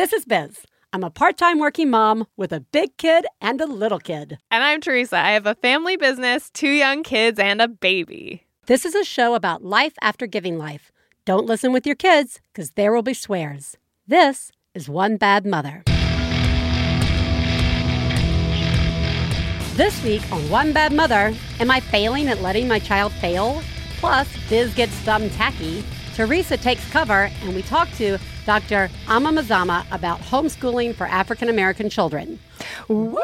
This 0.00 0.14
is 0.14 0.24
Biz. 0.24 0.64
I'm 0.94 1.04
a 1.04 1.10
part 1.10 1.36
time 1.36 1.58
working 1.58 1.90
mom 1.90 2.26
with 2.34 2.54
a 2.54 2.60
big 2.60 2.96
kid 2.96 3.26
and 3.38 3.60
a 3.60 3.66
little 3.66 3.98
kid. 3.98 4.38
And 4.50 4.64
I'm 4.64 4.80
Theresa. 4.80 5.18
I 5.18 5.32
have 5.32 5.44
a 5.44 5.54
family 5.56 5.98
business, 5.98 6.48
two 6.48 6.70
young 6.70 7.02
kids, 7.02 7.38
and 7.38 7.60
a 7.60 7.68
baby. 7.68 8.46
This 8.64 8.86
is 8.86 8.94
a 8.94 9.04
show 9.04 9.34
about 9.34 9.62
life 9.62 9.92
after 10.00 10.26
giving 10.26 10.56
life. 10.56 10.90
Don't 11.26 11.44
listen 11.44 11.70
with 11.70 11.84
your 11.84 11.96
kids, 11.96 12.40
because 12.50 12.70
there 12.70 12.94
will 12.94 13.02
be 13.02 13.12
swears. 13.12 13.76
This 14.06 14.50
is 14.74 14.88
One 14.88 15.18
Bad 15.18 15.44
Mother. 15.44 15.82
This 19.76 20.02
week 20.02 20.22
on 20.32 20.48
One 20.48 20.72
Bad 20.72 20.94
Mother, 20.94 21.34
am 21.58 21.70
I 21.70 21.80
failing 21.80 22.28
at 22.28 22.40
letting 22.40 22.66
my 22.66 22.78
child 22.78 23.12
fail? 23.12 23.60
Plus, 23.98 24.26
Biz 24.48 24.72
gets 24.72 24.94
thumb 25.00 25.28
tacky. 25.28 25.84
Theresa 26.14 26.56
takes 26.56 26.88
cover, 26.90 27.30
and 27.42 27.54
we 27.54 27.62
talk 27.62 27.88
to 27.92 28.18
Dr. 28.44 28.90
Ama 29.08 29.30
Mazama 29.30 29.86
about 29.92 30.20
homeschooling 30.20 30.94
for 30.94 31.06
African 31.06 31.48
American 31.48 31.88
children. 31.88 32.38
Woo! 32.88 33.20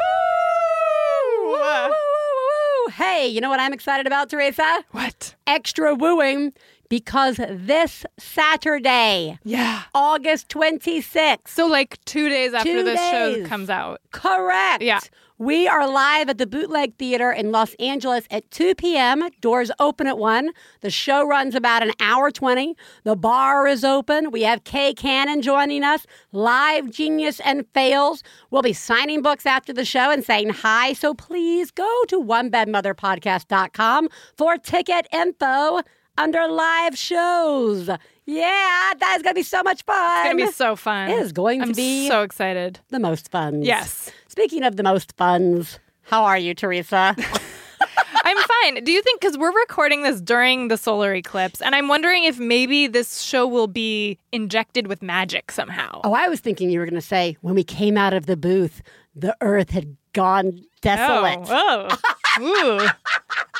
Hey, 2.93 3.27
you 3.27 3.41
know 3.41 3.49
what 3.49 3.59
I'm 3.59 3.73
excited 3.73 4.07
about, 4.07 4.29
Theresa? 4.29 4.83
What? 4.91 5.35
Extra 5.45 5.93
wooing 5.93 6.53
because 6.89 7.35
this 7.37 8.05
Saturday, 8.17 9.37
Yeah. 9.43 9.83
August 9.93 10.49
26th, 10.49 11.47
So, 11.49 11.67
like 11.67 12.03
two 12.05 12.29
days 12.29 12.53
after 12.53 12.71
Two 12.71 12.83
this 12.83 12.99
show 13.11 13.45
comes 13.45 13.69
out. 13.69 13.99
correct. 14.11 14.81
Yeah. 14.81 14.99
We 15.39 15.67
are 15.67 15.87
live 15.87 16.29
at 16.29 16.39
the 16.39 16.47
Bootleg 16.47 16.95
Theater 16.97 17.31
in 17.31 17.51
Los 17.51 17.75
Angeles 17.75 18.25
at 18.31 18.49
2 18.49 18.73
p.m. 18.73 19.29
Doors 19.39 19.69
open 19.79 20.07
at 20.07 20.17
1. 20.17 20.49
The 20.81 20.89
show 20.89 21.27
runs 21.27 21.53
about 21.53 21.83
an 21.83 21.91
hour 21.99 22.31
20. 22.31 22.75
The 23.03 23.15
bar 23.15 23.67
is 23.67 23.83
open. 23.83 24.31
We 24.31 24.41
have 24.41 24.63
Kay 24.63 24.95
Cannon 24.95 25.43
joining 25.43 25.83
us, 25.83 26.07
live 26.31 26.89
genius 26.89 27.39
and 27.41 27.67
fails. 27.75 28.23
We'll 28.49 28.63
be 28.63 28.73
signing 28.73 29.21
books 29.21 29.45
after 29.45 29.71
the 29.73 29.85
show 29.85 30.09
and 30.09 30.23
saying 30.23 30.49
hi. 30.49 30.93
So 30.93 31.13
please 31.13 31.69
go 31.69 32.03
to 32.07 32.19
onebadmotherpodcast.com 32.23 34.09
for 34.35 34.57
ticket 34.57 35.07
info 35.13 35.81
under 36.17 36.47
live 36.47 36.97
shows. 36.97 37.89
Yeah, 38.25 38.93
that 38.99 39.13
is 39.17 39.21
going 39.21 39.35
to 39.35 39.39
be 39.39 39.43
so 39.43 39.61
much 39.61 39.83
fun. 39.83 40.25
It's 40.25 40.33
gonna 40.33 40.45
be 40.47 40.51
so 40.51 40.75
fun. 40.75 41.11
It 41.11 41.19
is 41.19 41.31
going 41.31 41.59
to 41.61 41.67
I'm 41.67 41.73
be 41.73 42.07
so 42.07 42.23
excited. 42.23 42.79
the 42.89 42.99
most 42.99 43.29
fun. 43.29 43.61
Yes. 43.61 44.11
Speaking 44.37 44.61
of 44.61 44.75
the 44.75 44.83
most 44.83 45.17
funs, 45.17 45.79
how 46.03 46.23
are 46.23 46.37
you, 46.37 46.53
Theresa? 46.53 47.15
I'm 48.23 48.37
fine. 48.37 48.83
Do 48.83 48.91
you 48.91 49.01
think 49.01 49.19
because 49.19 49.35
we're 49.35 49.51
recording 49.51 50.03
this 50.03 50.21
during 50.21 50.67
the 50.67 50.77
solar 50.77 51.11
eclipse, 51.15 51.59
and 51.59 51.73
I'm 51.73 51.87
wondering 51.87 52.23
if 52.23 52.37
maybe 52.37 52.85
this 52.85 53.21
show 53.21 53.47
will 53.47 53.65
be 53.65 54.19
injected 54.31 54.85
with 54.85 55.01
magic 55.01 55.51
somehow? 55.51 56.01
oh, 56.03 56.13
I 56.13 56.27
was 56.27 56.39
thinking 56.39 56.69
you 56.69 56.77
were 56.77 56.85
going 56.85 56.93
to 56.93 57.01
say 57.01 57.35
when 57.41 57.55
we 57.55 57.63
came 57.63 57.97
out 57.97 58.13
of 58.13 58.27
the 58.27 58.37
booth, 58.37 58.83
the 59.15 59.35
earth 59.41 59.71
had 59.71 59.97
gone 60.13 60.63
desolate. 60.81 61.39
Oh, 61.49 61.87
oh. 61.89 61.97
Ooh. 62.39 62.79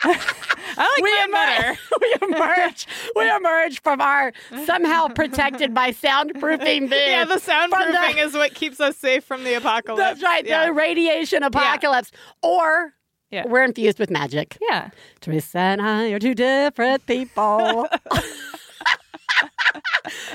I 0.03 0.77
like 0.77 1.03
We 1.03 1.23
emerge, 1.23 1.79
we 2.01 2.35
emerge, 2.37 2.87
we 3.15 3.35
emerge 3.35 3.81
from 3.81 3.99
our 4.01 4.31
somehow 4.65 5.07
protected 5.07 5.73
by 5.73 5.91
soundproofing 5.91 6.81
booth. 6.81 6.91
Yeah, 7.07 7.25
the 7.25 7.35
soundproofing 7.35 8.15
the- 8.15 8.19
is 8.21 8.33
what 8.33 8.53
keeps 8.53 8.79
us 8.79 8.95
safe 8.97 9.23
from 9.23 9.43
the 9.43 9.55
apocalypse. 9.55 9.99
That's 9.99 10.23
right, 10.23 10.45
Yeah. 10.45 10.65
the 10.67 10.73
radiation 10.73 11.41
apocalypse. 11.43 12.11
Or 12.43 12.93
Yeah. 13.31 13.47
we're 13.47 13.63
infused 13.63 13.97
with 13.99 14.09
magic. 14.11 14.57
yeah. 14.61 14.89
Theresa 15.21 15.57
and 15.59 15.81
I 15.81 16.09
are 16.11 16.19
two 16.19 16.35
different 16.35 17.05
people. 17.07 17.87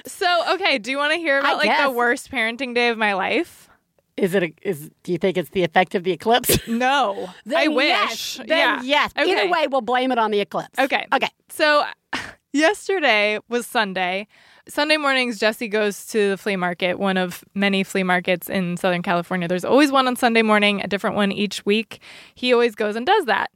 So, 0.07 0.55
okay, 0.55 0.79
do 0.79 0.91
you 0.91 0.99
want 0.99 1.13
to 1.13 1.19
hear 1.19 1.39
about 1.39 1.57
like 1.59 1.81
the 1.83 1.91
worst 1.91 2.31
parenting 2.31 2.75
day 2.75 2.89
of 2.89 2.99
my 2.99 3.15
life? 3.15 3.69
Is 4.17 4.35
it? 4.35 4.43
A, 4.43 4.53
is 4.63 4.91
do 5.03 5.13
you 5.13 5.19
think 5.19 5.37
it's 5.37 5.51
the 5.51 5.65
effect 5.65 5.95
of 5.95 6.05
the 6.05 6.13
eclipse? 6.13 6.59
No. 6.69 7.31
I 7.57 7.69
wish. 7.69 8.39
Yes. 8.39 8.41
Then 8.47 8.49
yeah. 8.49 8.83
yes. 8.83 9.13
Okay. 9.17 9.31
Either 9.31 9.51
way, 9.51 9.67
we'll 9.67 9.81
blame 9.81 10.11
it 10.13 10.19
on 10.19 10.31
the 10.31 10.41
eclipse. 10.41 10.79
Okay. 10.79 11.07
Okay. 11.13 11.29
So 11.49 11.85
yesterday 12.53 13.39
was 13.49 13.67
Sunday. 13.67 14.27
Sunday 14.69 14.97
mornings, 14.97 15.39
Jesse 15.39 15.69
goes 15.69 16.07
to 16.07 16.31
the 16.31 16.37
flea 16.39 16.57
market, 16.57 16.99
one 16.99 17.17
of 17.17 17.45
many 17.55 17.83
flea 17.83 18.05
markets 18.05 18.49
in 18.49 18.77
Southern 18.77 19.03
California. 19.03 19.49
There's 19.49 19.65
always 19.65 19.91
one 19.91 20.07
on 20.07 20.15
Sunday 20.15 20.43
morning, 20.43 20.81
a 20.81 20.87
different 20.87 21.17
one 21.17 21.33
each 21.33 21.67
week. 21.67 22.01
He 22.35 22.53
always 22.53 22.75
goes 22.75 22.95
and 22.95 23.05
does 23.05 23.25
that. 23.25 23.51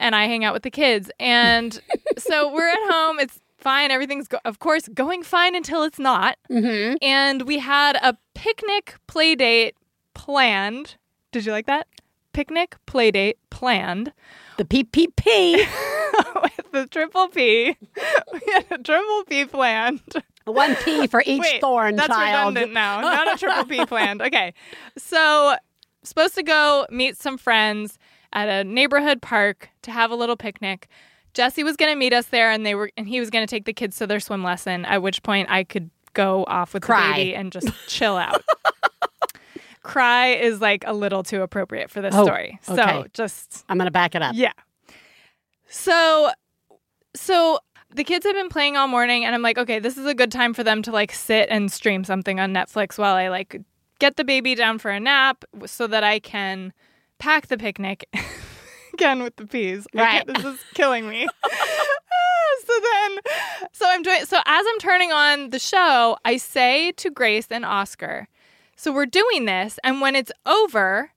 And 0.00 0.16
I 0.16 0.26
hang 0.26 0.44
out 0.44 0.54
with 0.54 0.64
the 0.64 0.70
kids. 0.70 1.10
And 1.20 1.80
so 2.18 2.52
we're 2.52 2.68
at 2.68 2.90
home. 2.90 3.20
It's 3.20 3.38
fine. 3.58 3.90
Everything's, 3.90 4.26
go- 4.28 4.40
of 4.44 4.58
course, 4.58 4.88
going 4.88 5.22
fine 5.22 5.54
until 5.54 5.84
it's 5.84 5.98
not. 5.98 6.36
Mm-hmm. 6.50 6.96
And 7.02 7.42
we 7.42 7.58
had 7.58 7.96
a 8.02 8.16
picnic 8.34 8.96
play 9.06 9.34
date 9.36 9.76
planned. 10.18 10.96
Did 11.32 11.46
you 11.46 11.52
like 11.52 11.66
that? 11.66 11.86
Picnic 12.34 12.76
play 12.84 13.10
date 13.10 13.38
planned 13.48 14.12
The 14.58 14.64
PPP. 14.64 15.56
with 16.42 16.72
the 16.72 16.86
triple 16.86 17.28
P. 17.28 17.76
We 18.32 18.40
had 18.52 18.66
a 18.70 18.78
triple 18.78 19.24
P 19.24 19.44
planned. 19.46 20.00
One 20.44 20.76
P 20.76 21.06
for 21.06 21.22
each 21.24 21.40
Wait, 21.40 21.60
thorn 21.60 21.96
that's 21.96 22.08
child. 22.08 22.54
redundant 22.54 22.72
now. 22.74 23.00
Not 23.00 23.34
a 23.34 23.38
triple 23.38 23.64
P 23.64 23.86
planned. 23.86 24.20
Okay, 24.22 24.52
so 24.96 25.56
supposed 26.02 26.34
to 26.34 26.42
go 26.42 26.86
meet 26.90 27.16
some 27.16 27.38
friends 27.38 27.98
at 28.32 28.48
a 28.48 28.64
neighborhood 28.64 29.22
park 29.22 29.70
to 29.82 29.90
have 29.90 30.10
a 30.10 30.14
little 30.14 30.36
picnic. 30.36 30.88
Jesse 31.34 31.62
was 31.62 31.76
going 31.76 31.92
to 31.92 31.96
meet 31.96 32.12
us 32.12 32.26
there, 32.26 32.50
and 32.50 32.64
they 32.66 32.74
were, 32.74 32.90
and 32.96 33.08
he 33.08 33.20
was 33.20 33.30
going 33.30 33.46
to 33.46 33.50
take 33.50 33.64
the 33.64 33.72
kids 33.72 33.96
to 33.98 34.06
their 34.06 34.20
swim 34.20 34.42
lesson. 34.42 34.84
At 34.84 35.02
which 35.02 35.22
point, 35.22 35.48
I 35.50 35.64
could 35.64 35.90
go 36.14 36.44
off 36.46 36.74
with 36.74 36.82
Cry. 36.82 37.06
the 37.08 37.12
baby 37.14 37.34
and 37.34 37.52
just 37.52 37.68
chill 37.86 38.16
out. 38.16 38.42
Cry 39.82 40.28
is 40.28 40.60
like 40.60 40.84
a 40.86 40.92
little 40.92 41.22
too 41.22 41.42
appropriate 41.42 41.90
for 41.90 42.00
this 42.00 42.14
Oh, 42.14 42.24
story. 42.24 42.58
So 42.62 42.74
okay. 42.74 43.04
just 43.14 43.64
I'm 43.68 43.78
gonna 43.78 43.90
back 43.90 44.14
it 44.14 44.22
up. 44.22 44.34
yeah. 44.36 44.52
So, 45.68 46.30
so 47.14 47.58
the 47.94 48.04
kids 48.04 48.24
have 48.26 48.34
been 48.34 48.48
playing 48.48 48.76
all 48.76 48.88
morning, 48.88 49.24
and 49.24 49.34
I'm 49.34 49.42
like, 49.42 49.58
okay, 49.58 49.78
this 49.78 49.96
is 49.98 50.06
a 50.06 50.14
good 50.14 50.32
time 50.32 50.54
for 50.54 50.62
them 50.64 50.82
to 50.82 50.90
like 50.92 51.12
sit 51.12 51.48
and 51.50 51.70
stream 51.70 52.04
something 52.04 52.40
on 52.40 52.52
Netflix 52.52 52.98
while 52.98 53.14
I 53.14 53.28
like 53.28 53.60
get 53.98 54.16
the 54.16 54.24
baby 54.24 54.54
down 54.54 54.78
for 54.78 54.90
a 54.90 55.00
nap 55.00 55.44
so 55.66 55.86
that 55.86 56.04
I 56.04 56.20
can 56.20 56.72
pack 57.18 57.48
the 57.48 57.58
picnic 57.58 58.08
again 58.94 59.22
with 59.22 59.36
the 59.36 59.46
peas. 59.46 59.86
Right. 59.94 60.26
this 60.26 60.44
is 60.44 60.58
killing 60.74 61.08
me. 61.08 61.26
Ah, 61.44 62.56
so 62.66 62.72
then, 62.80 63.18
so 63.72 63.86
I'm 63.88 64.02
doing, 64.02 64.24
so 64.24 64.38
as 64.46 64.66
I'm 64.68 64.78
turning 64.78 65.12
on 65.12 65.50
the 65.50 65.58
show, 65.58 66.16
I 66.24 66.36
say 66.36 66.92
to 66.92 67.10
Grace 67.10 67.46
and 67.50 67.64
Oscar, 67.64 68.28
so 68.78 68.92
we're 68.92 69.06
doing 69.06 69.44
this, 69.44 69.78
and 69.82 70.00
when 70.00 70.14
it's 70.14 70.30
over, 70.46 71.10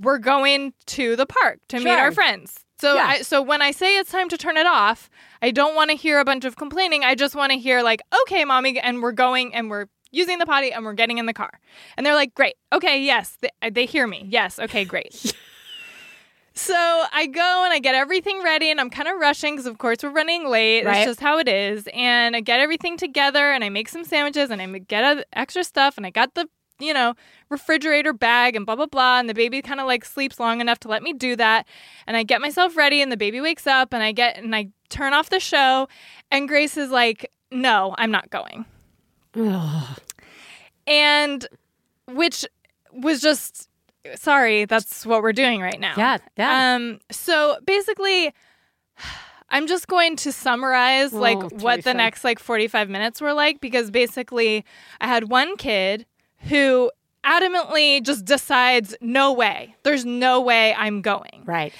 we're 0.00 0.18
going 0.18 0.72
to 0.86 1.14
the 1.14 1.26
park 1.26 1.60
to 1.68 1.78
meet 1.78 1.90
our 1.90 2.10
friends. 2.10 2.64
So 2.80 2.94
Yeah. 2.94 3.06
I, 3.06 3.22
so 3.22 3.40
when 3.42 3.62
I 3.62 3.70
say 3.70 3.96
it's 3.98 4.10
time 4.10 4.28
to 4.30 4.36
turn 4.36 4.56
it 4.56 4.66
off, 4.66 5.08
I 5.40 5.50
don't 5.52 5.76
want 5.76 5.90
to 5.90 5.96
hear 5.96 6.18
a 6.18 6.24
bunch 6.24 6.44
of 6.44 6.56
complaining. 6.56 7.04
I 7.04 7.14
just 7.14 7.36
want 7.36 7.52
to 7.52 7.58
hear 7.58 7.82
like, 7.82 8.00
"Okay, 8.22 8.44
mommy," 8.44 8.80
and 8.80 9.02
we're 9.02 9.12
going 9.12 9.54
and 9.54 9.70
we're 9.70 9.86
using 10.10 10.38
the 10.38 10.46
potty 10.46 10.72
and 10.72 10.84
we're 10.84 10.94
getting 10.94 11.18
in 11.18 11.26
the 11.26 11.32
car. 11.32 11.60
And 11.96 12.04
they're 12.04 12.14
like, 12.16 12.34
"Great. 12.34 12.54
Okay, 12.72 13.02
yes." 13.04 13.36
They, 13.40 13.70
they 13.70 13.86
hear 13.86 14.06
me. 14.08 14.26
Yes. 14.28 14.58
Okay, 14.58 14.84
great. 14.84 15.32
So 16.54 16.74
I 16.74 17.28
go 17.28 17.62
and 17.64 17.72
I 17.72 17.78
get 17.78 17.94
everything 17.94 18.42
ready, 18.42 18.70
and 18.70 18.78
I'm 18.78 18.90
kind 18.90 19.08
of 19.08 19.18
rushing 19.18 19.54
because, 19.54 19.66
of 19.66 19.78
course, 19.78 20.02
we're 20.02 20.10
running 20.10 20.46
late. 20.48 20.84
Right. 20.84 20.98
It's 20.98 21.06
just 21.06 21.20
how 21.20 21.38
it 21.38 21.48
is. 21.48 21.88
And 21.94 22.36
I 22.36 22.40
get 22.40 22.60
everything 22.60 22.98
together, 22.98 23.52
and 23.52 23.64
I 23.64 23.70
make 23.70 23.88
some 23.88 24.04
sandwiches, 24.04 24.50
and 24.50 24.60
I 24.60 24.66
get 24.78 25.02
uh, 25.02 25.22
extra 25.32 25.64
stuff, 25.64 25.96
and 25.96 26.04
I 26.04 26.10
got 26.10 26.34
the 26.34 26.46
you 26.82 26.92
know 26.92 27.14
refrigerator 27.48 28.12
bag 28.12 28.56
and 28.56 28.66
blah 28.66 28.76
blah 28.76 28.86
blah. 28.86 29.18
And 29.18 29.28
the 29.28 29.34
baby 29.34 29.62
kind 29.62 29.80
of 29.80 29.86
like 29.86 30.04
sleeps 30.04 30.38
long 30.40 30.60
enough 30.60 30.78
to 30.80 30.88
let 30.88 31.02
me 31.02 31.12
do 31.12 31.36
that. 31.36 31.66
And 32.06 32.16
I 32.16 32.22
get 32.22 32.40
myself 32.40 32.76
ready, 32.76 33.00
and 33.02 33.10
the 33.12 33.16
baby 33.16 33.40
wakes 33.40 33.66
up, 33.66 33.92
and 33.92 34.02
I 34.02 34.12
get 34.12 34.38
and 34.38 34.54
I 34.54 34.68
turn 34.88 35.12
off 35.12 35.30
the 35.30 35.40
show, 35.40 35.88
and 36.30 36.48
Grace 36.48 36.76
is 36.76 36.90
like, 36.90 37.30
"No, 37.50 37.94
I'm 37.98 38.10
not 38.10 38.30
going." 38.30 38.64
Ugh. 39.36 39.98
And 40.86 41.46
which 42.08 42.44
was 42.92 43.20
just 43.20 43.68
sorry, 44.16 44.64
that's 44.64 45.06
what 45.06 45.22
we're 45.22 45.32
doing 45.32 45.60
right 45.60 45.78
now. 45.78 45.94
yeah, 45.96 46.18
yeah. 46.36 46.74
Um. 46.74 46.98
So 47.10 47.56
basically, 47.64 48.32
I'm 49.48 49.66
just 49.66 49.86
going 49.86 50.16
to 50.16 50.32
summarize 50.32 51.12
like 51.12 51.38
Oh, 51.38 51.48
what 51.60 51.84
the 51.84 51.94
next 51.94 52.24
like 52.24 52.38
45 52.38 52.88
minutes 52.90 53.20
were 53.20 53.32
like 53.32 53.60
because 53.60 53.90
basically, 53.90 54.64
I 55.00 55.06
had 55.06 55.28
one 55.30 55.56
kid 55.56 56.06
who 56.48 56.90
adamantly 57.24 58.02
just 58.02 58.24
decides, 58.24 58.94
no 59.00 59.32
way, 59.32 59.74
there's 59.84 60.04
no 60.04 60.40
way 60.40 60.74
I'm 60.74 61.02
going. 61.02 61.42
right. 61.44 61.72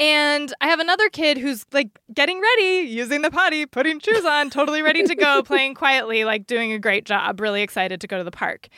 And 0.00 0.54
I 0.60 0.68
have 0.68 0.78
another 0.78 1.08
kid 1.08 1.38
who's 1.38 1.66
like 1.72 1.88
getting 2.14 2.40
ready, 2.40 2.88
using 2.88 3.22
the 3.22 3.32
potty, 3.32 3.66
putting 3.66 3.98
shoes 3.98 4.24
on, 4.24 4.48
totally 4.48 4.80
ready 4.80 5.02
to 5.02 5.14
go, 5.16 5.42
playing 5.44 5.74
quietly, 5.74 6.24
like 6.24 6.46
doing 6.46 6.70
a 6.70 6.78
great 6.78 7.04
job, 7.04 7.40
really 7.40 7.62
excited 7.62 8.00
to 8.00 8.06
go 8.06 8.16
to 8.16 8.22
the 8.22 8.30
park. 8.30 8.68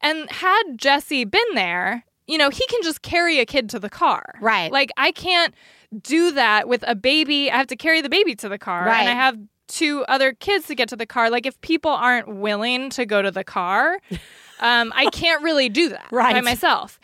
And 0.00 0.30
had 0.30 0.62
Jesse 0.76 1.26
been 1.26 1.54
there, 1.54 2.06
you 2.26 2.38
know, 2.38 2.48
he 2.48 2.66
can 2.68 2.80
just 2.82 3.02
carry 3.02 3.40
a 3.40 3.44
kid 3.44 3.68
to 3.70 3.78
the 3.78 3.90
car. 3.90 4.36
Right. 4.40 4.72
Like 4.72 4.90
I 4.96 5.12
can't 5.12 5.54
do 6.00 6.30
that 6.32 6.66
with 6.66 6.82
a 6.86 6.94
baby. 6.94 7.50
I 7.50 7.58
have 7.58 7.66
to 7.66 7.76
carry 7.76 8.00
the 8.00 8.08
baby 8.08 8.34
to 8.36 8.48
the 8.48 8.58
car. 8.58 8.86
Right. 8.86 9.00
And 9.00 9.08
I 9.10 9.12
have 9.12 9.36
two 9.70 10.04
other 10.08 10.32
kids 10.32 10.66
to 10.66 10.74
get 10.74 10.88
to 10.90 10.96
the 10.96 11.06
car. 11.06 11.30
Like 11.30 11.46
if 11.46 11.60
people 11.60 11.90
aren't 11.90 12.28
willing 12.28 12.90
to 12.90 13.06
go 13.06 13.22
to 13.22 13.30
the 13.30 13.44
car, 13.44 13.98
um, 14.60 14.92
I 14.94 15.06
can't 15.12 15.42
really 15.42 15.68
do 15.68 15.88
that 15.90 16.08
by 16.10 16.40
myself. 16.40 16.98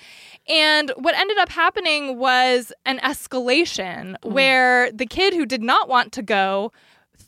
And 0.48 0.92
what 0.96 1.16
ended 1.16 1.38
up 1.38 1.48
happening 1.48 2.18
was 2.18 2.72
an 2.84 2.98
escalation 3.00 4.16
Mm. 4.22 4.32
where 4.32 4.92
the 4.92 5.06
kid 5.06 5.34
who 5.34 5.44
did 5.46 5.62
not 5.62 5.88
want 5.88 6.12
to 6.12 6.22
go 6.22 6.72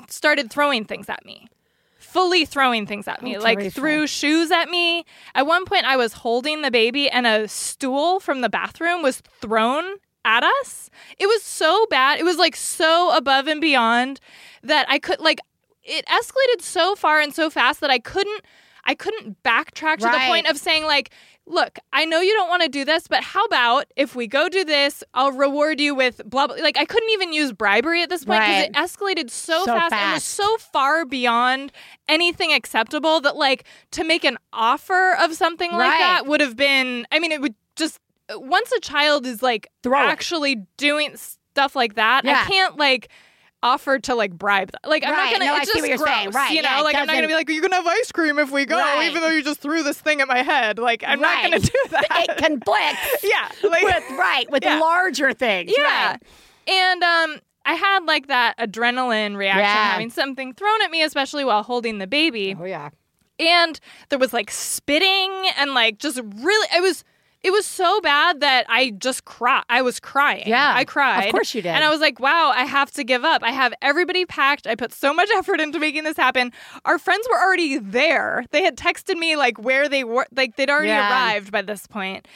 started 0.09 0.51
throwing 0.51 0.85
things 0.85 1.09
at 1.09 1.25
me. 1.25 1.49
Fully 1.99 2.45
throwing 2.47 2.87
things 2.87 3.07
at 3.07 3.23
me, 3.23 3.37
Oh, 3.37 3.41
like 3.41 3.73
threw 3.73 4.07
shoes 4.07 4.51
at 4.51 4.71
me. 4.71 5.05
At 5.35 5.47
one 5.47 5.65
point, 5.67 5.85
I 5.85 5.97
was 5.99 6.15
holding 6.15 6.63
the 6.63 6.71
baby, 6.71 7.11
and 7.11 7.27
a 7.27 7.47
stool 7.49 8.19
from 8.19 8.41
the 8.41 8.49
bathroom 8.49 9.03
was 9.03 9.21
thrown 9.43 9.85
at 10.25 10.43
us. 10.43 10.89
It 11.19 11.27
was 11.27 11.43
so 11.43 11.85
bad. 11.91 12.19
It 12.19 12.25
was 12.25 12.39
like 12.39 12.57
so 12.57 13.15
above 13.15 13.47
and 13.47 13.61
beyond 13.61 14.21
that 14.69 14.87
I 14.89 14.99
could 14.99 15.21
like 15.21 15.41
it 15.83 16.05
escalated 16.07 16.63
so 16.63 16.95
far 16.95 17.21
and 17.21 17.35
so 17.35 17.51
fast 17.51 17.81
that 17.81 17.91
I 17.91 17.99
couldn't 17.99 18.43
I 18.85 18.95
couldn't 18.95 19.43
backtrack 19.43 19.97
to 19.99 20.05
the 20.05 20.21
point 20.27 20.49
of 20.49 20.57
saying 20.57 20.85
like, 20.85 21.11
look, 21.45 21.79
I 21.93 22.07
know 22.07 22.21
you 22.21 22.33
don't 22.33 22.49
want 22.49 22.63
to 22.63 22.69
do 22.71 22.87
this, 22.87 23.07
but 23.07 23.23
how 23.23 23.45
about 23.45 23.85
if 23.97 24.15
we 24.17 24.27
go 24.27 24.49
do 24.49 24.65
this, 24.65 25.05
I'll 25.13 25.33
reward 25.33 25.79
you 25.79 25.95
with 25.95 26.23
blah 26.25 26.47
blah. 26.47 26.57
Like 26.57 26.79
I 26.79 26.87
couldn't 26.87 27.11
even 27.11 27.33
use 27.35 27.53
bribery 27.53 28.03
at 28.03 28.09
this 28.09 28.25
point 28.25 28.41
because 28.41 28.63
Right. 28.63 28.71
it 28.71 28.73
escalated 28.75 29.31
so, 29.31 29.65
So 29.67 29.75
fast, 29.75 29.93
and 29.93 30.13
was 30.15 30.25
so 30.25 30.57
far 30.59 31.05
beyond 31.05 31.71
anything 32.09 32.53
acceptable 32.53 33.21
that 33.23 33.37
like 33.37 33.65
to 33.91 34.05
make 34.05 34.25
an 34.25 34.39
offer 34.55 35.17
of 35.21 35.35
something 35.35 35.73
like 35.73 35.99
that 35.99 36.27
would 36.27 36.41
have 36.41 36.57
been. 36.57 37.07
I 37.13 37.19
mean, 37.19 37.33
it 37.33 37.43
would 37.43 37.55
just 37.77 37.99
once 38.37 38.73
a 38.73 38.81
child 38.81 39.27
is 39.27 39.43
like 39.43 39.69
Throw 39.83 40.01
it. 40.03 40.07
actually 40.07 40.67
doing 40.79 41.15
stuff 41.17 41.75
like 41.77 41.95
that, 41.97 42.25
Yeah. 42.25 42.43
I 42.43 42.51
can't 42.51 42.77
like 42.79 43.09
offer 43.63 43.99
to 43.99 44.15
like 44.15 44.33
bribe 44.33 44.71
them. 44.73 44.81
Like 44.91 45.05
I'm 45.05 45.13
Right. 45.13 45.33
not 45.33 45.41
gonna. 45.41 45.45
No, 45.47 45.57
it's 45.57 45.73
just 45.73 45.87
gross, 45.87 46.05
saying. 46.09 46.31
Right. 46.31 46.51
You 46.53 46.63
know, 46.63 46.69
Yeah, 46.69 46.81
like 46.81 46.95
I'm 46.97 47.07
not 47.07 47.15
gonna 47.15 47.27
be 47.29 47.35
like, 47.35 47.49
you 47.49 47.61
can 47.61 47.73
have 47.73 47.87
ice 47.87 48.13
cream 48.13 48.39
if 48.39 48.51
we 48.51 48.65
go, 48.67 48.77
Right. 48.79 49.09
even 49.11 49.21
though 49.23 49.29
you 49.31 49.43
just 49.43 49.61
threw 49.61 49.83
this 49.83 50.01
thing 50.01 50.21
at 50.21 50.29
my 50.29 50.43
head. 50.43 50.79
Like 50.79 51.03
I'm 51.07 51.21
Right. 51.21 51.43
not 51.43 51.51
gonna 51.51 51.61
do 51.61 51.79
that. 51.91 52.27
it 52.29 52.37
conflicts 52.37 53.23
yeah. 53.25 53.49
Like 53.69 53.83
with 53.83 54.11
right 54.19 54.51
with 54.51 54.65
Yeah. 54.65 54.79
larger 54.79 55.33
things. 55.33 55.73
yeah. 55.77 56.11
right. 56.13 56.23
And 56.69 57.03
um, 57.03 57.37
I 57.65 57.75
had 57.75 58.05
like 58.05 58.29
that 58.29 58.57
adrenaline 58.59 59.37
reaction, 59.37 59.61
Yeah. 59.65 59.91
having 59.93 60.11
something 60.11 60.53
thrown 60.55 60.83
at 60.83 60.91
me, 60.91 61.03
especially 61.03 61.45
while 61.45 61.63
holding 61.63 61.99
the 61.99 62.07
baby. 62.07 62.57
Oh 62.59 62.65
yeah. 62.65 62.91
and 63.41 63.79
there 64.09 64.19
was 64.19 64.33
like 64.33 64.51
spitting 64.51 65.31
and 65.59 65.73
like 65.75 65.99
just 65.99 66.21
really 66.37 66.69
I 66.75 66.81
was 66.81 67.05
it 67.43 67.51
was 67.53 67.65
so 67.67 68.01
bad 68.01 68.41
that 68.41 68.67
I 68.69 68.91
just 68.91 69.25
cried. 69.25 69.63
I 69.69 69.81
was 69.83 70.01
crying. 70.01 70.49
Yeah, 70.49 70.73
I 70.75 70.85
cried. 70.85 71.27
of 71.27 71.33
course 71.33 71.55
you 71.55 71.63
did. 71.63 71.69
And 71.71 71.85
I 71.85 71.91
was 71.91 72.01
like, 72.01 72.19
wow, 72.19 72.53
I 72.55 72.65
have 72.65 72.91
to 72.93 73.05
give 73.05 73.25
up. 73.25 73.43
I 73.45 73.53
have 73.53 73.73
everybody 73.81 74.27
packed. 74.27 74.67
I 74.67 74.75
put 74.75 74.93
so 74.93 75.15
much 75.15 75.29
effort 75.37 75.61
into 75.61 75.79
making 75.79 76.05
this 76.05 76.17
happen. 76.17 76.53
Our 76.85 76.99
friends 76.99 77.27
were 77.31 77.39
already 77.39 77.79
there. 77.79 78.45
They 78.51 78.63
had 78.65 78.77
texted 78.77 79.17
me 79.19 79.37
like 79.37 79.59
where 79.59 79.89
they 79.89 80.03
were, 80.05 80.27
like 80.35 80.57
they'd 80.57 80.69
already 80.71 80.89
Yeah. 80.89 81.11
arrived 81.11 81.53
by 81.53 81.63
this 81.63 81.87
point. 81.87 82.27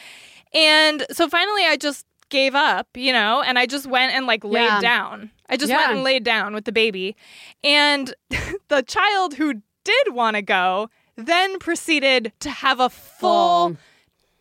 And 0.54 1.04
so 1.10 1.28
finally 1.28 1.64
I 1.64 1.76
just 1.76 2.06
gave 2.28 2.54
up, 2.54 2.86
you 2.94 3.12
know, 3.12 3.42
and 3.42 3.58
I 3.58 3.66
just 3.66 3.86
went 3.86 4.14
and 4.14 4.26
like 4.26 4.44
laid 4.44 4.64
Yeah. 4.64 4.80
down. 4.80 5.30
I 5.48 5.56
just 5.56 5.70
Yeah. 5.70 5.78
went 5.78 5.92
and 5.92 6.02
laid 6.04 6.24
down 6.24 6.54
with 6.54 6.64
the 6.64 6.72
baby. 6.72 7.16
And 7.64 8.14
the 8.68 8.82
child 8.82 9.34
who 9.34 9.54
did 9.84 10.14
want 10.14 10.36
to 10.36 10.42
go 10.42 10.88
then 11.16 11.58
proceeded 11.58 12.32
to 12.40 12.48
have 12.50 12.80
a 12.80 12.88
full 12.88 13.68
Full. 13.70 13.76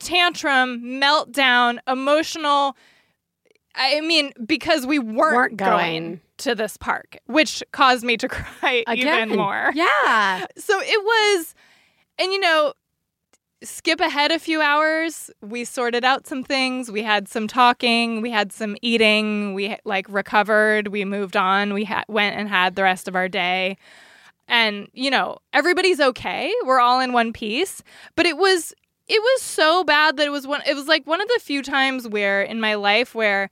Tantrum, 0.01 0.81
meltdown, 0.83 1.79
emotional. 1.87 2.75
I 3.75 4.01
mean, 4.01 4.33
because 4.45 4.85
we 4.85 4.99
weren't, 4.99 5.35
Weren't 5.35 5.57
going. 5.57 6.03
going. 6.03 6.21
to 6.39 6.55
this 6.55 6.75
park, 6.77 7.17
which 7.27 7.63
caused 7.71 8.03
me 8.03 8.17
to 8.17 8.27
cry 8.29 8.83
Again. 8.87 9.27
even 9.29 9.37
more. 9.37 9.71
Yeah. 9.73 10.45
So 10.57 10.79
it 10.81 11.03
was, 11.03 11.55
and 12.19 12.31
you 12.33 12.39
know, 12.39 12.73
skip 13.63 13.99
ahead 13.99 14.31
a 14.31 14.39
few 14.39 14.59
hours. 14.61 15.29
We 15.41 15.63
sorted 15.65 16.03
out 16.03 16.27
some 16.27 16.43
things. 16.43 16.91
We 16.91 17.03
had 17.03 17.27
some 17.29 17.47
talking. 17.47 18.21
We 18.21 18.31
had 18.31 18.51
some 18.51 18.75
eating. 18.81 19.53
We 19.53 19.77
like 19.85 20.07
recovered. 20.09 20.87
We 20.89 21.05
moved 21.05 21.37
on. 21.37 21.73
We 21.73 21.85
ha- 21.85 22.03
went 22.07 22.35
and 22.37 22.49
had 22.49 22.75
the 22.75 22.83
rest 22.83 23.07
of 23.07 23.15
our 23.15 23.29
day. 23.29 23.77
And 24.47 24.87
you 24.93 25.09
know, 25.11 25.37
everybody's 25.53 25.99
okay. 26.01 26.51
We're 26.65 26.79
all 26.81 26.99
in 26.99 27.13
one 27.13 27.31
piece. 27.31 27.81
But 28.15 28.25
it 28.25 28.35
was 28.37 28.73
it 29.13 29.21
was 29.21 29.41
so 29.41 29.83
bad 29.83 30.15
that 30.17 30.25
it 30.25 30.29
was 30.31 30.47
one. 30.47 30.61
It 30.65 30.73
was 30.73 30.87
like 30.87 31.05
one 31.05 31.19
of 31.21 31.27
the 31.27 31.39
few 31.41 31.61
times 31.61 32.07
where 32.07 32.41
in 32.41 32.59
my 32.61 32.75
life 32.75 33.13
where 33.13 33.49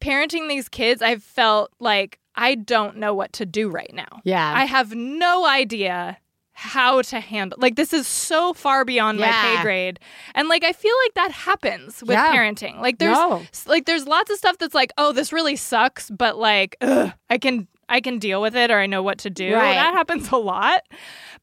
parenting 0.00 0.48
these 0.48 0.68
kids, 0.68 1.02
I've 1.02 1.22
felt 1.22 1.72
like 1.80 2.18
I 2.34 2.54
don't 2.54 2.98
know 2.98 3.14
what 3.14 3.32
to 3.34 3.46
do 3.46 3.68
right 3.70 3.90
now. 3.94 4.20
Yeah. 4.24 4.52
I 4.54 4.64
have 4.66 4.94
no 4.94 5.46
idea 5.46 6.18
how 6.58 7.02
to 7.02 7.20
handle 7.20 7.58
like 7.60 7.76
this 7.76 7.92
is 7.92 8.06
so 8.06 8.54
far 8.54 8.82
beyond 8.86 9.18
my 9.18 9.30
pay 9.30 9.60
grade 9.62 10.00
and 10.34 10.48
like 10.48 10.64
i 10.64 10.72
feel 10.72 10.94
like 11.04 11.12
that 11.12 11.30
happens 11.30 12.00
with 12.00 12.12
Yeah. 12.12 12.34
parenting 12.34 12.80
like 12.80 12.96
there's 12.98 13.12
No. 13.14 13.42
like 13.66 13.84
there's 13.84 14.06
lots 14.06 14.30
of 14.30 14.38
stuff 14.38 14.56
that's 14.56 14.74
like 14.74 14.90
oh 14.96 15.12
this 15.12 15.34
really 15.34 15.56
sucks 15.56 16.08
but 16.10 16.38
like 16.38 16.74
ugh, 16.80 17.12
i 17.28 17.36
can 17.36 17.68
i 17.90 18.00
can 18.00 18.18
deal 18.18 18.40
with 18.40 18.56
it 18.56 18.70
or 18.70 18.78
i 18.78 18.86
know 18.86 19.02
what 19.02 19.18
to 19.18 19.28
do 19.28 19.52
Right. 19.52 19.74
that 19.74 19.92
happens 19.92 20.32
a 20.32 20.38
lot 20.38 20.80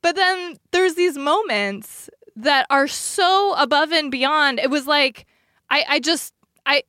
but 0.01 0.15
then 0.15 0.57
there's 0.71 0.95
these 0.95 1.15
moments 1.15 2.09
that 2.35 2.65
are 2.69 2.87
so 2.87 3.53
above 3.57 3.91
and 3.91 4.09
beyond 4.11 4.59
it 4.59 4.69
was 4.69 4.87
like 4.87 5.25
i 5.69 5.85
i 5.87 5.99
just 5.99 6.33
i 6.65 6.81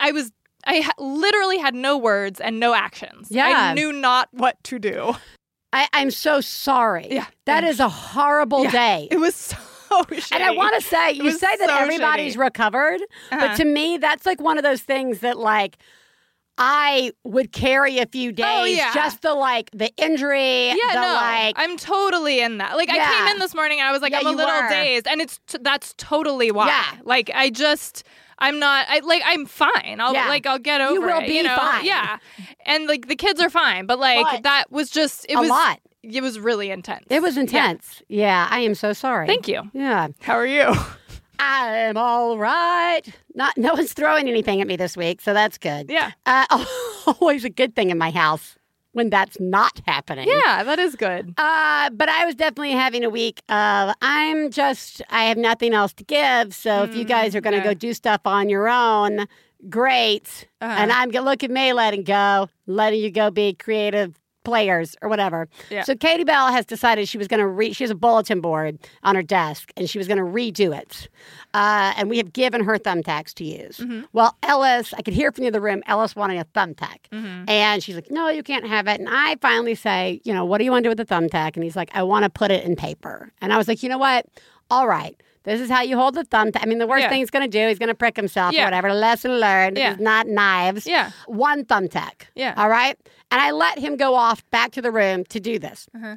i 0.00 0.12
was 0.12 0.32
I 0.68 0.80
ha- 0.80 0.92
literally 0.98 1.58
had 1.58 1.76
no 1.76 1.96
words 1.96 2.40
and 2.40 2.58
no 2.58 2.74
actions. 2.74 3.28
Yeah. 3.30 3.46
I 3.70 3.74
knew 3.74 3.92
not 3.92 4.28
what 4.32 4.56
to 4.64 4.80
do. 4.80 5.14
I, 5.72 5.86
I'm 5.92 6.10
so 6.10 6.40
sorry. 6.40 7.06
Yeah. 7.08 7.26
That 7.44 7.62
is 7.62 7.78
a 7.78 7.88
horrible 7.88 8.64
Yeah. 8.64 8.70
day. 8.72 9.08
It 9.12 9.18
was 9.18 9.36
so 9.36 9.56
shitty. 9.92 10.32
And 10.34 10.42
I 10.42 10.50
want 10.50 10.74
to 10.74 10.80
say, 10.88 11.12
you 11.12 11.30
say 11.30 11.56
that 11.58 11.68
so 11.68 11.76
everybody's 11.76 12.34
shitty. 12.34 12.40
recovered, 12.40 13.00
Uh-huh. 13.30 13.46
but 13.46 13.56
to 13.58 13.64
me, 13.64 13.96
that's 13.98 14.26
like 14.26 14.40
one 14.40 14.58
of 14.58 14.64
those 14.64 14.82
things 14.82 15.20
that 15.20 15.38
like 15.38 15.76
I 16.58 17.12
would 17.24 17.52
carry 17.52 17.98
a 17.98 18.06
few 18.06 18.30
oh, 18.30 18.32
days 18.32 18.46
Oh, 18.46 18.64
yeah. 18.64 18.94
just 18.94 19.22
the 19.22 19.34
like 19.34 19.70
the 19.72 19.90
injury, 19.96 20.68
yeah, 20.68 20.74
the 20.92 21.00
no, 21.00 21.14
like 21.14 21.54
I'm 21.58 21.76
totally 21.76 22.40
in 22.40 22.58
that. 22.58 22.76
Like 22.76 22.88
I 22.88 22.96
came 22.96 23.34
in 23.34 23.38
this 23.38 23.54
morning 23.54 23.78
and 23.78 23.88
I 23.88 23.92
was 23.92 24.00
like, 24.00 24.12
Yeah, 24.12 24.20
I'm 24.20 24.26
a 24.26 24.30
little 24.32 24.62
were. 24.62 24.68
dazed, 24.68 25.06
and 25.06 25.20
it's 25.20 25.38
t- 25.46 25.58
that's 25.60 25.94
totally 25.98 26.50
why. 26.50 26.68
Yeah. 26.68 27.00
Like 27.04 27.30
I 27.34 27.50
just. 27.50 28.04
I'm 28.38 28.58
not. 28.58 28.84
I 28.90 28.98
like. 29.00 29.22
I'm 29.24 29.46
fine. 29.46 29.96
I'll 29.98 30.12
Yeah. 30.12 30.28
like. 30.28 30.46
I'll 30.46 30.58
get 30.58 30.82
over 30.82 30.90
it. 30.90 30.94
You 30.94 31.00
will 31.00 31.22
it. 31.22 31.26
be 31.26 31.36
you 31.36 31.42
know. 31.42 31.56
fine. 31.56 31.86
Yeah. 31.86 32.18
And 32.66 32.86
like 32.86 33.08
the 33.08 33.16
kids 33.16 33.40
are 33.40 33.48
fine, 33.48 33.86
but 33.86 33.98
like 33.98 34.26
But 34.30 34.42
that 34.42 34.70
was 34.70 34.90
just. 34.90 35.24
It 35.28 35.36
a 35.36 35.40
was 35.40 35.48
lot. 35.48 35.80
It 36.02 36.22
was 36.22 36.38
really 36.38 36.70
intense. 36.70 37.06
It 37.08 37.22
was 37.22 37.38
intense. 37.38 38.02
Yeah. 38.08 38.46
I 38.50 38.60
am 38.60 38.74
so 38.74 38.92
sorry. 38.92 39.26
Thank 39.26 39.48
you. 39.48 39.62
Yeah. 39.72 40.08
How 40.20 40.34
are 40.34 40.46
you? 40.46 40.74
I'm 41.38 41.96
all 41.96 42.38
right. 42.38 43.02
Not 43.34 43.56
no 43.56 43.74
one's 43.74 43.92
throwing 43.92 44.28
anything 44.28 44.60
at 44.60 44.66
me 44.66 44.76
this 44.76 44.96
week, 44.96 45.20
so 45.20 45.32
that's 45.34 45.58
good. 45.58 45.90
Yeah. 45.90 46.12
Uh, 46.24 46.64
always 47.20 47.44
a 47.44 47.50
good 47.50 47.74
thing 47.74 47.90
in 47.90 47.98
my 47.98 48.10
house 48.10 48.56
when 48.92 49.10
that's 49.10 49.38
not 49.38 49.80
happening. 49.86 50.26
Yeah, 50.28 50.62
that 50.64 50.78
is 50.78 50.96
good. 50.96 51.34
Uh, 51.36 51.90
but 51.90 52.08
I 52.08 52.24
was 52.24 52.34
definitely 52.34 52.72
having 52.72 53.04
a 53.04 53.10
week 53.10 53.40
of 53.48 53.94
I'm 54.00 54.50
just 54.50 55.02
I 55.10 55.24
have 55.24 55.36
nothing 55.36 55.74
else 55.74 55.92
to 55.94 56.04
give. 56.04 56.54
So 56.54 56.82
if 56.84 56.96
you 56.96 57.04
guys 57.04 57.34
are 57.36 57.40
going 57.40 57.52
to 57.54 57.60
Mm, 57.60 57.64
yeah. 57.64 57.70
go 57.74 57.78
do 57.78 57.92
stuff 57.94 58.22
on 58.24 58.48
your 58.48 58.68
own, 58.68 59.26
great. 59.68 60.46
Uh-huh. 60.60 60.74
And 60.78 60.90
I'm 60.92 61.10
gonna 61.10 61.24
look 61.28 61.44
at 61.44 61.50
me 61.50 61.72
letting 61.72 62.04
go, 62.04 62.48
letting 62.66 63.00
you 63.00 63.10
go 63.10 63.30
be 63.30 63.52
creative 63.54 64.14
players 64.46 64.94
or 65.02 65.08
whatever. 65.08 65.48
Yeah. 65.70 65.82
So 65.82 65.96
Katie 65.96 66.22
Bell 66.22 66.52
has 66.52 66.64
decided 66.64 67.08
she 67.08 67.18
was 67.18 67.26
going 67.26 67.40
to 67.40 67.46
re- 67.48 67.72
she 67.72 67.82
has 67.82 67.90
a 67.90 67.96
bulletin 67.96 68.40
board 68.40 68.78
on 69.02 69.16
her 69.16 69.22
desk 69.22 69.72
and 69.76 69.90
she 69.90 69.98
was 69.98 70.06
going 70.06 70.18
to 70.18 70.24
redo 70.24 70.74
it. 70.74 71.08
Uh, 71.52 71.92
and 71.96 72.08
we 72.08 72.16
have 72.18 72.32
given 72.32 72.62
her 72.62 72.78
thumbtacks 72.78 73.34
to 73.34 73.44
use. 73.44 73.78
Mm-hmm. 73.78 74.02
Well, 74.12 74.36
Ellis, 74.44 74.94
I 74.94 75.02
could 75.02 75.14
hear 75.14 75.32
from 75.32 75.42
the 75.42 75.48
other 75.48 75.60
room, 75.60 75.82
Ellis 75.86 76.14
wanting 76.14 76.38
a 76.38 76.44
thumbtack. 76.44 77.08
Mm-hmm. 77.10 77.48
And 77.48 77.82
she's 77.82 77.96
like, 77.96 78.10
no, 78.10 78.28
you 78.28 78.44
can't 78.44 78.66
have 78.66 78.86
it. 78.86 79.00
And 79.00 79.08
I 79.10 79.36
finally 79.42 79.74
say, 79.74 80.20
you 80.22 80.32
know, 80.32 80.44
what 80.44 80.58
do 80.58 80.64
you 80.64 80.70
want 80.70 80.84
to 80.84 80.86
do 80.86 80.96
with 80.96 81.08
the 81.08 81.14
thumbtack? 81.14 81.56
And 81.56 81.64
he's 81.64 81.76
like, 81.76 81.90
I 81.92 82.04
want 82.04 82.22
to 82.22 82.30
put 82.30 82.52
it 82.52 82.64
in 82.64 82.76
paper. 82.76 83.32
And 83.40 83.52
I 83.52 83.56
was 83.56 83.66
like, 83.66 83.82
you 83.82 83.88
know 83.88 83.98
what? 83.98 84.26
All 84.70 84.86
right. 84.86 85.20
This 85.46 85.60
is 85.60 85.70
how 85.70 85.80
you 85.80 85.96
hold 85.96 86.14
the 86.14 86.24
thumbtack. 86.24 86.60
I 86.62 86.66
mean, 86.66 86.78
the 86.78 86.86
worst 86.86 87.04
Yeah. 87.04 87.08
thing 87.08 87.20
he's 87.20 87.30
going 87.30 87.48
to 87.48 87.58
do, 87.58 87.68
he's 87.68 87.78
going 87.78 87.88
to 87.88 87.94
prick 87.94 88.16
himself 88.16 88.52
or 88.52 88.56
Yeah. 88.56 88.64
whatever. 88.64 88.92
Lesson 88.92 89.38
learned. 89.40 89.78
Yeah. 89.78 89.92
It's 89.92 90.00
not 90.00 90.26
knives. 90.26 90.86
Yeah. 90.86 91.12
One 91.26 91.64
thumbtack. 91.64 92.26
Yeah. 92.34 92.52
All 92.56 92.68
right. 92.68 92.98
And 93.30 93.40
I 93.40 93.52
let 93.52 93.78
him 93.78 93.96
go 93.96 94.14
off 94.14 94.42
back 94.50 94.72
to 94.72 94.82
the 94.82 94.90
room 94.90 95.24
to 95.30 95.40
do 95.40 95.58
this. 95.58 95.88
Uh-huh. 95.94 96.16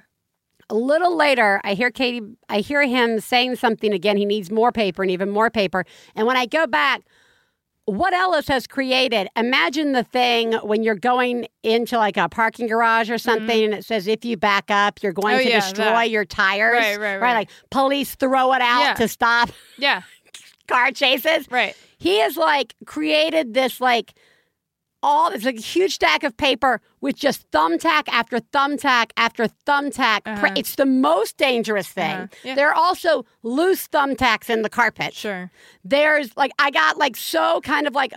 A 0.71 0.75
little 0.75 1.15
later, 1.15 1.62
I 1.63 1.74
hear 1.74 1.89
Katie, 1.89 2.21
I 2.50 2.59
hear 2.59 2.86
him 2.86 3.19
saying 3.19 3.55
something 3.55 3.91
again. 3.93 4.17
He 4.17 4.25
needs 4.25 4.51
more 4.51 4.71
paper 4.71 5.01
and 5.01 5.09
even 5.12 5.29
more 5.29 5.50
paper. 5.50 5.86
And 6.15 6.27
when 6.27 6.36
I 6.38 6.45
go 6.45 6.67
back, 6.67 7.01
what 7.89 8.13
Ellis 8.13 8.48
has 8.48 8.67
created, 8.67 9.27
imagine 9.36 9.91
the 9.93 10.03
thing 10.03 10.53
when 10.63 10.84
you're 10.84 10.96
going 10.96 11.48
into 11.63 11.98
like 11.98 12.17
a 12.17 12.29
parking 12.29 12.67
garage 12.67 13.10
or 13.10 13.17
something 13.17 13.65
and 13.65 13.74
it 13.74 13.86
says, 13.86 14.08
if 14.08 14.24
you 14.25 14.38
back 14.38 14.69
up, 14.72 15.01
you're 15.03 15.13
going 15.13 15.36
Mm-hmm. 15.38 15.41
Oh, 15.41 15.43
to 15.43 15.50
yeah, 15.50 15.60
destroy 15.60 15.84
that. 15.86 16.10
your 16.10 16.25
tires. 16.25 16.74
Right, 16.79 17.00
right, 17.00 17.17
right. 17.17 17.34
Like 17.34 17.50
police 17.69 18.15
throw 18.15 18.53
it 18.53 18.62
out 18.62 18.81
Yeah. 18.81 18.93
to 18.96 19.08
stop 19.08 19.50
Yeah. 19.77 20.01
car 20.67 20.91
chases. 20.91 21.48
Right. 21.51 21.75
He 21.98 22.19
has 22.19 22.38
like 22.38 22.75
created 22.86 23.53
this 23.53 23.81
like 23.81 24.13
all 25.01 25.32
it's 25.32 25.46
like 25.46 25.58
a 25.58 25.62
huge 25.62 25.96
stack 25.96 26.24
of 26.24 26.36
paper 26.38 26.82
with 27.01 27.15
just 27.15 27.50
thumbtack 27.51 28.03
after 28.10 28.39
thumbtack 28.39 29.12
after 29.15 29.48
thumbtack. 29.65 30.39
Pre- 30.39 30.51
It's 30.56 30.75
the 30.75 30.86
most 30.86 31.38
dangerous 31.38 31.88
thing. 31.88 32.12
Uh-huh. 32.15 32.27
Yeah. 32.44 32.56
There 32.56 32.70
are 32.70 32.75
also 32.75 33.25
loose 33.44 33.88
thumbtacks 33.88 34.50
in 34.50 34.62
the 34.62 34.70
carpet. 34.70 35.13
Sure. 35.13 35.51
There's 35.84 36.36
like 36.36 36.51
I 36.60 36.72
got 36.72 36.98
like 36.98 37.15
so 37.18 37.62
kind 37.62 37.88
of 37.88 37.96
like. 37.96 38.13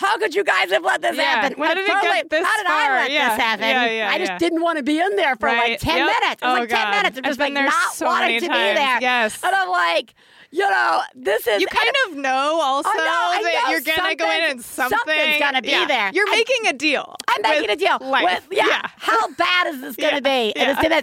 How 0.00 0.16
could 0.16 0.32
you 0.32 0.44
guys 0.44 0.70
have 0.70 0.84
let 0.84 1.02
this 1.02 1.16
Yeah. 1.16 1.24
happen? 1.24 1.58
How 1.60 1.72
it 1.72 1.74
did 1.74 1.88
it 1.88 2.02
get 2.02 2.30
this 2.30 2.46
how 2.46 2.56
did 2.58 2.66
far? 2.68 2.76
I 2.76 2.98
let 3.00 3.10
Yeah. 3.10 3.28
this 3.30 3.38
happen? 3.42 3.68
Yeah, 3.68 4.08
I 4.12 4.18
just 4.18 4.38
didn't 4.38 4.62
want 4.62 4.76
to 4.78 4.84
be 4.84 5.00
in 5.00 5.16
there 5.16 5.34
for 5.34 5.48
like 5.48 5.80
10 5.80 5.96
Yep. 5.96 6.06
minutes. 6.06 6.40
It 6.40 6.46
was 6.46 6.56
Oh, 6.56 6.60
like 6.60 6.68
10 6.68 6.90
minutes 6.92 7.18
of 7.18 7.24
I've 7.24 7.30
just 7.30 7.40
like 7.40 7.52
not 7.52 7.92
so 7.94 8.06
wanting 8.06 8.38
to 8.38 8.46
times. 8.46 8.58
be 8.58 8.74
there. 8.76 8.98
Yes. 9.00 9.42
And 9.42 9.52
I'm 9.56 9.68
like, 9.68 10.14
you 10.50 10.68
know, 10.68 11.00
this 11.14 11.46
is 11.46 11.60
You 11.60 11.66
kind 11.66 11.92
of 12.08 12.16
know 12.16 12.60
also 12.62 12.88
know, 12.90 12.94
that 12.96 13.40
know 13.64 13.70
you're 13.70 13.80
gonna 13.80 14.14
go 14.16 14.24
in 14.30 14.50
and 14.50 14.64
something's- 14.64 14.64
something 15.00 15.14
something's 15.16 15.38
gonna 15.40 15.62
be 15.62 15.68
yeah. 15.70 15.86
there. 15.86 16.10
You're 16.14 16.28
I- 16.28 16.36
making 16.36 16.66
a 16.68 16.72
deal. 16.72 17.16
I'm 17.28 17.42
making 17.42 17.70
a 17.70 17.76
deal. 17.76 17.98
Life. 18.00 18.48
With, 18.48 18.56
yeah, 18.58 18.66
yeah. 18.66 18.82
How 18.96 19.28
bad 19.32 19.66
is 19.68 19.80
this 19.80 19.96
going 19.96 20.10
to 20.22 20.28
Yeah, 20.28 20.52
be? 20.52 20.56
And 20.56 20.70
it's 20.70 20.80
gonna, 20.82 21.02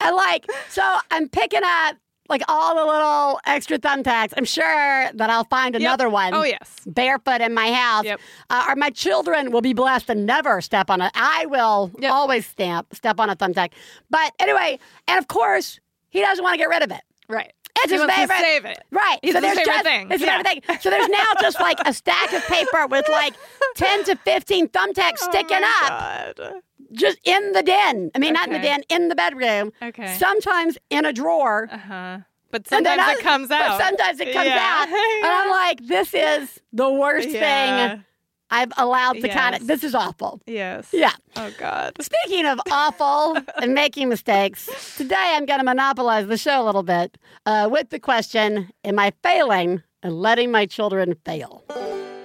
and 0.00 0.16
like, 0.16 0.46
so 0.70 0.82
I'm 1.10 1.28
picking 1.28 1.62
up 1.64 1.96
like 2.30 2.42
all 2.48 2.74
the 2.74 2.84
little 2.90 3.38
extra 3.46 3.78
thumbtacks. 3.78 4.32
I'm 4.36 4.46
sure 4.46 4.64
that 5.12 5.28
I'll 5.28 5.44
find 5.44 5.76
another 5.76 6.08
one. 6.08 6.32
Oh 6.32 6.42
yes. 6.42 6.76
Barefoot 6.86 7.40
in 7.42 7.52
my 7.52 7.70
house, 7.72 8.04
Yep. 8.04 8.20
uh, 8.48 8.64
or 8.68 8.76
my 8.76 8.88
children 8.90 9.50
will 9.50 9.60
be 9.60 9.74
blessed 9.74 10.06
to 10.06 10.14
never 10.14 10.60
step 10.62 10.88
on 10.88 11.00
a. 11.02 11.10
I 11.14 11.44
will 11.46 11.90
Yep. 11.98 12.10
always 12.12 12.46
stamp 12.46 12.94
step 12.94 13.20
on 13.20 13.28
a 13.28 13.36
thumbtack. 13.36 13.72
But 14.08 14.32
anyway, 14.38 14.78
and 15.06 15.18
of 15.18 15.28
course, 15.28 15.80
he 16.08 16.20
doesn't 16.20 16.42
want 16.42 16.54
to 16.54 16.58
get 16.58 16.68
rid 16.70 16.82
of 16.82 16.90
it. 16.92 17.02
Right. 17.28 17.52
It's 17.76 17.86
He 17.86 17.92
his 17.92 18.00
wants 18.00 18.14
to 18.14 18.20
favorite. 18.20 18.38
save 18.38 18.64
it. 18.66 18.84
Right. 18.90 19.18
It's 19.22 19.32
so 19.34 19.40
there's 19.40 19.58
favorite 19.58 19.72
just, 19.72 19.84
thing. 19.84 20.02
It's 20.10 20.20
his 20.20 20.26
Yeah. 20.28 20.42
favorite 20.42 20.64
thing. 20.66 20.78
So 20.80 20.90
there's 20.90 21.08
now 21.08 21.26
just 21.40 21.60
like 21.60 21.78
a 21.84 21.92
stack 21.92 22.32
of 22.32 22.44
paper 22.46 22.86
with 22.86 23.08
like 23.08 23.34
10 23.76 24.04
to 24.04 24.16
15 24.16 24.68
thumbtacks 24.68 25.18
sticking 25.18 25.58
oh 25.60 25.82
up 25.82 26.36
God. 26.36 26.52
just 26.92 27.18
in 27.24 27.52
the 27.52 27.62
den. 27.62 28.10
I 28.14 28.18
mean, 28.18 28.32
not 28.32 28.46
in 28.46 28.52
the 28.52 28.58
den, 28.60 28.82
in 28.88 29.08
the 29.08 29.14
bedroom. 29.16 29.72
Okay. 29.82 30.16
Sometimes 30.18 30.78
in 30.90 31.04
a 31.04 31.12
drawer. 31.12 31.68
Uh 31.70 31.78
huh. 31.78 32.18
But 32.50 32.68
sometimes 32.68 33.02
I- 33.04 33.12
it 33.14 33.18
comes 33.20 33.50
out. 33.50 33.78
But 33.78 33.86
sometimes 33.88 34.20
it 34.20 34.32
comes 34.32 34.46
Yeah. 34.46 34.84
out. 34.84 34.88
And 34.88 35.26
I'm 35.26 35.50
like, 35.62 35.80
this 35.84 36.14
is 36.14 36.60
the 36.72 36.88
worst 36.90 37.28
Yeah. 37.28 37.88
thing 37.90 38.04
I've 38.50 38.72
allowed 38.76 39.14
to 39.14 39.28
kind 39.28 39.54
of. 39.56 39.66
This 39.66 39.84
is 39.84 39.94
awful. 39.94 40.40
Yes. 40.46 40.88
Yeah. 40.92 41.12
Oh 41.36 41.52
God. 41.58 41.92
Speaking 42.00 42.46
of 42.46 42.60
awful 42.70 43.36
and 43.62 43.74
making 43.74 44.08
mistakes, 44.08 44.68
today 44.96 45.14
I'm 45.34 45.46
going 45.46 45.60
to 45.60 45.64
monopolize 45.64 46.26
the 46.26 46.36
show 46.36 46.62
a 46.62 46.64
little 46.64 46.82
bit 46.82 47.18
uh, 47.46 47.68
with 47.70 47.90
the 47.90 47.98
question 47.98 48.70
Am 48.84 48.98
I 48.98 49.12
failing 49.22 49.82
and 50.02 50.20
letting 50.20 50.50
my 50.50 50.66
children 50.66 51.14
fail? 51.24 51.64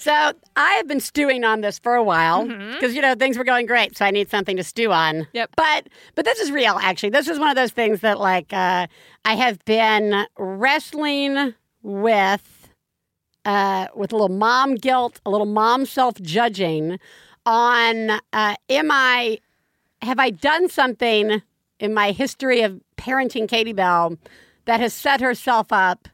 So 0.00 0.32
I 0.56 0.72
have 0.72 0.88
been 0.88 1.00
stewing 1.00 1.44
on 1.44 1.60
this 1.60 1.78
for 1.78 1.94
a 1.94 2.02
while 2.02 2.46
because 2.46 2.94
you 2.94 3.02
know 3.02 3.14
things 3.14 3.36
were 3.36 3.44
going 3.44 3.66
great, 3.66 3.98
so 3.98 4.06
I 4.06 4.10
need 4.10 4.30
something 4.30 4.56
to 4.56 4.64
stew 4.64 4.92
on. 4.92 5.26
Yep. 5.34 5.50
But 5.56 5.88
but 6.14 6.24
this 6.24 6.40
is 6.40 6.50
real. 6.50 6.78
Actually, 6.80 7.10
this 7.10 7.28
is 7.28 7.38
one 7.38 7.50
of 7.50 7.56
those 7.56 7.72
things 7.72 8.00
that 8.00 8.18
like 8.18 8.50
uh, 8.52 8.86
I 9.26 9.34
have 9.34 9.62
been 9.66 10.26
wrestling 10.38 11.54
with 11.82 12.70
uh, 13.44 13.88
with 13.94 14.12
a 14.12 14.16
little 14.16 14.34
mom 14.34 14.76
guilt, 14.76 15.20
a 15.26 15.30
little 15.30 15.46
mom 15.46 15.84
self 15.84 16.14
judging 16.22 16.98
on 17.44 18.10
uh, 18.32 18.54
am 18.70 18.90
I 18.90 19.38
have 20.00 20.18
I 20.18 20.30
done 20.30 20.70
something 20.70 21.42
in 21.78 21.92
my 21.92 22.12
history 22.12 22.62
of 22.62 22.80
parenting 22.96 23.46
Katie 23.46 23.74
Bell 23.74 24.16
that 24.64 24.80
has 24.80 24.94
set 24.94 25.20
herself 25.20 25.72
up 25.72 26.08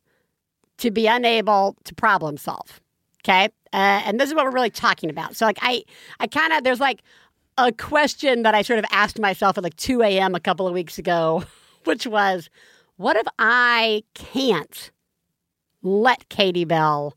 to 0.79 0.91
be 0.91 1.07
unable 1.07 1.77
to 1.85 1.95
problem 1.95 2.37
solve. 2.37 2.81
Okay. 3.25 3.49
Uh, 3.73 4.03
and 4.05 4.21
this 4.21 4.29
is 4.29 4.35
what 4.35 4.45
we're 4.45 4.51
really 4.53 4.71
talking 4.71 5.11
about. 5.11 5.37
So, 5.37 5.45
like, 5.47 5.59
I, 5.63 5.85
I 6.21 6.27
kind 6.27 6.53
of, 6.53 6.65
there's 6.65 6.81
like 6.81 7.03
a 7.59 7.73
question 7.73 8.43
that 8.43 8.55
I 8.55 8.63
sort 8.63 8.79
of 8.79 8.85
asked 8.91 9.19
myself 9.19 9.59
at 9.59 9.65
like 9.65 9.77
2 9.77 10.03
a.m. 10.03 10.35
a 10.35 10.41
couple 10.41 10.67
of 10.67 10.75
weeks 10.75 10.99
ago, 10.99 11.45
which 11.85 12.07
was, 12.07 12.49
what 12.97 13.17
if 13.17 13.27
I 13.39 14.03
can't 14.15 14.91
let 15.83 16.29
Katie 16.29 16.65
Bell 16.65 17.17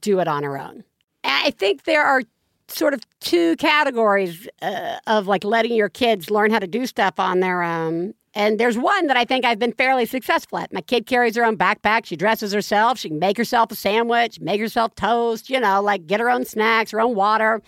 do 0.00 0.20
it 0.20 0.28
on 0.28 0.42
her 0.42 0.58
own? 0.58 0.84
I 1.24 1.50
think 1.50 1.84
there 1.84 2.04
are 2.04 2.22
sort 2.68 2.94
of 2.94 3.00
two 3.20 3.56
categories 3.56 4.48
uh, 4.62 4.98
of 5.06 5.26
like 5.26 5.44
letting 5.44 5.74
your 5.74 5.88
kids 5.88 6.30
learn 6.30 6.50
how 6.50 6.58
to 6.58 6.66
do 6.66 6.86
stuff 6.86 7.18
on 7.18 7.40
their 7.40 7.62
own. 7.62 8.14
And 8.34 8.60
there's 8.60 8.76
one 8.78 9.06
that 9.08 9.16
I 9.16 9.24
think 9.24 9.44
I've 9.44 9.58
been 9.58 9.72
fairly 9.72 10.04
successful 10.06 10.58
at. 10.58 10.72
My 10.72 10.80
kid 10.82 11.06
carries 11.06 11.34
her 11.36 11.44
own 11.44 11.56
backpack. 11.56 12.04
She 12.06 12.14
dresses 12.16 12.52
herself. 12.52 12.98
She 12.98 13.08
can 13.08 13.18
make 13.18 13.36
herself 13.36 13.72
a 13.72 13.74
sandwich, 13.74 14.38
make 14.40 14.60
herself 14.60 14.94
toast, 14.94 15.48
you 15.50 15.58
know, 15.58 15.80
like 15.82 16.06
get 16.06 16.20
her 16.20 16.30
own 16.30 16.44
snacks, 16.44 16.90
her 16.90 17.00
own 17.00 17.14
water, 17.14 17.62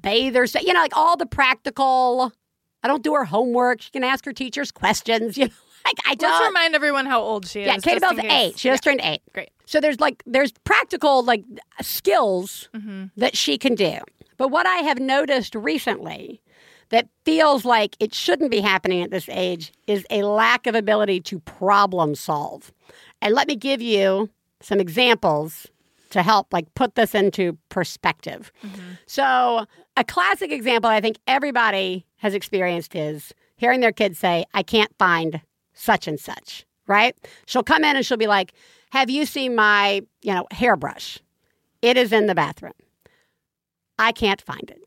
bathe 0.00 0.34
herself, 0.36 0.64
you 0.66 0.72
know, 0.72 0.80
like 0.80 0.96
all 0.96 1.16
the 1.16 1.26
practical. 1.26 2.32
I 2.82 2.88
don't 2.88 3.02
do 3.02 3.14
her 3.14 3.24
homework. 3.24 3.80
She 3.80 3.90
can 3.90 4.04
ask 4.04 4.24
her 4.24 4.32
teachers 4.32 4.70
questions, 4.70 5.36
you 5.38 5.46
know. 5.46 5.52
Like 5.84 5.96
I 6.06 6.14
Let's 6.20 6.46
remind 6.46 6.74
everyone 6.76 7.06
how 7.06 7.20
old 7.20 7.46
she 7.48 7.62
is. 7.62 7.66
yeah, 7.66 7.76
Katie 7.78 7.98
Bell's 7.98 8.18
eight. 8.20 8.56
She 8.58 8.68
just 8.68 8.84
turned 8.84 9.00
eight. 9.02 9.20
Great. 9.32 9.50
So 9.66 9.80
there's 9.80 9.98
like 9.98 10.22
there's 10.26 10.52
practical 10.64 11.24
like 11.24 11.42
skills 11.80 12.68
Mm-hmm. 12.74 13.04
that 13.16 13.36
she 13.36 13.58
can 13.58 13.74
do. 13.74 13.98
But 14.36 14.48
what 14.48 14.66
I 14.66 14.76
have 14.76 14.98
noticed 14.98 15.54
recently 15.54 16.40
that 16.92 17.08
feels 17.24 17.64
like 17.64 17.96
it 17.98 18.14
shouldn't 18.14 18.50
be 18.50 18.60
happening 18.60 19.02
at 19.02 19.10
this 19.10 19.28
age 19.30 19.72
is 19.86 20.06
a 20.10 20.22
lack 20.22 20.66
of 20.66 20.74
ability 20.74 21.20
to 21.22 21.40
problem 21.40 22.14
solve. 22.14 22.70
And 23.22 23.34
let 23.34 23.48
me 23.48 23.56
give 23.56 23.80
you 23.80 24.28
some 24.60 24.78
examples 24.78 25.66
to 26.10 26.22
help 26.22 26.52
like 26.52 26.72
put 26.74 26.94
this 26.94 27.14
into 27.14 27.56
perspective. 27.70 28.52
Mm-hmm. 28.62 28.92
So, 29.06 29.64
a 29.96 30.04
classic 30.04 30.52
example 30.52 30.90
I 30.90 31.00
think 31.00 31.18
everybody 31.26 32.04
has 32.16 32.34
experienced 32.34 32.94
is 32.94 33.32
hearing 33.56 33.80
their 33.80 33.92
kids 33.92 34.18
say, 34.18 34.44
"I 34.52 34.62
can't 34.62 34.92
find 34.98 35.40
such 35.72 36.06
and 36.06 36.20
such." 36.20 36.66
Right? 36.86 37.16
She'll 37.46 37.62
come 37.62 37.84
in 37.84 37.96
and 37.96 38.04
she'll 38.04 38.18
be 38.18 38.26
like, 38.26 38.52
"Have 38.90 39.08
you 39.08 39.24
seen 39.24 39.54
my, 39.54 40.02
you 40.20 40.34
know, 40.34 40.46
hairbrush? 40.50 41.18
It 41.80 41.96
is 41.96 42.12
in 42.12 42.26
the 42.26 42.34
bathroom. 42.34 42.74
I 43.98 44.12
can't 44.12 44.42
find 44.42 44.70
it." 44.70 44.82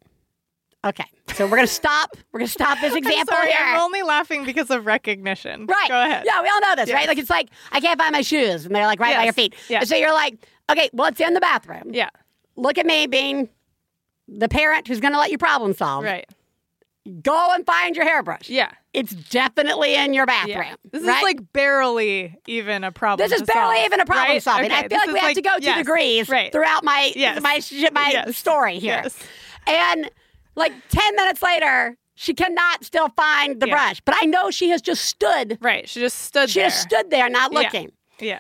Okay. 0.86 1.06
So, 1.36 1.46
we're 1.46 1.58
going 1.58 1.68
to 1.68 1.74
stop. 1.74 2.16
We're 2.32 2.40
going 2.40 2.48
to 2.48 2.52
stop 2.54 2.80
this 2.80 2.92
I'm 2.94 2.98
example 2.98 3.34
sorry, 3.36 3.52
here. 3.52 3.58
I'm 3.60 3.80
only 3.82 4.02
laughing 4.04 4.46
because 4.46 4.70
of 4.70 4.86
recognition. 4.86 5.66
Right. 5.66 5.88
Go 5.90 6.02
ahead. 6.02 6.24
Yeah, 6.26 6.42
we 6.42 6.50
all 6.50 6.62
know 6.62 6.76
this, 6.76 6.88
Yes. 6.90 6.96
right? 6.96 7.08
Like 7.08 7.18
it's 7.18 7.30
like 7.30 7.50
I 7.72 7.80
can't 7.80 8.00
find 8.00 8.14
my 8.14 8.22
shoes, 8.22 8.66
and 8.66 8.74
they're 8.76 8.86
like 8.86 9.00
right 9.00 9.16
by 9.16 9.24
your 9.26 9.34
feet. 9.34 9.54
Yeah. 9.70 9.84
So 9.84 9.96
you're 9.96 10.14
like, 10.14 10.36
okay, 10.72 10.90
well, 10.94 11.08
it's 11.08 11.20
in 11.20 11.34
the 11.34 11.42
bathroom. 11.42 11.92
Yeah. 11.94 12.10
Look 12.56 12.78
at 12.78 12.86
me 12.86 13.08
being 13.08 13.50
the 14.28 14.48
parent 14.48 14.88
who's 14.88 15.00
going 15.00 15.14
to 15.14 15.20
let 15.20 15.30
you 15.32 15.38
problem 15.38 15.74
solve. 15.74 16.04
Right. 16.06 16.26
Go 17.22 17.50
and 17.54 17.66
find 17.66 17.96
your 17.96 18.06
hairbrush. 18.06 18.50
Yeah. 18.50 18.72
It's 18.94 19.12
definitely 19.14 19.94
in 19.94 20.14
your 20.14 20.26
bathroom. 20.26 20.58
Yeah. 20.58 20.76
This 20.92 21.04
right? 21.04 21.18
is 21.18 21.24
like 21.24 21.54
barely 21.54 22.36
even 22.48 22.84
a 22.84 22.92
problem. 22.92 23.30
This 23.30 23.40
is 23.40 23.46
barely 23.46 23.76
solve, 23.76 23.86
even 23.86 24.00
a 24.00 24.06
problem 24.06 24.30
right? 24.30 24.42
solving. 24.42 24.66
Okay, 24.72 24.76
I 24.76 24.88
feel 24.88 24.98
like 24.98 25.12
we 25.12 25.20
have 25.20 25.34
to 25.34 25.42
go 25.42 25.58
to 25.58 25.64
yes, 25.64 25.78
degrees 25.78 26.30
Right. 26.30 26.52
throughout 26.52 26.84
my 26.84 27.12
Yes. 27.16 27.42
my 27.42 27.62
my 27.92 28.10
Yes. 28.12 28.38
story 28.38 28.80
here. 28.80 29.02
Yes. 29.04 29.20
And 29.68 30.10
like 30.56 30.74
ten 30.90 31.16
minutes 31.16 31.42
later, 31.42 31.98
she 32.16 32.34
cannot 32.34 32.84
still 32.84 33.10
find 33.10 33.60
the 33.62 33.68
Yeah. 33.68 33.74
brush. 33.76 34.02
But 34.06 34.16
I 34.22 34.26
know 34.26 34.50
she 34.52 34.70
has 34.70 34.82
just 34.82 35.06
stood. 35.06 35.58
Right. 35.62 35.88
She 35.90 36.00
just 36.00 36.20
stood 36.24 36.50
She 36.50 36.60
there. 36.60 36.70
just 36.70 36.82
stood 36.82 37.10
there, 37.10 37.30
not 37.30 37.52
Yeah. 37.52 37.60
looking. 37.60 37.92
Yeah. 38.20 38.40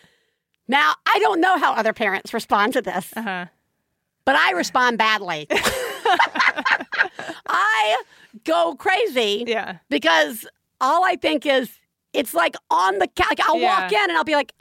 Now, 0.67 0.93
I 1.05 1.19
don't 1.19 1.41
know 1.41 1.57
how 1.57 1.73
other 1.73 1.93
parents 1.93 2.33
respond 2.33 2.73
to 2.73 2.81
this, 2.81 3.11
Uh 3.15 3.21
huh. 3.21 3.45
but 4.25 4.35
I 4.35 4.51
respond 4.51 4.97
badly. 4.97 5.47
I 7.47 8.01
go 8.43 8.75
crazy 8.75 9.43
Yeah. 9.47 9.77
because 9.89 10.45
all 10.81 11.03
I 11.05 11.15
think 11.15 11.45
is 11.45 11.69
it's 12.13 12.33
like 12.33 12.55
on 12.71 12.97
the 12.99 13.07
couch. 13.07 13.27
Like 13.29 13.41
I'll 13.47 13.57
Yeah. 13.59 13.81
walk 13.81 13.91
in 13.91 13.99
and 14.01 14.13
I'll 14.13 14.23
be 14.23 14.35
like, 14.35 14.53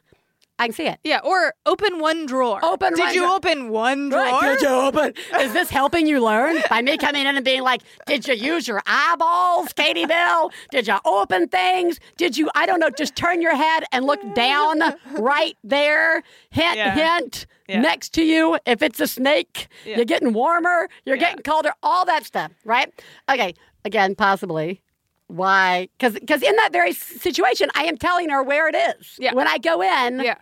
I 0.59 0.67
can 0.67 0.73
see 0.75 0.87
it. 0.87 0.99
Yeah. 1.03 1.19
Or 1.25 1.53
open 1.67 1.99
one 1.99 2.27
drawer. 2.27 2.65
Open 2.65 2.95
Did 2.95 3.01
one 3.01 3.15
you 3.15 3.21
drawer. 3.23 3.37
open 3.37 3.69
one 3.71 4.09
drawer? 4.09 4.23
Right, 4.23 4.59
did 4.59 4.63
you 4.63 4.69
open? 4.69 5.13
Is 5.41 5.53
this 5.53 5.69
helping 5.69 6.07
you 6.07 6.25
learn? 6.25 6.57
By 6.71 6.81
me 6.81 6.97
coming 6.97 7.27
in 7.27 7.35
and 7.35 7.45
being 7.45 7.63
like, 7.63 7.83
did 8.07 8.27
you 8.29 8.35
use 8.35 8.69
your 8.69 8.81
eyeballs, 8.87 9.73
Katie 9.73 10.07
Bell? 10.07 10.53
Did 10.71 10.87
you 10.87 10.97
open 11.05 11.49
things? 11.49 11.99
Did 12.17 12.37
you, 12.39 12.51
I 12.55 12.67
don't 12.67 12.79
know, 12.79 12.91
just 12.91 13.17
turn 13.17 13.43
your 13.43 13.57
head 13.57 13.85
and 13.91 14.05
look 14.05 14.21
down 14.35 14.81
right 15.19 15.57
there? 15.65 16.23
Hint, 16.51 16.77
Yeah. 16.77 16.95
hint, 16.95 17.47
Yeah. 17.69 17.81
next 17.81 18.11
to 18.15 18.23
you. 18.23 18.57
If 18.65 18.81
it's 18.81 19.01
a 19.01 19.09
snake, 19.09 19.67
Yeah. 19.85 19.97
you're 19.97 20.05
getting 20.05 20.33
warmer, 20.33 20.89
you're 21.05 21.17
getting 21.17 21.43
colder, 21.43 21.73
all 21.83 22.05
that 22.05 22.25
stuff, 22.27 22.53
right? 22.65 22.93
Okay, 23.29 23.55
again, 23.85 24.15
possibly 24.15 24.83
why 25.27 25.89
because 25.99 26.13
because 26.13 26.43
in 26.43 26.55
that 26.57 26.69
very 26.71 26.93
situation 26.93 27.71
i 27.75 27.85
am 27.85 27.97
telling 27.97 28.29
her 28.29 28.43
where 28.43 28.69
it 28.69 28.75
is 28.75 29.17
Yeah. 29.19 29.33
when 29.33 29.49
i 29.49 29.57
go 29.57 29.81
in 29.81 30.21
Yeah. 30.21 30.35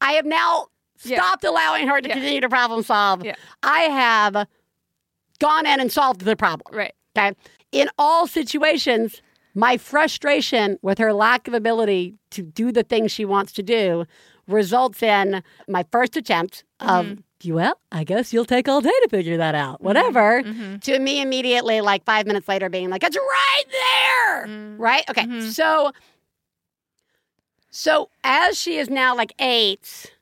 I 0.00 0.12
have 0.12 0.24
now 0.26 0.66
Yeah. 1.04 1.18
stopped 1.18 1.44
allowing 1.44 1.88
her 1.88 2.00
to 2.00 2.08
Yeah. 2.08 2.14
continue 2.14 2.40
to 2.40 2.48
problem 2.48 2.82
solve. 2.82 3.24
Yeah. 3.24 3.34
i 3.62 3.80
have 3.82 4.46
gone 5.38 5.66
in 5.66 5.80
and 5.80 5.92
solved 5.92 6.22
the 6.22 6.36
problem. 6.36 6.74
Right. 6.74 6.94
okay? 7.16 7.34
In 7.72 7.90
all 7.98 8.26
situations 8.26 9.20
my 9.54 9.78
frustration 9.78 10.78
with 10.82 10.98
her 10.98 11.14
lack 11.14 11.48
of 11.48 11.54
ability 11.54 12.14
to 12.30 12.42
do 12.42 12.70
the 12.70 12.82
things 12.82 13.10
she 13.10 13.24
wants 13.24 13.52
to 13.52 13.62
do 13.62 14.04
results 14.46 15.02
in 15.02 15.42
my 15.66 15.84
first 15.90 16.16
attempt 16.16 16.62
of 16.78 17.06
mm-hmm. 17.06 17.54
well 17.54 17.80
i 17.90 18.04
guess 18.04 18.32
you'll 18.32 18.44
take 18.44 18.68
all 18.68 18.80
day 18.80 18.92
to 19.02 19.08
figure 19.10 19.36
that 19.38 19.54
out 19.54 19.82
whatever 19.82 20.42
mm-hmm. 20.42 20.62
Mm-hmm. 20.62 20.76
to 20.78 20.98
me 21.00 21.20
immediately 21.20 21.80
like 21.80 22.04
five 22.04 22.26
minutes 22.26 22.46
later 22.46 22.68
being 22.68 22.90
like 22.90 23.02
it's 23.02 23.16
right 23.16 23.64
there! 23.70 24.46
Mm. 24.46 24.78
Right? 24.78 25.04
Okay. 25.10 25.40
So 25.50 25.92
so 27.76 28.08
as 28.24 28.58
she 28.58 28.78
is 28.78 28.88
now 28.88 29.14
like 29.14 29.34
eight 29.38 30.12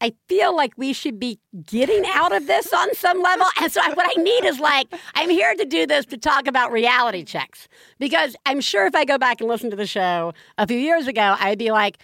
I 0.00 0.12
feel 0.28 0.54
like 0.54 0.74
we 0.76 0.92
should 0.92 1.18
be 1.18 1.38
getting 1.64 2.04
out 2.12 2.34
of 2.34 2.46
this 2.46 2.74
on 2.74 2.94
some 2.94 3.22
level. 3.22 3.46
And 3.58 3.72
so, 3.72 3.80
what 3.94 4.06
I 4.06 4.20
need 4.20 4.44
is 4.44 4.60
like, 4.60 4.88
I'm 5.14 5.30
here 5.30 5.54
to 5.54 5.64
do 5.64 5.86
this 5.86 6.04
to 6.06 6.18
talk 6.18 6.46
about 6.46 6.72
reality 6.72 7.24
checks. 7.24 7.68
Because 7.98 8.36
I'm 8.44 8.60
sure 8.60 8.86
if 8.86 8.94
I 8.94 9.06
go 9.06 9.16
back 9.16 9.40
and 9.40 9.48
listen 9.48 9.70
to 9.70 9.76
the 9.76 9.86
show 9.86 10.34
a 10.58 10.66
few 10.66 10.76
years 10.76 11.06
ago, 11.06 11.36
I'd 11.38 11.58
be 11.58 11.70
like, 11.70 11.98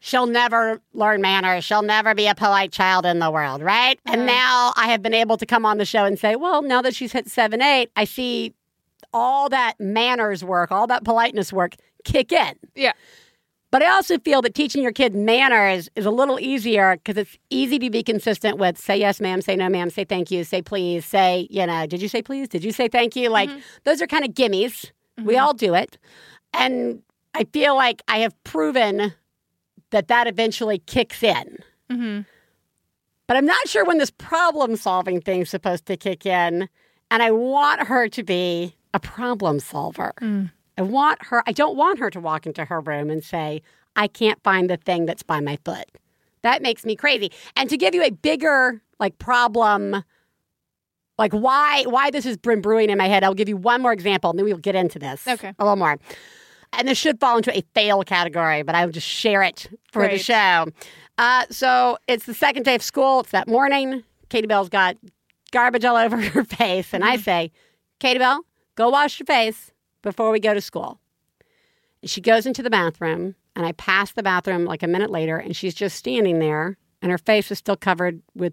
she'll 0.00 0.26
never 0.26 0.80
learn 0.94 1.20
manners. 1.20 1.64
She'll 1.64 1.82
never 1.82 2.14
be 2.14 2.26
a 2.26 2.34
polite 2.34 2.72
child 2.72 3.04
in 3.04 3.18
the 3.18 3.30
world, 3.30 3.60
right? 3.60 4.00
And 4.06 4.24
now 4.24 4.72
I 4.76 4.88
have 4.88 5.02
been 5.02 5.14
able 5.14 5.36
to 5.36 5.44
come 5.44 5.66
on 5.66 5.76
the 5.76 5.84
show 5.84 6.06
and 6.06 6.18
say, 6.18 6.36
well, 6.36 6.62
now 6.62 6.80
that 6.80 6.94
she's 6.94 7.12
hit 7.12 7.28
seven, 7.28 7.60
eight, 7.60 7.90
I 7.96 8.04
see 8.04 8.54
all 9.12 9.50
that 9.50 9.74
manners 9.78 10.42
work, 10.42 10.72
all 10.72 10.86
that 10.86 11.04
politeness 11.04 11.52
work 11.52 11.74
kick 12.04 12.32
in. 12.32 12.54
Yeah. 12.74 12.92
But 13.76 13.82
I 13.82 13.90
also 13.90 14.18
feel 14.18 14.40
that 14.40 14.54
teaching 14.54 14.82
your 14.82 14.90
kid 14.90 15.14
manners 15.14 15.90
is 15.96 16.06
a 16.06 16.10
little 16.10 16.40
easier 16.40 16.96
because 16.96 17.18
it's 17.18 17.36
easy 17.50 17.78
to 17.80 17.90
be 17.90 18.02
consistent 18.02 18.56
with 18.56 18.78
say 18.78 18.96
yes, 18.96 19.20
ma'am, 19.20 19.42
say 19.42 19.54
no, 19.54 19.68
ma'am, 19.68 19.90
say 19.90 20.04
thank 20.04 20.30
you, 20.30 20.44
say 20.44 20.62
please, 20.62 21.04
say, 21.04 21.46
you 21.50 21.66
know, 21.66 21.86
did 21.86 22.00
you 22.00 22.08
say 22.08 22.22
please? 22.22 22.48
Did 22.48 22.64
you 22.64 22.72
say 22.72 22.88
thank 22.88 23.14
you? 23.14 23.28
Like 23.28 23.50
mm-hmm. 23.50 23.60
those 23.84 24.00
are 24.00 24.06
kind 24.06 24.24
of 24.24 24.30
gimmies. 24.30 24.92
We 25.18 25.34
mm-hmm. 25.34 25.42
all 25.44 25.52
do 25.52 25.74
it. 25.74 25.98
And 26.54 27.02
I 27.34 27.44
feel 27.52 27.74
like 27.74 28.00
I 28.08 28.20
have 28.20 28.32
proven 28.44 29.12
that 29.90 30.08
that 30.08 30.26
eventually 30.26 30.78
kicks 30.78 31.22
in. 31.22 31.58
Mm-hmm. 31.90 32.20
But 33.26 33.36
I'm 33.36 33.44
not 33.44 33.68
sure 33.68 33.84
when 33.84 33.98
this 33.98 34.10
problem 34.10 34.76
solving 34.76 35.20
thing's 35.20 35.50
supposed 35.50 35.84
to 35.84 35.98
kick 35.98 36.24
in. 36.24 36.66
And 37.10 37.22
I 37.22 37.30
want 37.30 37.82
her 37.82 38.08
to 38.08 38.22
be 38.22 38.74
a 38.94 39.00
problem 39.00 39.60
solver. 39.60 40.14
Mm. 40.22 40.50
I 40.78 40.82
want 40.82 41.24
her, 41.26 41.42
I 41.46 41.52
don't 41.52 41.76
want 41.76 41.98
her 41.98 42.10
to 42.10 42.20
walk 42.20 42.46
into 42.46 42.64
her 42.64 42.80
room 42.80 43.10
and 43.10 43.24
say, 43.24 43.62
I 43.94 44.08
can't 44.08 44.42
find 44.42 44.68
the 44.68 44.76
thing 44.76 45.06
that's 45.06 45.22
by 45.22 45.40
my 45.40 45.58
foot. 45.64 45.86
That 46.42 46.62
makes 46.62 46.84
me 46.84 46.96
crazy. 46.96 47.32
And 47.56 47.68
to 47.70 47.76
give 47.76 47.94
you 47.94 48.04
a 48.04 48.10
bigger 48.10 48.82
like 49.00 49.18
problem, 49.18 50.04
like 51.18 51.32
why 51.32 51.84
why 51.84 52.10
this 52.10 52.24
has 52.24 52.36
been 52.36 52.60
brewing 52.60 52.90
in 52.90 52.98
my 52.98 53.08
head, 53.08 53.24
I'll 53.24 53.34
give 53.34 53.48
you 53.48 53.56
one 53.56 53.82
more 53.82 53.92
example 53.92 54.30
and 54.30 54.38
then 54.38 54.44
we'll 54.44 54.58
get 54.58 54.74
into 54.74 54.98
this. 54.98 55.26
Okay. 55.26 55.52
A 55.58 55.64
little 55.64 55.76
more. 55.76 55.98
And 56.72 56.86
this 56.86 56.98
should 56.98 57.18
fall 57.18 57.38
into 57.38 57.56
a 57.56 57.62
fail 57.74 58.02
category, 58.02 58.62
but 58.62 58.74
I 58.74 58.84
will 58.84 58.92
just 58.92 59.06
share 59.06 59.42
it 59.42 59.68
for 59.92 60.06
the 60.06 60.18
show. 60.18 60.66
Uh, 61.16 61.44
so 61.50 61.96
it's 62.06 62.26
the 62.26 62.34
second 62.34 62.64
day 62.64 62.74
of 62.74 62.82
school. 62.82 63.20
It's 63.20 63.30
that 63.30 63.48
morning. 63.48 64.04
Katie 64.28 64.46
Bell's 64.46 64.68
got 64.68 64.96
garbage 65.52 65.84
all 65.84 65.96
over 65.96 66.16
her 66.20 66.44
face. 66.44 66.92
And 66.92 67.02
I 67.02 67.16
say, 67.16 67.50
Katie 67.98 68.18
Bell, 68.18 68.44
go 68.74 68.90
wash 68.90 69.18
your 69.18 69.26
face 69.26 69.72
before 70.06 70.30
we 70.30 70.38
go 70.38 70.54
to 70.54 70.60
school. 70.60 71.00
She 72.04 72.20
goes 72.20 72.46
into 72.46 72.62
the 72.62 72.70
bathroom, 72.70 73.34
and 73.56 73.66
I 73.66 73.72
pass 73.72 74.12
the 74.12 74.22
bathroom 74.22 74.64
like 74.64 74.84
a 74.84 74.86
minute 74.86 75.10
later, 75.10 75.36
and 75.36 75.56
she's 75.56 75.74
just 75.74 75.96
standing 75.96 76.38
there, 76.38 76.78
and 77.02 77.10
her 77.10 77.18
face 77.18 77.50
is 77.50 77.58
still 77.58 77.76
covered 77.76 78.22
with 78.32 78.52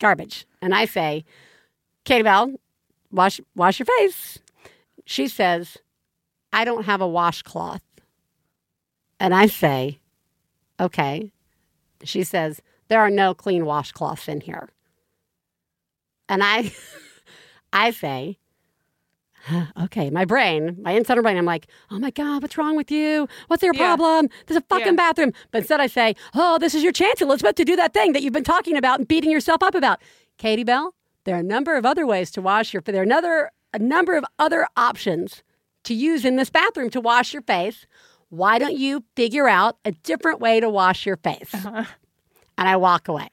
garbage. 0.00 0.44
And 0.60 0.74
I 0.74 0.86
say, 0.86 1.24
Katie 2.04 2.24
Bell, 2.24 2.52
wash 3.12 3.40
wash 3.54 3.78
your 3.78 3.86
face. 3.86 4.40
She 5.04 5.28
says, 5.28 5.76
I 6.52 6.64
don't 6.64 6.84
have 6.86 7.00
a 7.00 7.06
washcloth. 7.06 7.82
And 9.20 9.32
I 9.32 9.46
say, 9.46 10.00
okay. 10.80 11.30
She 12.02 12.24
says, 12.24 12.60
there 12.88 13.00
are 13.00 13.10
no 13.10 13.34
clean 13.34 13.62
washcloths 13.62 14.28
in 14.28 14.40
here. 14.40 14.70
And 16.28 16.42
I 16.42 16.72
I 17.72 17.92
say, 17.92 18.38
okay, 19.84 20.10
my 20.10 20.24
brain, 20.24 20.76
my 20.82 20.92
internal 20.92 21.22
brain, 21.22 21.36
I'm 21.36 21.44
like, 21.44 21.66
oh 21.90 21.98
my 21.98 22.10
God, 22.10 22.42
what's 22.42 22.58
wrong 22.58 22.76
with 22.76 22.90
you? 22.90 23.28
What's 23.48 23.62
your 23.62 23.74
Yeah. 23.74 23.96
problem? 23.96 24.28
There's 24.46 24.58
a 24.58 24.62
fucking 24.68 24.86
Yeah. 24.86 24.92
bathroom. 24.92 25.32
But 25.50 25.58
instead 25.58 25.80
I 25.80 25.86
say, 25.86 26.14
oh, 26.34 26.58
this 26.58 26.74
is 26.74 26.82
your 26.82 26.92
chance, 26.92 27.20
Elizabeth, 27.20 27.56
to 27.56 27.64
do 27.64 27.76
that 27.76 27.92
thing 27.94 28.12
that 28.12 28.22
you've 28.22 28.32
been 28.32 28.44
talking 28.44 28.76
about 28.76 28.98
and 28.98 29.08
beating 29.08 29.30
yourself 29.30 29.62
up 29.62 29.74
about. 29.74 30.00
Katie 30.36 30.64
Bell, 30.64 30.94
there 31.24 31.36
are 31.36 31.40
a 31.40 31.42
number 31.44 31.76
of 31.76 31.84
other 31.86 32.06
ways 32.06 32.30
to 32.32 32.42
wash 32.42 32.72
your 32.72 32.82
face. 32.82 32.92
There 32.92 33.02
are 33.02 33.04
another 33.04 33.50
a 33.74 33.78
number 33.78 34.16
of 34.16 34.24
other 34.38 34.66
options 34.76 35.42
to 35.84 35.92
use 35.94 36.24
in 36.24 36.36
this 36.36 36.48
bathroom 36.50 36.88
to 36.90 37.00
wash 37.00 37.32
your 37.34 37.42
face. 37.42 37.86
Why 38.30 38.58
don't 38.58 38.76
you 38.76 39.04
figure 39.14 39.46
out 39.48 39.76
a 39.84 39.92
different 39.92 40.40
way 40.40 40.58
to 40.60 40.68
wash 40.70 41.04
your 41.04 41.16
face? 41.16 41.54
Uh-huh. 41.54 41.84
And 42.56 42.68
I 42.68 42.76
walk 42.76 43.08
away. 43.08 43.28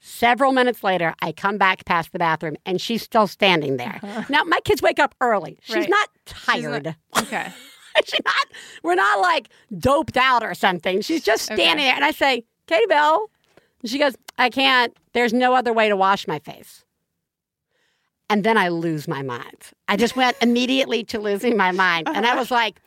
Several 0.00 0.52
minutes 0.52 0.84
later, 0.84 1.14
I 1.22 1.32
come 1.32 1.58
back 1.58 1.84
past 1.84 2.12
the 2.12 2.18
bathroom 2.18 2.56
and 2.64 2.80
she's 2.80 3.02
still 3.02 3.26
standing 3.26 3.76
there. 3.78 3.98
Uh-huh. 4.02 4.22
Now, 4.28 4.44
my 4.44 4.60
kids 4.60 4.80
wake 4.80 4.98
up 5.00 5.14
early. 5.20 5.58
She's 5.62 5.74
Right. 5.76 5.88
not 5.88 6.08
She's 6.26 6.36
tired. 6.44 6.84
not- 7.14 7.24
okay. 7.24 7.52
She's 8.04 8.20
not, 8.24 8.46
we're 8.84 8.94
not 8.94 9.18
like 9.20 9.48
doped 9.76 10.16
out 10.16 10.44
or 10.44 10.54
something. 10.54 11.00
She's 11.00 11.24
just 11.24 11.42
standing 11.46 11.70
Okay. 11.70 11.82
there. 11.84 11.94
And 11.96 12.04
I 12.04 12.12
say, 12.12 12.44
Katie 12.68 12.86
Bell. 12.86 13.28
And 13.82 13.90
she 13.90 13.98
goes, 13.98 14.14
I 14.38 14.50
can't. 14.50 14.96
There's 15.14 15.32
no 15.32 15.52
other 15.54 15.72
way 15.72 15.88
to 15.88 15.96
wash 15.96 16.28
my 16.28 16.38
face. 16.38 16.84
And 18.30 18.44
then 18.44 18.56
I 18.56 18.68
lose 18.68 19.08
my 19.08 19.22
mind. 19.22 19.72
I 19.88 19.96
just 19.96 20.14
went 20.14 20.36
immediately 20.42 21.02
to 21.04 21.18
losing 21.18 21.56
my 21.56 21.72
mind. 21.72 22.06
And 22.08 22.24
I 22.24 22.30
uh-huh. 22.30 22.38
was 22.38 22.50
like, 22.52 22.80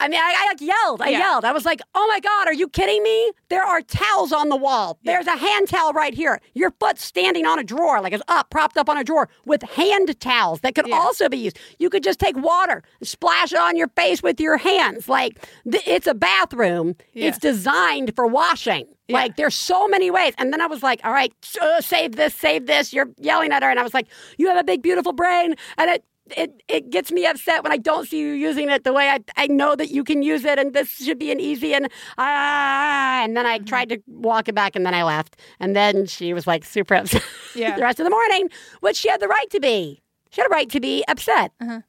I 0.00 0.08
mean, 0.08 0.18
I, 0.20 0.34
I 0.36 0.46
like 0.48 0.60
yelled. 0.60 1.00
I 1.02 1.10
Yeah. 1.10 1.18
yelled. 1.20 1.44
I 1.44 1.52
was 1.52 1.64
like, 1.64 1.80
"Oh 1.94 2.06
my 2.08 2.18
god, 2.20 2.48
are 2.48 2.52
you 2.52 2.68
kidding 2.68 3.02
me? 3.02 3.30
There 3.48 3.62
are 3.62 3.80
towels 3.80 4.32
on 4.32 4.48
the 4.48 4.56
wall. 4.56 4.98
There's 5.04 5.26
a 5.26 5.36
hand 5.36 5.68
towel 5.68 5.92
right 5.92 6.12
here. 6.12 6.40
Your 6.54 6.72
foot's 6.80 7.04
standing 7.04 7.46
on 7.46 7.58
a 7.58 7.64
drawer, 7.64 8.00
like 8.00 8.12
it's 8.12 8.22
up, 8.28 8.50
propped 8.50 8.76
up 8.76 8.88
on 8.88 8.96
a 8.98 9.04
drawer 9.04 9.28
with 9.46 9.62
hand 9.62 10.18
towels 10.20 10.60
that 10.60 10.74
could 10.74 10.88
Yeah. 10.88 10.96
also 10.96 11.28
be 11.28 11.38
used. 11.38 11.58
You 11.78 11.90
could 11.90 12.02
just 12.02 12.18
take 12.18 12.36
water, 12.36 12.82
splash 13.02 13.52
it 13.52 13.58
on 13.58 13.76
your 13.76 13.88
face 13.88 14.22
with 14.22 14.40
your 14.40 14.56
hands. 14.56 15.08
Like 15.08 15.38
th- 15.70 15.86
it's 15.86 16.08
a 16.08 16.14
bathroom. 16.14 16.96
Yeah. 17.12 17.28
It's 17.28 17.38
designed 17.38 18.14
for 18.16 18.26
washing. 18.26 18.86
Yeah. 19.06 19.16
Like 19.18 19.36
there's 19.36 19.54
so 19.54 19.86
many 19.86 20.10
ways. 20.10 20.34
And 20.38 20.52
then 20.52 20.60
I 20.60 20.66
was 20.66 20.82
like, 20.82 21.00
"All 21.04 21.12
right, 21.12 21.32
uh, 21.60 21.80
save 21.80 22.16
this, 22.16 22.34
save 22.34 22.66
this." 22.66 22.92
You're 22.92 23.10
yelling 23.18 23.52
at 23.52 23.62
her, 23.62 23.70
and 23.70 23.78
I 23.78 23.82
was 23.82 23.94
like, 23.94 24.08
"You 24.38 24.48
have 24.48 24.56
a 24.58 24.64
big, 24.64 24.82
beautiful 24.82 25.12
brain," 25.12 25.54
and 25.78 25.90
it 25.90 26.04
it 26.36 26.62
it 26.68 26.88
gets 26.90 27.12
me 27.12 27.26
upset 27.26 27.62
when 27.62 27.70
I 27.72 27.76
don't 27.76 28.08
see 28.08 28.18
you 28.18 28.32
using 28.32 28.70
it 28.70 28.84
the 28.84 28.92
way 28.94 29.08
I, 29.10 29.18
I 29.36 29.46
know 29.46 29.76
that 29.76 29.90
you 29.90 30.02
can 30.04 30.22
use 30.22 30.44
it 30.44 30.58
and 30.58 30.72
this 30.72 30.88
should 30.88 31.18
be 31.18 31.30
an 31.30 31.38
easy 31.40 31.74
and 31.74 31.88
ah 32.18 33.22
and 33.22 33.36
then 33.36 33.46
I 33.46 33.58
Mm-hmm. 33.58 33.66
tried 33.66 33.88
to 33.90 33.98
walk 34.08 34.48
it 34.48 34.54
back 34.54 34.74
and 34.76 34.84
then 34.86 34.94
I 34.94 35.02
left 35.04 35.36
and 35.60 35.76
then 35.76 36.06
she 36.06 36.32
was 36.32 36.46
like 36.46 36.64
super 36.64 36.94
upset 36.94 37.22
Yeah. 37.54 37.76
the 37.76 37.82
rest 37.82 38.00
of 38.00 38.04
the 38.04 38.10
morning 38.10 38.48
which 38.80 38.96
she 38.96 39.08
had 39.10 39.20
the 39.20 39.28
right 39.28 39.50
to 39.50 39.60
be 39.60 40.00
she 40.30 40.40
had 40.40 40.46
a 40.50 40.54
right 40.54 40.70
to 40.70 40.80
be 40.80 41.04
upset 41.08 41.52
Uh-huh. 41.60 41.80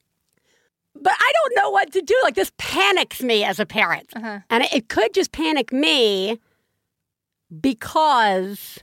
but 0.95 1.13
I 1.17 1.31
don't 1.37 1.55
know 1.63 1.69
what 1.71 1.91
to 1.93 2.01
do 2.01 2.15
like 2.23 2.35
this 2.35 2.51
panics 2.57 3.21
me 3.23 3.43
as 3.45 3.59
a 3.59 3.65
parent 3.65 4.11
Uh-huh. 4.15 4.39
and 4.49 4.63
it, 4.63 4.73
it 4.73 4.89
could 4.89 5.13
just 5.13 5.31
panic 5.31 5.71
me 5.71 6.39
because 7.61 8.79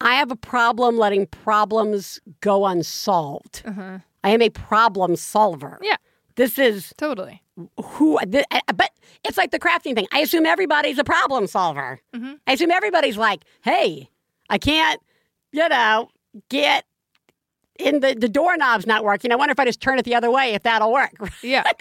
I 0.00 0.14
have 0.14 0.30
a 0.30 0.36
problem 0.36 0.96
letting 0.96 1.26
problems 1.26 2.20
go 2.40 2.66
unsolved. 2.66 3.62
Uh-huh. 3.64 3.98
I 4.24 4.30
am 4.30 4.42
a 4.42 4.50
problem 4.50 5.16
solver. 5.16 5.78
Yeah. 5.82 5.96
This 6.36 6.58
is 6.58 6.92
Totally. 6.96 7.42
who, 7.82 8.18
th- 8.30 8.44
but 8.74 8.90
it's 9.24 9.36
like 9.36 9.50
the 9.50 9.58
crafting 9.58 9.94
thing. 9.94 10.06
I 10.12 10.20
assume 10.20 10.46
everybody's 10.46 10.98
a 10.98 11.04
problem 11.04 11.46
solver. 11.48 12.00
Mhm. 12.14 12.38
I 12.46 12.52
assume 12.52 12.70
everybody's 12.70 13.16
like, 13.16 13.44
hey, 13.62 14.08
I 14.48 14.58
can't, 14.58 15.00
you 15.52 15.68
know, 15.68 16.10
get 16.48 16.84
in 17.78 18.00
the, 18.00 18.14
the 18.14 18.28
doorknob's 18.28 18.86
not 18.86 19.04
working. 19.04 19.32
I 19.32 19.36
wonder 19.36 19.52
if 19.52 19.58
I 19.58 19.64
just 19.64 19.80
turn 19.80 19.98
it 19.98 20.04
the 20.04 20.14
other 20.14 20.30
way, 20.30 20.54
if 20.54 20.62
that'll 20.62 20.92
work. 20.92 21.12
Yeah. 21.42 21.64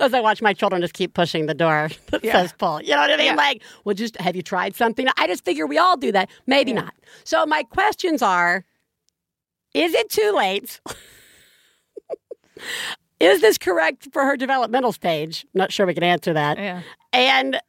As 0.00 0.12
I 0.14 0.20
watch 0.20 0.42
my 0.42 0.52
children 0.52 0.82
just 0.82 0.94
keep 0.94 1.14
pushing 1.14 1.46
the 1.46 1.54
door 1.54 1.88
that 2.10 2.22
Yeah. 2.24 2.32
says 2.32 2.52
pull. 2.52 2.82
You 2.82 2.90
know 2.90 2.98
what 3.00 3.10
I 3.10 3.16
mean? 3.16 3.26
Yeah. 3.26 3.34
Like, 3.34 3.62
well, 3.84 3.94
just 3.94 4.16
have 4.18 4.36
you 4.36 4.42
tried 4.42 4.74
something? 4.76 5.06
I 5.16 5.26
just 5.26 5.44
figure 5.44 5.66
we 5.66 5.78
all 5.78 5.96
do 5.96 6.12
that. 6.12 6.28
Maybe 6.46 6.72
Yeah. 6.72 6.82
not. 6.82 6.94
So 7.24 7.46
my 7.46 7.62
questions 7.62 8.20
are 8.22 8.64
Is 9.74 9.94
it 9.94 10.10
too 10.10 10.32
late? 10.36 10.80
is 13.20 13.40
this 13.40 13.58
correct 13.58 14.08
for 14.12 14.24
her 14.24 14.36
developmental 14.36 14.92
stage? 14.92 15.46
Not 15.54 15.72
sure 15.72 15.86
we 15.86 15.94
can 15.94 16.04
answer 16.04 16.32
that. 16.32 16.58
Yeah. 16.58 16.82
And 17.12 17.60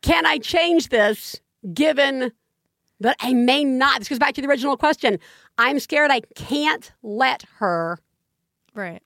can 0.00 0.26
I 0.26 0.38
change 0.38 0.88
this 0.88 1.40
given 1.72 2.32
that 3.00 3.16
I 3.20 3.32
may 3.32 3.64
not? 3.64 4.00
This 4.00 4.08
goes 4.08 4.18
back 4.18 4.34
to 4.34 4.40
the 4.40 4.48
original 4.48 4.76
question. 4.76 5.18
I'm 5.58 5.78
scared 5.78 6.10
I 6.10 6.20
can't 6.34 6.92
let 7.02 7.44
her 7.58 7.98
Right. 8.74 9.02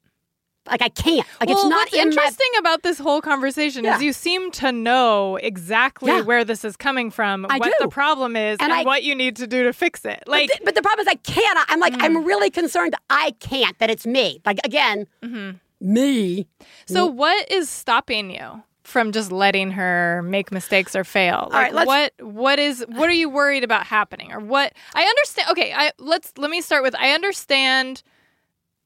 Like 0.68 0.82
I 0.82 0.88
can't. 0.88 1.26
Like 1.40 1.48
well, 1.48 1.58
it's 1.58 1.64
not 1.68 1.76
what's 1.78 1.92
in 1.94 1.98
my. 1.98 2.04
interesting 2.06 2.48
about 2.58 2.82
this 2.82 2.98
whole 2.98 3.20
conversation 3.20 3.84
Yeah. 3.84 3.96
is 3.96 4.02
you 4.02 4.12
seem 4.12 4.50
to 4.52 4.72
know 4.72 5.36
exactly 5.36 6.10
Yeah. 6.12 6.22
where 6.22 6.44
this 6.44 6.64
is 6.64 6.76
coming 6.76 7.10
from, 7.10 7.46
I 7.48 7.58
what 7.58 7.66
do. 7.66 7.72
the 7.80 7.88
problem 7.88 8.36
is, 8.36 8.58
And 8.60 8.70
and, 8.70 8.80
I- 8.80 8.82
what 8.84 9.02
you 9.04 9.14
need 9.14 9.36
to 9.36 9.46
do 9.46 9.64
to 9.64 9.72
fix 9.72 10.04
it. 10.04 10.20
But 10.26 10.28
Like, 10.32 10.50
the, 10.50 10.58
but 10.64 10.74
the 10.74 10.82
problem 10.82 11.06
is 11.06 11.08
I 11.08 11.16
can't. 11.16 11.58
I'm 11.70 11.80
like 11.80 11.94
I'm 12.02 12.16
Mm. 12.16 12.26
really 12.26 12.50
concerned. 12.50 12.94
I 13.10 13.32
can't. 13.40 13.78
That 13.78 13.90
it's 13.90 14.06
me. 14.06 14.40
Like 14.44 14.58
again, 14.64 15.06
Mm-hmm. 15.22 15.56
me. 15.80 16.46
so 16.86 17.06
what 17.06 17.50
is 17.50 17.68
stopping 17.68 18.30
you 18.30 18.62
from 18.82 19.10
just 19.10 19.32
letting 19.32 19.72
her 19.72 20.22
make 20.22 20.52
mistakes 20.52 20.94
or 20.94 21.02
fail? 21.04 21.48
Like, 21.50 21.62
right, 21.62 21.74
let's- 21.74 21.86
what 21.86 22.12
what 22.20 22.58
is 22.58 22.84
what 22.88 23.08
are 23.08 23.12
you 23.22 23.28
worried 23.28 23.64
about 23.64 23.84
happening, 23.86 24.32
or 24.32 24.40
what? 24.40 24.72
I 24.94 25.02
understand. 25.04 25.48
Okay, 25.50 25.72
I 25.72 25.92
let's 25.98 26.32
let 26.36 26.50
me 26.50 26.60
start 26.60 26.82
with. 26.82 26.94
I 26.96 27.10
understand. 27.10 28.02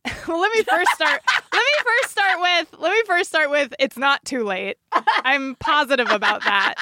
well, 0.26 0.40
let 0.40 0.50
me 0.52 0.62
first 0.62 0.90
start. 0.92 1.20
Let 1.52 1.58
me 1.60 1.84
first 2.02 2.10
start 2.12 2.40
with. 2.40 2.80
Let 2.80 2.92
me 2.92 3.02
first 3.06 3.28
start 3.28 3.50
with. 3.50 3.74
It's 3.78 3.96
not 3.96 4.24
too 4.24 4.44
late. 4.44 4.76
I'm 4.92 5.56
positive 5.56 6.10
about 6.10 6.42
that. 6.44 6.74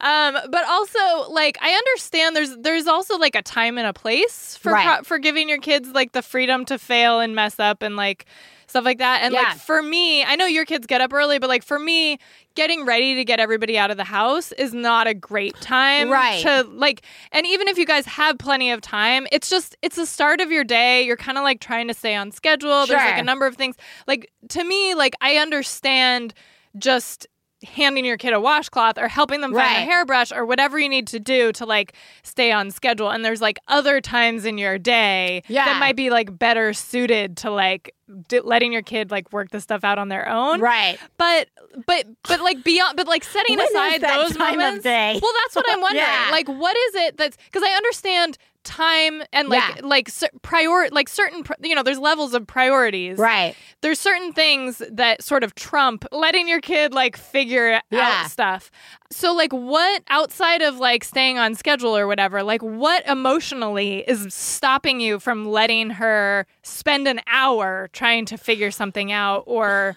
Um, 0.00 0.36
but 0.50 0.64
also, 0.68 1.30
like, 1.30 1.58
I 1.60 1.70
understand 1.72 2.34
there's 2.36 2.56
there's 2.58 2.86
also 2.86 3.18
like 3.18 3.34
a 3.36 3.42
time 3.42 3.78
and 3.78 3.86
a 3.86 3.92
place 3.92 4.56
for 4.56 4.72
Right. 4.72 4.84
pro- 4.96 5.04
for 5.04 5.18
giving 5.18 5.48
your 5.48 5.58
kids 5.58 5.88
like 5.90 6.12
the 6.12 6.22
freedom 6.22 6.64
to 6.66 6.78
fail 6.78 7.20
and 7.20 7.34
mess 7.34 7.58
up 7.60 7.82
and 7.82 7.96
like 7.96 8.26
stuff 8.66 8.84
like 8.84 8.98
that. 8.98 9.20
And 9.22 9.32
Yeah. 9.34 9.40
like 9.42 9.56
for 9.58 9.82
me, 9.82 10.24
I 10.24 10.34
know 10.36 10.46
your 10.46 10.64
kids 10.64 10.86
get 10.86 11.00
up 11.00 11.12
early, 11.12 11.38
but 11.38 11.48
like 11.48 11.62
for 11.62 11.78
me, 11.78 12.18
getting 12.54 12.84
ready 12.84 13.14
to 13.16 13.24
get 13.24 13.40
everybody 13.40 13.78
out 13.78 13.90
of 13.90 13.96
the 13.96 14.04
house 14.04 14.52
is 14.52 14.72
not 14.74 15.06
a 15.06 15.14
great 15.14 15.54
time 15.60 16.10
Right. 16.10 16.42
to 16.42 16.62
like 16.72 17.02
and 17.32 17.46
even 17.46 17.68
if 17.68 17.78
you 17.78 17.86
guys 17.86 18.06
have 18.06 18.38
plenty 18.38 18.70
of 18.70 18.80
time, 18.80 19.26
it's 19.32 19.48
just 19.50 19.76
it's 19.82 19.96
the 19.96 20.06
start 20.06 20.40
of 20.40 20.50
your 20.50 20.64
day. 20.64 21.02
You're 21.02 21.16
kind 21.16 21.38
of 21.38 21.44
like 21.44 21.60
trying 21.60 21.88
to 21.88 21.94
stay 21.94 22.14
on 22.14 22.30
schedule. 22.32 22.86
There's 22.86 23.00
like 23.00 23.18
a 23.18 23.24
number 23.24 23.46
of 23.46 23.56
things. 23.56 23.76
Like 24.06 24.30
to 24.50 24.64
me, 24.64 24.94
like 24.94 25.14
I 25.20 25.36
understand 25.36 26.34
just 26.78 27.26
handing 27.64 28.04
your 28.04 28.16
kid 28.16 28.32
a 28.32 28.40
washcloth 28.40 28.98
or 28.98 29.08
helping 29.08 29.40
them 29.40 29.52
find 29.52 29.56
Right. 29.66 29.78
a 29.78 29.90
hairbrush 29.90 30.32
or 30.32 30.44
whatever 30.44 30.78
you 30.78 30.88
need 30.88 31.06
to 31.08 31.20
do 31.20 31.52
to 31.52 31.64
like 31.66 31.94
stay 32.22 32.50
on 32.52 32.70
schedule 32.70 33.10
and 33.10 33.24
there's 33.24 33.40
like 33.40 33.58
other 33.68 34.00
times 34.00 34.44
in 34.44 34.58
your 34.58 34.78
day 34.78 35.42
Yeah. 35.48 35.64
that 35.66 35.78
might 35.80 35.96
be 35.96 36.10
like 36.10 36.36
better 36.38 36.72
suited 36.72 37.36
to 37.38 37.50
like 37.50 37.94
d- 38.28 38.40
letting 38.40 38.72
your 38.72 38.82
kid 38.82 39.10
like 39.10 39.32
work 39.32 39.50
the 39.50 39.60
stuff 39.60 39.84
out 39.84 39.98
on 39.98 40.08
their 40.08 40.28
own 40.28 40.60
Right. 40.60 40.98
but 41.18 41.48
but 41.86 42.06
but 42.28 42.40
like 42.40 42.62
beyond 42.64 42.96
but 42.96 43.06
like 43.06 43.24
setting 43.24 43.58
aside 43.60 44.00
those 44.02 44.36
moments 44.36 44.82
day? 44.82 45.18
well 45.22 45.32
that's 45.44 45.54
what 45.56 45.64
i'm 45.70 45.80
wondering 45.82 46.04
Yeah. 46.04 46.28
like 46.30 46.48
what 46.48 46.76
is 46.76 46.94
it 46.96 47.16
that's 47.16 47.36
because 47.46 47.62
i 47.62 47.70
understand 47.70 48.36
time 48.64 49.22
and 49.32 49.48
like 49.48 49.62
Yeah. 49.76 49.80
like 49.86 50.08
prior 50.42 50.88
like 50.90 51.08
certain 51.08 51.42
pr- 51.42 51.52
you 51.62 51.74
know 51.74 51.82
there's 51.82 51.98
levels 51.98 52.34
of 52.34 52.46
priorities 52.46 53.18
Right. 53.18 53.54
there's 53.80 53.98
certain 53.98 54.32
things 54.32 54.80
that 54.90 55.22
sort 55.22 55.42
of 55.44 55.54
trump 55.54 56.04
letting 56.12 56.48
your 56.48 56.60
kid 56.60 56.92
like 56.94 57.16
figure 57.16 57.80
Yeah. 57.90 58.22
out 58.24 58.30
stuff. 58.30 58.70
So 59.10 59.32
like 59.34 59.52
what 59.52 60.02
outside 60.08 60.62
of 60.62 60.78
like 60.78 61.04
staying 61.04 61.38
on 61.38 61.54
schedule 61.54 61.96
or 61.96 62.06
whatever, 62.06 62.42
like 62.42 62.62
what 62.62 63.06
emotionally 63.06 64.04
is 64.08 64.32
stopping 64.32 65.00
you 65.00 65.18
from 65.18 65.46
letting 65.46 65.90
her 65.90 66.46
spend 66.62 67.06
an 67.08 67.20
hour 67.26 67.88
trying 67.92 68.24
to 68.26 68.38
figure 68.38 68.70
something 68.70 69.12
out 69.12 69.44
or 69.46 69.96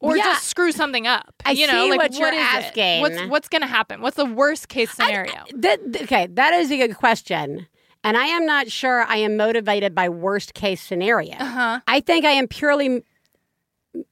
or 0.00 0.16
Yeah. 0.16 0.22
just 0.24 0.44
screw 0.46 0.72
something 0.72 1.06
up? 1.06 1.34
I 1.44 1.52
you 1.52 1.66
know, 1.66 1.84
see 1.84 1.90
like 1.90 1.98
what 1.98 2.14
you're 2.18 2.28
is 2.28 2.34
it? 2.34 2.40
asking. 2.40 3.00
What's 3.00 3.20
what's 3.30 3.48
going 3.48 3.62
to 3.62 3.68
happen? 3.68 4.00
What's 4.00 4.16
the 4.16 4.24
worst 4.26 4.68
case 4.68 4.90
scenario? 4.92 5.32
That, 5.54 5.80
okay, 6.02 6.26
that 6.32 6.54
is 6.54 6.70
a 6.70 6.76
good 6.76 6.96
question. 6.96 7.66
And 8.04 8.16
I 8.16 8.26
am 8.26 8.46
not 8.46 8.70
sure 8.70 9.02
I 9.02 9.16
am 9.16 9.36
motivated 9.36 9.94
by 9.94 10.08
worst 10.08 10.54
case 10.54 10.80
scenario. 10.80 11.34
uh-huh. 11.34 11.80
I 11.88 12.00
think 12.00 12.24
I 12.24 12.30
am 12.30 12.46
purely 12.46 13.02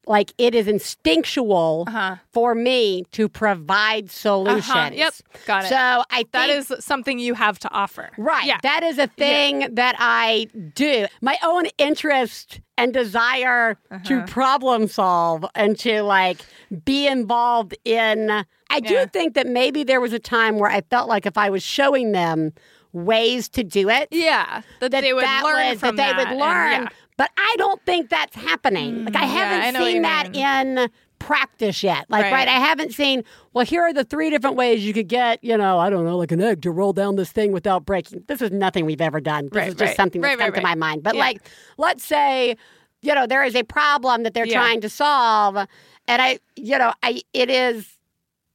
like 0.07 0.33
it 0.39 0.55
is 0.55 0.67
instinctual 0.69 1.85
Uh-huh. 1.89 2.17
for 2.33 2.55
me 2.55 3.05
to 3.13 3.29
provide 3.29 4.11
solutions. 4.11 4.69
Uh-huh. 4.71 4.91
Yep. 4.93 5.15
Got 5.47 5.65
it. 5.65 5.69
So 5.69 5.77
I 6.11 6.17
think 6.19 6.33
that 6.33 6.51
is 6.51 6.73
something 6.81 7.19
you 7.19 7.35
have 7.35 7.59
to 7.61 7.71
offer. 7.71 8.11
Right. 8.19 8.45
Yeah. 8.47 8.59
That 8.63 8.83
is 8.83 8.99
a 8.99 9.07
thing 9.07 9.75
that 9.75 9.97
I 9.99 10.49
do. 10.75 11.07
My 11.21 11.37
own 11.45 11.67
interest 11.79 12.61
and 12.79 12.93
desire 12.93 13.79
to 14.05 14.17
Uh-huh. 14.19 14.27
problem 14.27 14.87
solve 14.89 15.45
and 15.55 15.79
to 15.81 16.03
like 16.03 16.39
be 16.85 17.07
involved 17.07 17.75
in. 17.85 18.45
I 18.71 18.81
do 18.81 18.95
Yeah. 18.95 19.07
think 19.07 19.35
that 19.35 19.47
maybe 19.47 19.85
there 19.85 20.01
was 20.01 20.13
a 20.13 20.19
time 20.19 20.59
where 20.59 20.71
I 20.71 20.81
felt 20.91 21.09
like 21.09 21.25
if 21.27 21.39
I 21.39 21.51
was 21.51 21.63
showing 21.63 22.13
them 22.13 22.53
ways 22.93 23.49
to 23.51 23.63
do 23.63 23.89
it, 23.91 24.09
yeah. 24.11 24.63
That, 24.81 24.91
that 24.91 25.03
they 25.03 25.13
would 25.13 25.23
that 25.25 25.43
learn 25.45 25.71
was, 25.71 25.81
from 25.81 25.97
that 25.97 26.17
they 26.17 26.23
would 26.25 26.29
and 26.33 26.41
learn. 26.41 26.83
yeah. 26.83 26.89
Mm, 27.17 27.19
But 27.19 27.31
I 27.37 27.55
don't 27.59 27.81
think 27.87 28.11
that's 28.11 28.37
happening. 28.37 29.05
like 29.05 29.17
I 29.17 29.25
haven't 29.25 29.77
I 29.77 29.79
seen 29.85 30.03
that 30.03 30.33
mean. 30.33 30.79
in 30.79 30.91
practice 31.19 31.83
yet. 31.83 32.05
Like 32.11 32.25
Right. 32.25 32.33
right. 32.33 32.49
I 32.49 32.61
haven't 32.61 32.93
seen. 32.93 33.25
Well, 33.55 33.65
here 33.65 33.83
are 33.83 33.93
the 33.93 34.05
three 34.05 34.29
different 34.31 34.57
ways 34.57 34.85
you 34.87 34.93
could 34.93 35.09
get. 35.09 35.43
You 35.43 35.57
know, 35.57 35.79
I 35.79 35.89
don't 35.89 36.05
know, 36.05 36.19
like 36.19 36.31
an 36.33 36.43
egg 36.43 36.63
to 36.63 36.71
roll 36.71 36.93
down 36.93 37.17
this 37.17 37.33
thing 37.33 37.53
without 37.53 37.87
breaking. 37.87 38.25
This 38.29 38.43
is 38.43 38.51
nothing 38.51 38.85
we've 38.85 39.01
ever 39.01 39.21
done. 39.21 39.47
This 39.47 39.57
Right, 39.57 39.69
is 39.69 39.75
just 39.75 39.89
right. 39.91 39.97
something 39.97 40.21
that's 40.21 40.37
come 40.37 40.53
to 40.53 40.61
my 40.61 40.75
mind. 40.75 41.03
But 41.03 41.15
Yeah. 41.15 41.21
like, 41.21 41.41
let's 41.79 42.05
say, 42.05 42.57
you 43.03 43.15
know, 43.15 43.27
there 43.27 43.45
is 43.45 43.55
a 43.57 43.63
problem 43.63 44.23
that 44.25 44.35
they're 44.35 44.47
Yeah. 44.47 44.59
trying 44.59 44.81
to 44.83 44.89
solve, 44.91 45.57
and 45.57 46.23
I, 46.23 46.39
you 46.55 46.77
know, 46.79 46.93
I 47.03 47.23
it 47.33 47.49
is. 47.51 47.93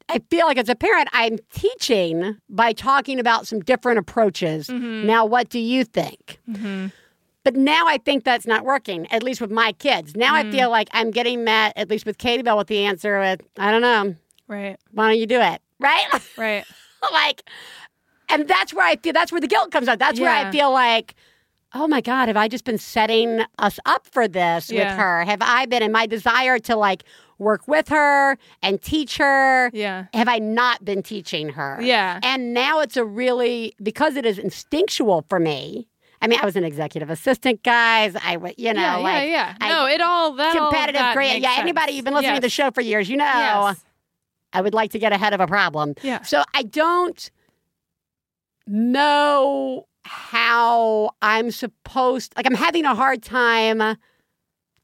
I 0.10 0.20
feel 0.30 0.46
like 0.46 0.58
as 0.58 0.68
a 0.68 0.76
parent, 0.76 1.08
I'm 1.14 1.38
teaching 1.54 2.36
by 2.50 2.74
talking 2.74 3.18
about 3.18 3.48
some 3.48 3.62
different 3.62 3.98
approaches. 3.98 4.68
Mm-hmm. 4.68 5.08
Now, 5.08 5.26
what 5.26 5.48
do 5.50 5.58
you 5.58 5.86
think? 5.86 6.40
But 7.44 7.56
now 7.56 7.86
I 7.88 7.98
think 7.98 8.24
that's 8.24 8.46
not 8.46 8.66
working, 8.66 9.12
at 9.12 9.24
least 9.24 9.42
with 9.42 9.52
my 9.52 9.72
kids. 9.74 10.16
Now 10.16 10.36
Mm-hmm. 10.36 10.48
I 10.50 10.52
feel 10.52 10.70
like 10.70 10.90
I'm 10.92 11.12
getting 11.12 11.44
met, 11.44 11.74
at 11.76 11.90
least 11.90 12.06
with 12.06 12.18
Katie 12.18 12.44
Bell, 12.44 12.58
with 12.58 12.68
the 12.68 12.86
answer 12.86 13.20
with, 13.20 13.42
I 13.58 13.72
don't 13.72 13.82
know, 13.82 14.16
Right. 14.48 14.78
why 14.92 15.10
don't 15.10 15.20
you 15.20 15.26
do 15.28 15.40
it? 15.42 15.62
Right? 15.80 16.06
Right. 16.38 16.64
like, 17.12 17.44
and 18.30 18.48
that's 18.48 18.74
where 18.74 18.86
I 18.86 18.96
feel, 18.98 19.14
that's 19.14 19.32
where 19.32 19.42
the 19.42 19.48
guilt 19.48 19.72
comes 19.72 19.88
out. 19.88 19.98
That's 20.00 20.20
where 20.20 20.30
I 20.30 20.52
feel 20.52 20.72
like, 20.72 21.16
oh 21.74 21.88
my 21.88 22.02
God, 22.02 22.28
have 22.28 22.38
I 22.38 22.48
just 22.48 22.64
been 22.64 22.78
setting 22.78 23.42
us 23.58 23.80
up 23.86 24.06
for 24.08 24.28
this 24.28 24.72
Yeah. 24.72 24.90
with 24.92 25.00
her? 25.00 25.24
Have 25.24 25.42
I 25.42 25.66
been, 25.66 25.82
in 25.84 25.92
my 25.92 26.06
desire 26.06 26.60
to 26.60 26.76
like 26.76 27.04
work 27.40 27.68
with 27.68 27.88
her 27.90 28.38
and 28.62 28.80
teach 28.82 29.18
her? 29.18 29.72
Yeah. 29.74 30.06
Have 30.14 30.28
I 30.28 30.38
not 30.38 30.86
been 30.86 31.02
teaching 31.02 31.50
her? 31.50 31.80
Yeah. 31.82 32.20
And 32.24 32.54
now 32.54 32.82
it's 32.82 32.98
a 32.98 33.04
really 33.06 33.74
because 33.82 34.16
it 34.16 34.26
is 34.26 34.38
instinctual 34.38 35.26
for 35.28 35.40
me. 35.40 35.88
I 36.22 36.28
mean, 36.28 36.40
I 36.42 36.46
was 36.46 36.56
an 36.56 36.64
executive 36.64 37.10
assistant, 37.10 37.64
guys. 37.64 38.16
I 38.24 38.38
would, 38.38 38.54
you 38.58 38.74
know, 38.74 38.82
yeah, 38.82 38.96
like 38.98 39.28
yeah, 39.30 39.32
yeah. 39.32 39.56
I- 39.60 39.70
no, 39.70 39.86
it 39.88 40.02
all 40.02 40.34
that 40.34 40.56
all 40.58 40.70
competitive, 40.70 41.00
that 41.02 41.16
great. 41.16 41.30
makes 41.34 41.44
Yeah, 41.44 41.50
sense. 41.56 41.62
anybody 41.62 41.94
you've 41.94 42.06
been 42.06 42.14
listening 42.14 42.36
to 42.36 42.42
the 42.42 42.50
show 42.50 42.70
for 42.72 42.82
years, 42.82 43.10
you 43.10 43.18
know, 43.18 43.26
Yes. 43.26 43.84
I 44.54 44.62
would 44.62 44.74
like 44.74 44.92
to 44.92 45.00
get 45.00 45.14
ahead 45.14 45.34
of 45.34 45.40
a 45.40 45.48
problem. 45.48 45.96
Yeah. 46.04 46.22
So 46.24 46.44
I 46.54 46.64
don't 46.64 47.32
know 48.68 49.88
how 50.04 51.12
I'm 51.22 51.52
supposed. 51.52 52.34
Like, 52.36 52.46
I'm 52.46 52.56
having 52.56 52.86
a 52.86 52.96
hard 52.96 53.22
time 53.24 53.98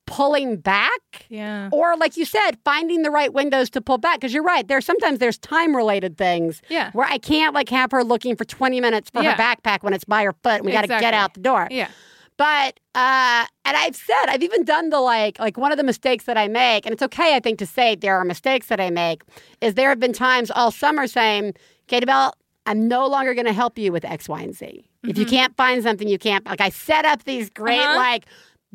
pulling 0.07 0.57
back. 0.57 1.25
Yeah. 1.29 1.69
Or, 1.71 1.95
like 1.97 2.17
you 2.17 2.25
said, 2.25 2.53
finding 2.65 3.03
the 3.03 3.11
right 3.11 3.31
windows 3.31 3.69
to 3.71 3.81
pull 3.81 3.99
back. 3.99 4.19
Because 4.19 4.33
you're 4.33 4.41
right. 4.43 4.67
There's 4.67 4.85
sometimes 4.85 5.19
there's 5.19 5.37
time 5.37 5.75
related 5.75 6.17
things 6.17 6.61
Yeah. 6.69 6.89
where 6.93 7.05
I 7.05 7.19
can't 7.19 7.53
like 7.53 7.69
have 7.69 7.91
her 7.91 8.03
looking 8.03 8.35
for 8.35 8.45
20 8.45 8.81
minutes 8.81 9.11
for 9.11 9.21
Yeah. 9.21 9.35
her 9.35 9.37
backpack 9.37 9.83
when 9.83 9.93
it's 9.93 10.05
by 10.05 10.23
her 10.23 10.33
foot 10.43 10.55
and 10.61 10.65
we 10.65 10.71
got 10.71 10.81
to 10.81 10.87
get 10.87 11.13
out 11.13 11.35
the 11.35 11.41
door. 11.41 11.67
Yeah. 11.69 11.89
But 12.37 12.79
uh 12.93 13.45
and 13.65 13.75
I've 13.77 13.95
said 13.95 14.25
I've 14.27 14.43
even 14.43 14.63
done 14.63 14.89
the 14.91 14.99
like 14.99 15.39
like 15.39 15.57
one 15.57 15.71
of 15.71 15.77
the 15.79 15.83
mistakes 15.83 16.25
that 16.25 16.37
I 16.37 16.47
make 16.47 16.85
and 16.85 16.93
it's 16.93 17.01
okay 17.01 17.35
I 17.35 17.39
think 17.39 17.57
to 17.59 17.65
say 17.65 17.95
there 17.95 18.15
are 18.15 18.23
mistakes 18.23 18.67
that 18.67 18.79
I 18.79 18.91
make 18.91 19.23
is 19.59 19.73
there 19.73 19.89
have 19.89 19.99
been 19.99 20.13
times 20.13 20.51
all 20.51 20.69
summer 20.69 21.07
saying, 21.07 21.55
Katie 21.87 22.05
Bell, 22.05 22.33
I'm 22.67 22.87
no 22.87 23.07
longer 23.07 23.33
going 23.33 23.47
to 23.47 23.53
help 23.53 23.77
you 23.79 23.91
with 23.91 24.05
X, 24.05 24.29
Y, 24.29 24.39
and 24.41 24.53
Z. 24.55 24.85
If 25.03 25.17
you 25.17 25.25
can't 25.25 25.55
find 25.55 25.81
something, 25.81 26.07
you 26.07 26.17
can't. 26.19 26.45
Like 26.45 26.59
I 26.61 26.69
set 26.69 27.05
up 27.05 27.23
these 27.23 27.49
great 27.49 27.79
Mm-hmm. 27.79 27.89
Uh-huh. 27.89 27.97
like 27.97 28.25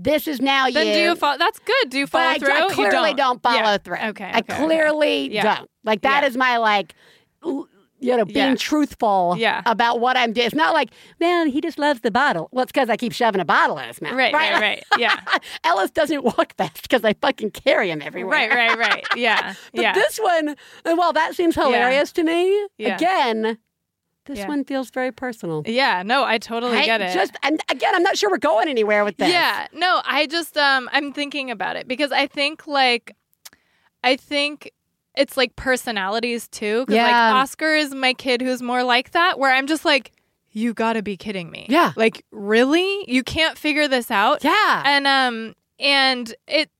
this 0.02 0.26
is 0.28 0.40
now 0.40 0.68
Then 0.70 0.86
you. 0.88 0.92
do 0.94 1.00
you 1.00 1.14
follow? 1.16 1.38
That's 1.38 1.58
good. 1.58 1.90
Do 1.90 1.98
you 1.98 2.06
follow 2.06 2.30
I, 2.30 2.38
through? 2.38 2.52
I 2.52 2.58
You 2.66 2.68
clearly 2.70 3.14
don't, 3.14 3.42
follow 3.42 3.56
Yeah. 3.56 3.78
through. 3.78 3.96
Okay. 3.96 4.24
I 4.24 4.38
okay, 4.40 4.52
okay. 4.54 4.64
clearly 4.64 5.32
Yeah. 5.32 5.56
don't. 5.56 5.70
Like 5.84 6.02
that 6.02 6.22
Yeah. 6.22 6.28
is 6.28 6.36
my 6.36 6.56
like 6.58 6.94
you 8.04 8.16
know, 8.16 8.24
being 8.24 8.56
truthful 8.56 9.36
about 9.64 10.00
what 10.00 10.16
I'm 10.16 10.32
doing. 10.32 10.46
It's 10.46 10.56
not 10.56 10.74
like, 10.74 10.90
man, 11.20 11.46
he 11.46 11.60
just 11.60 11.78
loves 11.78 12.00
the 12.00 12.10
bottle. 12.10 12.48
Well, 12.50 12.64
it's 12.64 12.72
because 12.72 12.90
I 12.90 12.96
keep 12.96 13.12
shoving 13.12 13.40
a 13.40 13.44
bottle 13.44 13.78
in 13.78 13.86
his 13.86 14.02
mouth. 14.02 14.14
Right. 14.14 14.34
Right. 14.34 14.60
Right. 14.60 14.82
Yeah. 14.98 15.20
Ellis 15.62 15.92
doesn't 15.92 16.24
walk 16.24 16.54
fast 16.56 16.82
because 16.82 17.04
I 17.04 17.12
fucking 17.14 17.52
carry 17.52 17.90
him 17.90 18.02
everywhere. 18.02 18.48
right. 18.48 18.50
Right. 18.50 18.76
Right. 18.78 19.06
Yeah. 19.14 19.54
But 19.74 19.94
this 19.94 20.18
one, 20.18 20.56
and 20.84 20.98
while 20.98 21.12
that 21.12 21.36
seems 21.36 21.54
hilarious 21.54 22.10
to 22.12 22.24
me, 22.24 22.66
Yeah. 22.76 22.96
again, 22.96 23.58
this 24.26 24.38
Yeah. 24.38 24.48
one 24.48 24.64
feels 24.64 24.90
very 24.90 25.10
personal. 25.12 25.62
yeah. 25.66 26.02
No, 26.04 26.24
I 26.24 26.38
totally 26.38 26.78
I 26.78 26.84
get 26.86 27.00
it. 27.00 27.12
Just 27.14 27.32
and 27.42 27.60
again, 27.68 27.94
I'm 27.94 28.02
not 28.02 28.16
sure 28.16 28.30
we're 28.30 28.38
going 28.38 28.68
anywhere 28.68 29.04
with 29.04 29.16
this. 29.16 29.30
Yeah. 29.30 29.66
No, 29.72 30.00
I 30.04 30.26
just 30.26 30.56
um 30.56 30.88
I'm 30.92 31.12
thinking 31.12 31.50
about 31.50 31.76
it 31.76 31.88
because 31.88 32.12
I 32.12 32.26
think 32.26 32.66
like 32.66 33.16
I 34.04 34.16
think 34.16 34.70
it's 35.16 35.36
like 35.36 35.54
personalities 35.56 36.48
too. 36.48 36.80
Because 36.82 36.96
Yeah. 36.96 37.06
like 37.06 37.34
Oscar 37.42 37.74
is 37.74 37.94
my 37.94 38.14
kid 38.14 38.40
who's 38.40 38.62
more 38.62 38.82
like 38.82 39.10
that, 39.12 39.38
where 39.38 39.52
I'm 39.52 39.66
just 39.66 39.84
like, 39.84 40.12
you 40.50 40.72
gotta 40.74 41.02
be 41.02 41.16
kidding 41.16 41.50
me. 41.50 41.66
Yeah. 41.68 41.92
Like, 41.96 42.24
really? 42.30 43.04
You 43.10 43.22
can't 43.22 43.56
figure 43.58 43.88
this 43.88 44.10
out? 44.10 44.44
Yeah. 44.44 44.82
And 44.84 45.06
um 45.06 45.54
and 45.80 46.34
it 46.46 46.70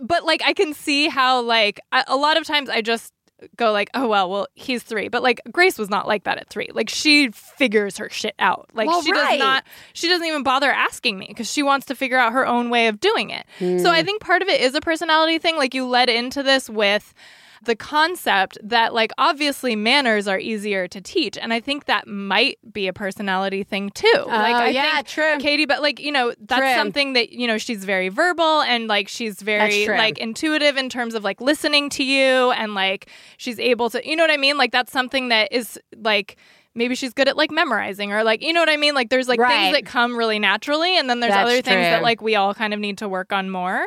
but 0.00 0.24
like 0.24 0.40
I 0.44 0.52
can 0.52 0.72
see 0.72 1.08
how 1.08 1.40
like 1.40 1.80
a, 1.92 2.04
a 2.08 2.16
lot 2.16 2.36
of 2.36 2.44
times 2.44 2.68
I 2.70 2.80
just 2.80 3.12
go 3.56 3.72
like, 3.72 3.90
oh 3.94 4.08
well, 4.08 4.30
well 4.30 4.46
he's 4.54 4.82
three, 4.82 5.08
but 5.08 5.22
like 5.22 5.40
Grace 5.50 5.78
was 5.78 5.90
not 5.90 6.06
like 6.06 6.24
that 6.24 6.38
at 6.38 6.48
three. 6.48 6.68
Like 6.72 6.88
she 6.88 7.30
figures 7.30 7.98
her 7.98 8.08
shit 8.10 8.34
out. 8.38 8.70
Like 8.74 8.88
Well, 8.88 9.02
she 9.02 9.12
right. 9.12 9.30
does 9.32 9.38
not. 9.38 9.64
She 9.92 10.08
doesn't 10.08 10.26
even 10.26 10.42
bother 10.42 10.70
asking 10.70 11.18
me 11.18 11.26
because 11.28 11.50
she 11.50 11.62
wants 11.62 11.86
to 11.86 11.94
figure 11.94 12.18
out 12.18 12.32
her 12.32 12.46
own 12.46 12.70
way 12.70 12.88
of 12.88 13.00
doing 13.00 13.30
it. 13.30 13.46
Hmm. 13.58 13.78
So 13.78 13.90
I 13.90 14.02
think 14.02 14.20
part 14.20 14.42
of 14.42 14.48
it 14.48 14.60
is 14.60 14.74
a 14.74 14.80
personality 14.80 15.38
thing. 15.38 15.56
Like 15.56 15.74
you 15.74 15.86
led 15.86 16.08
into 16.08 16.42
this 16.42 16.68
with 16.68 17.14
the 17.62 17.76
concept 17.76 18.56
that 18.62 18.94
like 18.94 19.12
obviously 19.18 19.76
manners 19.76 20.26
are 20.26 20.38
easier 20.38 20.88
to 20.88 21.00
teach 21.00 21.36
and 21.36 21.52
i 21.52 21.60
think 21.60 21.84
that 21.84 22.06
might 22.08 22.58
be 22.72 22.88
a 22.88 22.92
personality 22.92 23.62
thing 23.62 23.90
too 23.90 24.10
oh, 24.16 24.26
like 24.26 24.54
i 24.54 24.68
yeah, 24.70 24.94
think 24.96 25.06
true. 25.06 25.38
katie 25.38 25.66
but 25.66 25.82
like 25.82 26.00
you 26.00 26.10
know 26.10 26.32
that's 26.40 26.60
True. 26.60 26.74
something 26.74 27.12
that 27.12 27.32
you 27.32 27.46
know 27.46 27.58
she's 27.58 27.84
very 27.84 28.08
verbal 28.08 28.62
and 28.62 28.88
like 28.88 29.08
she's 29.08 29.42
very 29.42 29.86
like 29.88 30.18
intuitive 30.18 30.76
in 30.76 30.88
terms 30.88 31.14
of 31.14 31.22
like 31.22 31.40
listening 31.40 31.90
to 31.90 32.04
you 32.04 32.50
and 32.52 32.74
like 32.74 33.10
she's 33.36 33.58
able 33.58 33.90
to 33.90 34.06
you 34.08 34.16
know 34.16 34.22
what 34.22 34.30
i 34.30 34.36
mean 34.38 34.56
like 34.56 34.72
that's 34.72 34.92
something 34.92 35.28
that 35.28 35.52
is 35.52 35.78
like 35.98 36.36
maybe 36.74 36.94
she's 36.94 37.12
good 37.12 37.28
at 37.28 37.36
like 37.36 37.50
memorizing 37.50 38.12
or 38.12 38.22
like 38.24 38.42
you 38.42 38.52
know 38.52 38.60
what 38.60 38.70
i 38.70 38.76
mean 38.76 38.94
like 38.94 39.10
there's 39.10 39.28
like 39.28 39.40
Right. 39.40 39.50
things 39.72 39.76
that 39.76 39.84
come 39.84 40.16
really 40.16 40.38
naturally 40.38 40.96
and 40.96 41.10
then 41.10 41.20
there's 41.20 41.32
That's 41.34 41.46
other 41.50 41.60
things 41.62 41.82
that 41.82 42.02
like 42.02 42.22
we 42.22 42.36
all 42.36 42.54
kind 42.54 42.72
of 42.72 42.80
need 42.80 42.98
to 42.98 43.08
work 43.08 43.32
on 43.32 43.50
more 43.50 43.86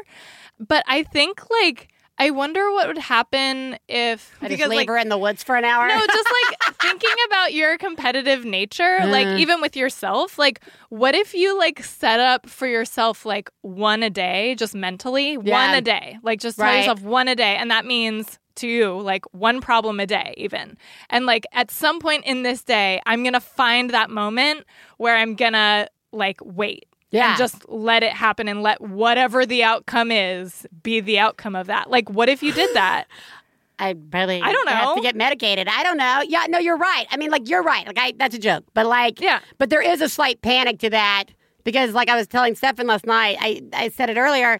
but 0.59 0.83
i 0.87 1.01
think 1.03 1.41
like 1.49 1.89
I 2.19 2.29
wonder 2.29 2.71
what 2.71 2.87
would 2.87 2.97
happen 2.99 3.77
if 3.87 4.31
I 4.41 4.47
just 4.47 4.57
because 4.57 4.69
leave 4.69 4.77
like 4.77 4.87
her 4.87 4.97
in 4.97 5.09
the 5.09 5.17
woods 5.17 5.43
for 5.43 5.55
an 5.55 5.65
hour. 5.65 5.87
no, 5.87 5.99
just 6.05 6.29
like 6.29 6.75
thinking 6.81 7.09
about 7.27 7.53
your 7.53 7.77
competitive 7.77 8.45
nature, 8.45 8.99
like 9.05 9.27
Uh. 9.27 9.37
even 9.37 9.61
with 9.61 9.75
yourself, 9.75 10.37
like 10.37 10.59
what 10.89 11.15
if 11.15 11.33
you 11.33 11.57
like 11.57 11.83
set 11.83 12.19
up 12.19 12.47
for 12.47 12.67
yourself 12.67 13.25
like 13.25 13.49
one 13.61 14.03
a 14.03 14.09
day, 14.09 14.55
just 14.55 14.75
mentally, 14.75 15.37
one 15.37 15.73
a 15.73 15.81
day, 15.81 16.17
like 16.21 16.39
just 16.39 16.57
tell 16.59 16.75
yourself 16.75 17.01
one 17.01 17.27
a 17.27 17.35
day, 17.35 17.55
and 17.55 17.71
that 17.71 17.85
means 17.85 18.37
to 18.55 18.67
you 18.67 18.99
like 19.01 19.25
one 19.33 19.59
problem 19.61 19.99
a 19.99 20.05
day 20.05 20.31
even 20.37 20.77
and 21.09 21.25
like 21.25 21.43
at 21.53 21.71
some 21.71 21.97
point 21.99 22.23
in 22.23 22.43
this 22.43 22.63
day 22.63 23.01
i'm 23.07 23.23
gonna 23.23 23.39
find 23.39 23.89
that 23.89 24.11
moment 24.11 24.63
where 24.97 25.15
i'm 25.15 25.33
gonna 25.33 25.87
like 26.11 26.37
wait 26.43 26.85
Yeah. 27.13 27.29
and 27.29 27.37
just 27.37 27.69
let 27.69 28.03
it 28.03 28.11
happen 28.11 28.47
and 28.49 28.61
let 28.61 28.81
whatever 28.81 29.45
the 29.45 29.63
outcome 29.63 30.11
is 30.11 30.67
be 30.83 30.99
the 30.99 31.19
outcome 31.19 31.55
of 31.55 31.67
that 31.67 31.89
like 31.89 32.09
what 32.09 32.27
if 32.27 32.43
you 32.43 32.51
did 32.51 32.73
that 32.75 33.05
I 33.79 33.95
really 34.11 34.41
I 34.41 34.51
don't 34.51 34.65
know. 34.65 34.71
have 34.71 34.95
to 34.95 35.01
get 35.01 35.15
medicated. 35.15 35.67
I 35.67 35.81
don't 35.83 35.97
know. 35.97 36.21
Yeah, 36.27 36.45
no, 36.47 36.59
you're 36.59 36.77
right. 36.77 37.05
I 37.09 37.17
mean, 37.17 37.31
like 37.31 37.49
you're 37.49 37.63
right. 37.63 37.85
Like 37.87 37.97
I 37.97 38.13
that's 38.17 38.35
a 38.35 38.39
joke. 38.39 38.63
But 38.75 38.85
like 38.85 39.19
Yeah. 39.19 39.39
but 39.57 39.71
there 39.71 39.81
is 39.81 39.99
a 39.99 40.07
slight 40.07 40.41
panic 40.43 40.77
to 40.79 40.91
that 40.91 41.25
because 41.63 41.93
like 41.93 42.07
I 42.07 42.15
was 42.15 42.27
telling 42.27 42.53
Stefan 42.55 42.85
last 42.87 43.05
night, 43.05 43.37
I, 43.41 43.61
I 43.73 43.89
said 43.89 44.09
it 44.11 44.17
earlier, 44.17 44.59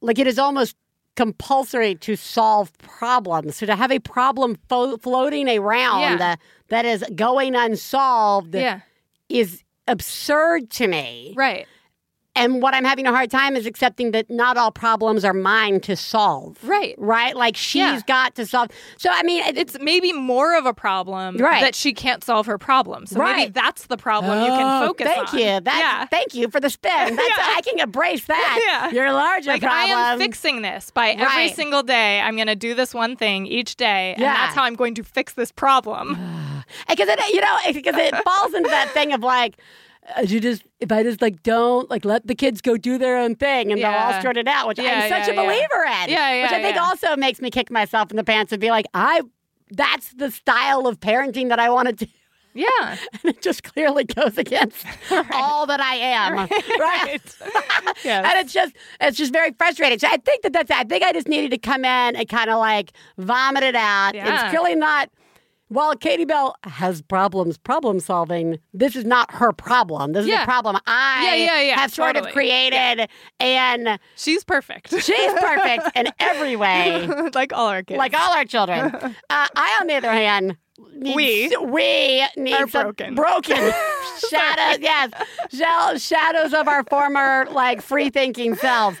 like 0.00 0.18
it 0.18 0.26
is 0.26 0.38
almost 0.40 0.76
compulsory 1.16 1.94
to 1.96 2.16
solve 2.16 2.76
problems. 2.78 3.56
So 3.56 3.66
to 3.66 3.76
have 3.76 3.90
a 3.92 4.00
problem 4.00 4.56
fo- 4.68 4.96
floating 4.98 5.48
around 5.48 6.18
Yeah. 6.18 6.32
uh, 6.32 6.36
that 6.68 6.84
is 6.84 7.04
going 7.14 7.54
unsolved 7.54 8.54
yeah 8.54 8.80
is 9.28 9.62
absurd 9.88 10.70
to 10.70 10.86
me. 10.86 11.32
right 11.36 11.66
And 12.36 12.62
what 12.62 12.72
I'm 12.72 12.84
having 12.84 13.04
a 13.08 13.10
hard 13.10 13.32
time 13.32 13.56
is 13.56 13.66
accepting 13.66 14.12
that 14.12 14.30
not 14.30 14.56
all 14.56 14.70
problems 14.70 15.24
are 15.24 15.32
mine 15.34 15.80
to 15.80 15.96
solve. 15.96 16.56
right 16.62 16.94
Right? 16.96 17.34
Like 17.34 17.56
she's 17.56 17.80
Yeah. 17.80 18.00
got 18.06 18.36
to 18.36 18.46
solve. 18.46 18.68
So 18.96 19.10
I 19.12 19.24
mean, 19.24 19.42
it's 19.56 19.76
maybe 19.80 20.12
more 20.12 20.56
of 20.56 20.64
a 20.64 20.72
problem 20.72 21.38
Right. 21.38 21.60
that 21.62 21.74
she 21.74 21.92
can't 21.92 22.22
solve 22.22 22.46
her 22.46 22.56
problem. 22.56 23.06
So 23.06 23.18
maybe 23.18 23.30
Right. 23.32 23.52
that's 23.54 23.86
the 23.86 23.96
problem 23.96 24.40
you 24.46 24.52
can 24.52 24.68
Oh, 24.70 24.86
focus 24.86 25.06
thank 25.08 25.18
on. 25.18 25.26
Thank 25.26 25.42
you. 25.42 25.60
That's, 25.68 25.78
yeah. 25.78 26.04
Thank 26.06 26.34
you 26.34 26.48
for 26.48 26.60
the 26.60 26.70
spin. 26.70 27.16
That's, 27.16 27.28
Yeah. 27.38 27.54
I 27.56 27.60
can 27.62 27.80
embrace 27.80 28.24
that. 28.26 28.54
Yeah. 28.68 28.90
Your 28.98 29.10
larger 29.12 29.50
Like 29.52 29.62
problem. 29.62 29.98
I 29.98 30.12
am 30.12 30.18
fixing 30.20 30.62
this 30.62 30.92
by 30.92 31.10
every 31.26 31.48
single 31.48 31.82
day. 31.82 32.20
I'm 32.20 32.36
going 32.36 32.46
to 32.48 32.54
do 32.68 32.72
this 32.74 32.94
one 32.94 33.16
thing 33.16 33.46
each 33.46 33.74
day, 33.76 34.14
and 34.14 34.22
that's 34.22 34.54
how 34.54 34.62
I'm 34.62 34.76
going 34.76 34.94
to 34.94 35.02
fix 35.02 35.32
this 35.32 35.50
problem. 35.50 36.06
because 36.88 37.08
it, 37.08 37.20
you 37.34 37.40
know, 37.40 37.56
because 37.72 37.96
it 37.96 38.14
falls 38.24 38.54
into 38.54 38.68
that 38.70 38.90
thing 38.90 39.12
of 39.12 39.22
like, 39.22 39.58
uh, 40.16 40.22
you 40.22 40.40
just 40.40 40.62
if 40.80 40.90
I 40.90 41.02
just 41.02 41.20
like 41.20 41.42
don't 41.42 41.90
like 41.90 42.04
let 42.04 42.26
the 42.26 42.34
kids 42.34 42.60
go 42.60 42.76
do 42.76 42.96
their 42.98 43.16
own 43.18 43.34
thing 43.34 43.70
and 43.72 43.80
they'll 43.80 43.88
all 43.90 44.10
Yeah. 44.10 44.22
sort 44.22 44.36
it 44.36 44.48
out, 44.48 44.66
which 44.68 44.78
Yeah, 44.78 45.02
I'm 45.04 45.08
such 45.10 45.28
yeah, 45.28 45.32
a 45.32 45.34
yeah. 45.34 45.42
believer 45.44 45.84
in. 45.84 46.08
Yeah, 46.10 46.34
yeah, 46.34 46.42
Which 46.42 46.52
I 46.52 46.62
think 46.62 46.76
yeah. 46.76 46.82
also 46.84 47.16
makes 47.16 47.40
me 47.40 47.50
kick 47.50 47.70
myself 47.70 48.10
in 48.10 48.16
the 48.16 48.24
pants 48.24 48.52
and 48.52 48.60
be 48.60 48.70
like, 48.70 48.86
I. 48.94 49.22
That's 49.70 50.14
the 50.14 50.30
style 50.30 50.86
of 50.86 50.98
parenting 50.98 51.50
that 51.50 51.58
I 51.60 51.68
want 51.68 51.88
to 51.88 52.06
do. 52.06 52.10
yeah. 52.54 52.96
And 53.12 53.24
it 53.24 53.42
just 53.42 53.62
clearly 53.64 54.04
goes 54.04 54.38
against 54.38 54.82
all 55.34 55.66
that 55.66 55.78
I 55.78 55.96
am. 55.96 56.34
Right. 56.80 57.20
Yes. 58.02 58.24
And 58.26 58.38
it's 58.38 58.52
just 58.54 58.74
it's 58.98 59.18
just 59.18 59.30
very 59.30 59.52
frustrating. 59.58 59.98
So 59.98 60.08
I 60.08 60.16
think 60.16 60.42
that 60.42 60.54
that's 60.54 60.70
I 60.70 60.84
think 60.84 61.04
I 61.04 61.12
just 61.12 61.28
needed 61.28 61.50
to 61.50 61.58
come 61.58 61.84
in 61.84 62.16
and 62.16 62.26
kind 62.30 62.48
of 62.48 62.58
like 62.58 62.92
vomit 63.18 63.62
it 63.62 63.74
out. 63.76 64.14
Yeah. 64.14 64.46
It's 64.46 64.50
clearly 64.56 64.74
not 64.74 65.10
while 65.68 65.94
Katie 65.96 66.24
Bell 66.24 66.56
has 66.64 67.02
problems 67.02 67.56
problem 67.58 68.00
solving, 68.00 68.58
this 68.74 68.96
is 68.96 69.04
not 69.04 69.30
her 69.34 69.52
problem. 69.52 70.12
This 70.12 70.22
is 70.22 70.28
Yeah. 70.28 70.42
a 70.42 70.46
problem 70.46 70.76
I 70.86 71.24
Yeah, 71.26 71.34
yeah, 71.34 71.60
yeah, 71.60 71.80
have 71.80 71.92
sort 71.92 72.16
of 72.16 72.26
created 72.28 73.08
and 73.40 73.98
She's 74.16 74.44
perfect. 74.44 74.90
she's 75.02 75.32
perfect 75.34 75.90
in 75.96 76.08
every 76.20 76.56
way. 76.56 77.06
like 77.34 77.52
all 77.52 77.68
our 77.68 77.82
kids. 77.82 77.98
Like 77.98 78.14
all 78.14 78.32
our 78.32 78.44
children. 78.44 78.92
Uh, 79.30 79.46
I, 79.54 79.78
on 79.80 79.86
the 79.88 79.94
other 79.94 80.10
hand, 80.12 80.56
need, 80.94 81.14
We 81.14 81.56
we 81.66 82.26
need 82.36 82.54
are 82.54 82.68
some 82.68 82.82
broken. 82.84 83.14
broken 83.14 83.72
shadows. 84.30 84.78
Yes, 84.80 86.02
shadows 86.02 86.54
of 86.54 86.66
our 86.68 86.82
former 86.84 87.46
like 87.50 87.82
free 87.82 88.10
thinking 88.10 88.54
selves. 88.54 88.96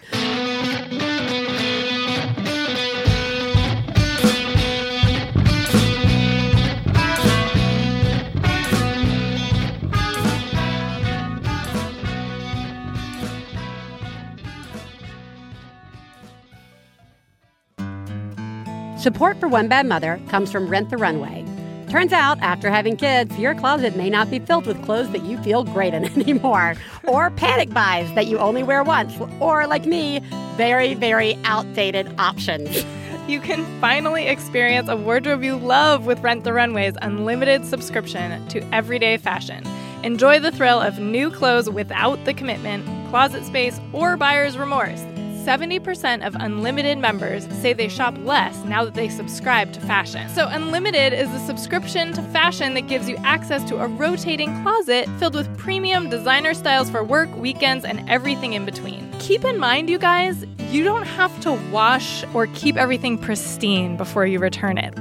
Support 18.98 19.38
for 19.38 19.46
One 19.46 19.68
Bad 19.68 19.86
Mother 19.86 20.20
comes 20.28 20.50
from 20.50 20.68
Rent 20.68 20.90
the 20.90 20.96
Runway. 20.96 21.44
Turns 21.88 22.12
out, 22.12 22.36
after 22.40 22.68
having 22.68 22.96
kids, 22.96 23.38
your 23.38 23.54
closet 23.54 23.94
may 23.94 24.10
not 24.10 24.28
be 24.28 24.40
filled 24.40 24.66
with 24.66 24.82
clothes 24.84 25.08
that 25.12 25.22
you 25.22 25.38
feel 25.38 25.62
great 25.62 25.94
in 25.94 26.04
anymore, 26.20 26.74
or 27.04 27.30
panic 27.30 27.70
buys 27.70 28.12
that 28.14 28.26
you 28.26 28.38
only 28.38 28.64
wear 28.64 28.82
once, 28.82 29.14
or 29.38 29.68
like 29.68 29.86
me, 29.86 30.18
very, 30.56 30.94
very 30.94 31.38
outdated 31.44 32.12
options. 32.18 32.84
You 33.28 33.40
can 33.40 33.66
finally 33.78 34.26
experience 34.26 34.88
a 34.88 34.96
wardrobe 34.96 35.44
you 35.44 35.56
love 35.56 36.06
with 36.06 36.18
Rent 36.20 36.44
the 36.44 36.54
Runway's 36.54 36.94
unlimited 37.02 37.66
subscription 37.66 38.48
to 38.48 38.62
everyday 38.74 39.18
fashion. 39.18 39.62
Enjoy 40.02 40.40
the 40.40 40.50
thrill 40.50 40.80
of 40.80 40.98
new 40.98 41.30
clothes 41.30 41.68
without 41.68 42.24
the 42.24 42.32
commitment, 42.32 42.86
closet 43.10 43.44
space, 43.44 43.78
or 43.92 44.16
buyer's 44.16 44.56
remorse. 44.56 45.04
70% 45.48 46.26
of 46.26 46.36
Unlimited 46.38 46.98
members 46.98 47.46
say 47.62 47.72
they 47.72 47.88
shop 47.88 48.14
less 48.18 48.54
now 48.64 48.84
that 48.84 48.92
they 48.92 49.08
subscribe 49.08 49.72
to 49.72 49.80
fashion. 49.80 50.28
So, 50.28 50.46
Unlimited 50.46 51.14
is 51.14 51.30
a 51.30 51.38
subscription 51.38 52.12
to 52.12 52.22
fashion 52.24 52.74
that 52.74 52.82
gives 52.82 53.08
you 53.08 53.16
access 53.24 53.64
to 53.70 53.78
a 53.78 53.86
rotating 53.86 54.62
closet 54.62 55.08
filled 55.18 55.34
with 55.34 55.48
premium 55.56 56.10
designer 56.10 56.52
styles 56.52 56.90
for 56.90 57.02
work, 57.02 57.34
weekends, 57.34 57.86
and 57.86 58.06
everything 58.10 58.52
in 58.52 58.66
between. 58.66 59.10
Keep 59.20 59.46
in 59.46 59.58
mind, 59.58 59.88
you 59.88 59.98
guys, 59.98 60.44
you 60.68 60.84
don't 60.84 61.06
have 61.06 61.40
to 61.40 61.52
wash 61.72 62.26
or 62.34 62.46
keep 62.48 62.76
everything 62.76 63.16
pristine 63.16 63.96
before 63.96 64.26
you 64.26 64.38
return 64.40 64.76
it. 64.76 64.92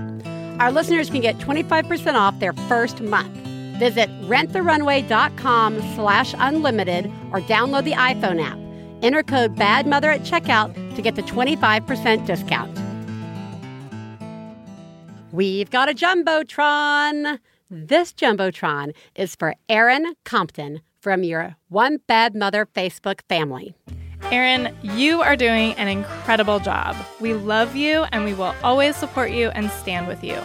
Our 0.61 0.71
listeners 0.71 1.09
can 1.09 1.19
get 1.19 1.37
25% 1.39 2.13
off 2.13 2.39
their 2.39 2.53
first 2.53 3.01
month. 3.01 3.35
Visit 3.79 4.09
renttherunway.com 4.21 5.81
slash 5.95 6.33
unlimited 6.37 7.07
or 7.33 7.41
download 7.41 7.83
the 7.83 7.91
iPhone 7.91 8.41
app. 8.41 8.57
Enter 9.01 9.23
code 9.23 9.55
BADMOTHER 9.55 10.09
at 10.09 10.21
checkout 10.21 10.95
to 10.95 11.01
get 11.01 11.15
the 11.15 11.21
25% 11.23 12.25
discount. 12.25 12.77
We've 15.31 15.69
got 15.69 15.89
a 15.89 15.93
Jumbotron. 15.93 17.39
This 17.69 18.13
Jumbotron 18.13 18.95
is 19.15 19.35
for 19.35 19.53
Erin 19.69 20.15
Compton 20.23 20.81
from 20.99 21.23
your 21.23 21.55
One 21.69 21.99
Bad 22.07 22.33
Mother 22.33 22.65
Facebook 22.65 23.21
family. 23.29 23.75
Erin, 24.31 24.75
you 24.81 25.21
are 25.21 25.35
doing 25.35 25.73
an 25.73 25.87
incredible 25.87 26.59
job. 26.59 26.95
We 27.19 27.33
love 27.33 27.75
you 27.75 28.05
and 28.11 28.25
we 28.25 28.33
will 28.33 28.55
always 28.63 28.95
support 28.95 29.31
you 29.31 29.49
and 29.49 29.69
stand 29.69 30.07
with 30.07 30.23
you. 30.23 30.37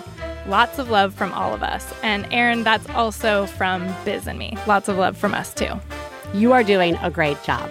Lots 0.46 0.78
of 0.78 0.90
love 0.90 1.14
from 1.14 1.32
all 1.32 1.54
of 1.54 1.62
us. 1.62 1.92
And 2.02 2.26
Erin, 2.32 2.64
that's 2.64 2.88
also 2.90 3.46
from 3.46 3.92
Biz 4.04 4.26
and 4.26 4.38
me. 4.38 4.58
Lots 4.66 4.88
of 4.88 4.98
love 4.98 5.16
from 5.16 5.32
us 5.32 5.54
too. 5.54 5.80
You 6.34 6.52
are 6.52 6.62
doing 6.62 6.96
a 6.96 7.10
great 7.10 7.42
job. 7.44 7.70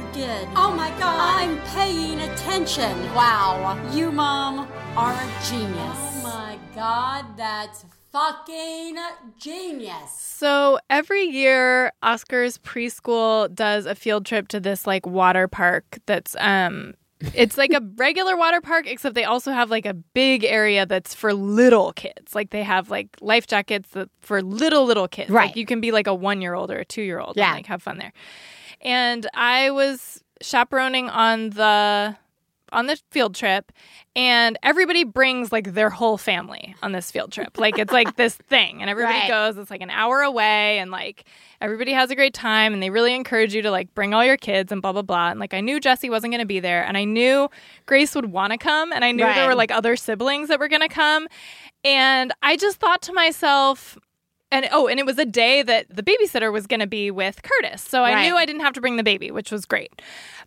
did. 0.21 0.47
Oh 0.55 0.71
my 0.75 0.89
god. 0.99 1.41
I'm 1.41 1.57
paying 1.73 2.19
attention. 2.19 2.91
Wow. 3.15 3.79
You, 3.91 4.11
Mom, 4.11 4.67
are 4.95 5.13
a 5.13 5.27
genius. 5.49 5.97
Oh 5.97 6.21
my 6.23 6.59
god, 6.75 7.35
that's 7.37 7.85
fucking 8.11 8.97
genius. 9.39 10.11
So 10.15 10.77
every 10.91 11.23
year, 11.23 11.91
Oscar's 12.03 12.59
preschool 12.59 13.53
does 13.53 13.87
a 13.87 13.95
field 13.95 14.25
trip 14.27 14.47
to 14.49 14.59
this 14.59 14.85
like 14.85 15.07
water 15.07 15.47
park 15.47 15.97
that's 16.05 16.35
um 16.39 16.93
it's 17.33 17.57
like 17.57 17.71
a 17.73 17.81
regular 17.95 18.35
water 18.37 18.61
park 18.61 18.85
except 18.87 19.15
they 19.15 19.23
also 19.23 19.51
have 19.51 19.71
like 19.71 19.85
a 19.87 19.93
big 19.93 20.43
area 20.43 20.85
that's 20.85 21.13
for 21.15 21.33
little 21.33 21.93
kids 21.93 22.33
like 22.35 22.49
they 22.49 22.63
have 22.63 22.89
like 22.89 23.07
life 23.21 23.45
jackets 23.47 23.89
that 23.91 24.09
for 24.21 24.41
little 24.41 24.85
little 24.85 25.07
kids 25.07 25.29
Right. 25.29 25.47
like 25.47 25.55
you 25.55 25.65
can 25.67 25.81
be 25.81 25.91
like 25.91 26.07
a 26.07 26.15
one 26.15 26.41
year 26.41 26.53
old 26.55 26.69
or 26.71 26.77
a 26.79 26.85
two 26.85 27.03
year 27.03 27.19
old 27.19 27.37
Yeah. 27.37 27.47
and 27.49 27.55
like 27.57 27.65
have 27.67 27.81
fun 27.83 27.97
there 27.99 28.11
and 28.81 29.27
i 29.33 29.69
was 29.71 30.23
chaperoning 30.41 31.09
on 31.09 31.51
the 31.51 32.15
on 32.73 32.87
the 32.87 32.97
field 33.11 33.35
trip 33.35 33.71
and 34.15 34.57
everybody 34.63 35.03
brings 35.03 35.51
like 35.51 35.73
their 35.73 35.89
whole 35.89 36.17
family 36.17 36.73
on 36.81 36.93
this 36.93 37.11
field 37.11 37.29
trip 37.31 37.57
like 37.57 37.77
it's 37.77 37.91
like 37.91 38.15
this 38.15 38.35
thing 38.49 38.79
and 38.81 38.89
everybody 38.89 39.19
Right. 39.19 39.27
goes 39.27 39.57
it's 39.57 39.69
like 39.69 39.81
an 39.81 39.89
hour 39.89 40.21
away 40.21 40.79
and 40.79 40.89
like 40.89 41.25
everybody 41.59 41.91
has 41.91 42.11
a 42.11 42.15
great 42.15 42.33
time 42.33 42.73
and 42.73 42.81
they 42.81 42.89
really 42.89 43.13
encourage 43.13 43.53
you 43.53 43.61
to 43.61 43.71
like 43.71 43.93
bring 43.93 44.13
all 44.13 44.23
your 44.23 44.37
kids 44.37 44.71
and 44.71 44.81
blah 44.81 44.93
blah 44.93 45.01
blah 45.01 45.31
and 45.31 45.39
like 45.39 45.53
i 45.53 45.59
knew 45.59 45.81
jesse 45.81 46.09
wasn't 46.09 46.31
going 46.31 46.39
to 46.39 46.45
be 46.45 46.61
there 46.61 46.83
and 46.85 46.97
i 46.97 47.03
knew 47.03 47.49
grace 47.87 48.15
would 48.15 48.31
want 48.31 48.51
to 48.51 48.57
come 48.57 48.93
and 48.93 49.03
i 49.03 49.11
knew 49.11 49.25
Right. 49.25 49.35
there 49.35 49.47
were 49.49 49.55
like 49.55 49.71
other 49.71 49.97
siblings 49.97 50.47
that 50.47 50.57
were 50.57 50.69
going 50.69 50.81
to 50.81 50.87
come 50.87 51.27
and 51.83 52.31
i 52.41 52.55
just 52.55 52.77
thought 52.77 53.01
to 53.03 53.13
myself 53.13 53.97
and 54.51 54.67
oh, 54.71 54.87
and 54.87 54.99
it 54.99 55.05
was 55.05 55.17
a 55.17 55.25
day 55.25 55.61
that 55.63 55.85
the 55.95 56.03
babysitter 56.03 56.51
was 56.51 56.67
going 56.67 56.79
to 56.81 56.87
be 56.87 57.09
with 57.11 57.41
Curtis. 57.43 57.81
So 57.81 58.03
I 58.03 58.13
Right. 58.13 58.21
knew 58.27 58.35
I 58.35 58.45
didn't 58.45 58.61
have 58.61 58.73
to 58.73 58.81
bring 58.81 58.97
the 58.97 59.03
baby, 59.03 59.31
which 59.31 59.51
was 59.51 59.65
great. 59.65 60.01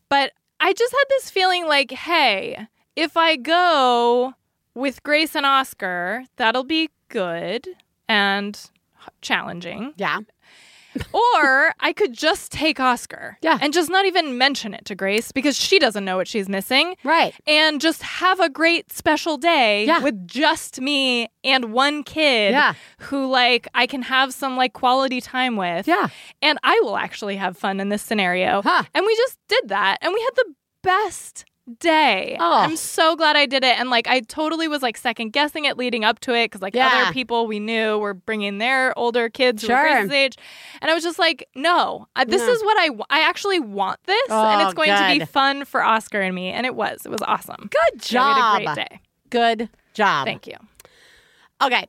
But 0.09 0.33
I 0.61 0.73
just 0.73 0.93
had 0.93 1.05
this 1.11 1.31
feeling 1.31 1.67
like, 1.67 1.91
hey, 1.91 2.69
if 2.97 3.17
I 3.17 3.37
go 3.37 4.35
with 4.75 5.03
Grace 5.03 5.35
and 5.35 5.47
Oscar, 5.47 6.25
that'll 6.37 6.65
be 6.65 6.91
good 7.09 7.67
and 8.09 8.59
challenging. 9.21 9.93
Yeah. 9.97 10.21
Or 11.13 11.75
I 11.81 11.93
could 11.93 12.13
just 12.13 12.53
take 12.53 12.79
Oscar 12.81 13.39
Yeah. 13.43 13.59
and 13.61 13.73
just 13.73 13.91
not 13.91 14.05
even 14.07 14.39
mention 14.39 14.75
it 14.75 14.85
to 14.87 14.95
Grace 14.95 15.33
because 15.33 15.57
she 15.57 15.79
doesn't 15.79 16.05
know 16.05 16.17
what 16.17 16.29
she's 16.29 16.49
missing 16.49 16.97
Right. 17.05 17.35
and 17.47 17.81
just 17.81 18.03
have 18.03 18.41
a 18.41 18.49
great 18.49 18.93
special 18.93 19.37
day 19.37 19.85
Yeah. 19.87 20.01
with 20.01 20.27
just 20.27 20.81
me 20.81 21.29
and 21.43 21.73
one 21.73 22.03
kid 22.05 22.53
Yeah. 22.53 22.75
who 22.99 23.27
like 23.27 23.69
I 23.75 23.87
can 23.87 24.03
have 24.03 24.33
some 24.35 24.57
like 24.57 24.73
quality 24.73 25.21
time 25.21 25.57
with. 25.57 25.87
Yeah. 25.89 26.09
And 26.43 26.59
I 26.63 26.79
will 26.83 26.97
actually 26.97 27.37
have 27.37 27.57
fun 27.57 27.81
in 27.81 27.89
this 27.89 28.03
scenario. 28.03 28.63
Huh. 28.63 28.85
And 28.95 29.05
we 29.07 29.15
just 29.17 29.39
did 29.49 29.69
that 29.69 29.99
and 30.03 30.13
we 30.13 30.21
had 30.21 30.35
the 30.37 30.55
best 30.83 31.45
day. 31.79 32.37
Oh. 32.39 32.59
I'm 32.59 32.77
so 32.77 33.17
glad 33.17 33.37
I 33.37 33.47
did 33.47 33.65
it 33.65 33.79
and 33.81 33.89
like 33.89 34.07
I 34.07 34.21
totally 34.21 34.69
was 34.69 34.83
like 34.83 34.97
second 34.99 35.31
guessing 35.33 35.65
it 35.65 35.79
leading 35.79 36.05
up 36.05 36.19
to 36.21 36.35
it 36.35 36.51
cuz 36.53 36.61
like 36.61 36.75
Yeah. 36.75 36.89
other 37.05 37.13
people 37.13 37.47
we 37.47 37.59
knew 37.59 37.99
were 37.99 38.13
bringing 38.15 38.59
their 38.59 38.97
older 38.99 39.29
kids 39.31 39.63
who 39.63 39.69
were 39.69 39.75
Sure. 39.79 39.83
Grace's 39.93 40.11
age 40.13 40.37
and 40.83 40.91
I 40.91 40.95
was 40.95 41.03
just 41.03 41.19
like 41.19 41.49
no, 41.55 42.07
I, 42.17 42.25
this 42.25 42.43
No. 42.47 42.53
is 42.53 42.63
what 42.63 42.77
I 42.79 42.91
I 43.09 43.21
actually 43.29 43.61
want 43.61 43.99
this 44.05 44.31
and 44.31 44.61
Oh, 44.63 44.65
it's 44.67 44.75
going 44.75 44.91
to 44.91 45.19
be 45.19 45.25
fun 45.25 45.65
for 45.65 45.83
Oscar 45.83 46.21
and 46.21 46.35
me 46.35 46.51
and 46.51 46.67
it 46.67 46.75
was. 46.75 47.07
It 47.07 47.11
was 47.11 47.23
awesome. 47.23 47.71
Good 47.71 48.01
job. 48.03 48.37
had 48.37 48.61
a 48.61 48.65
great 48.65 48.77
day. 48.91 49.01
Good 49.31 49.69
job. 49.95 50.27
Thank 50.27 50.47
you. 50.47 50.57
Okay. 51.63 51.87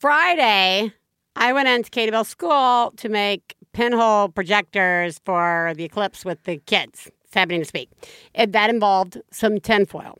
Friday, 0.00 0.92
I 1.36 1.52
went 1.52 1.68
into 1.68 1.90
Katie 1.90 2.10
Bell 2.10 2.24
School 2.24 2.92
to 2.96 3.08
make 3.08 3.54
pinhole 3.72 4.28
projectors 4.28 5.20
for 5.24 5.72
the 5.76 5.84
eclipse 5.84 6.24
with 6.24 6.42
the 6.44 6.58
kids. 6.66 7.10
Happening 7.34 7.60
this 7.60 7.72
week. 7.72 7.90
And 8.34 8.52
that 8.52 8.70
involved 8.70 9.20
some 9.30 9.60
tinfoil. 9.60 10.18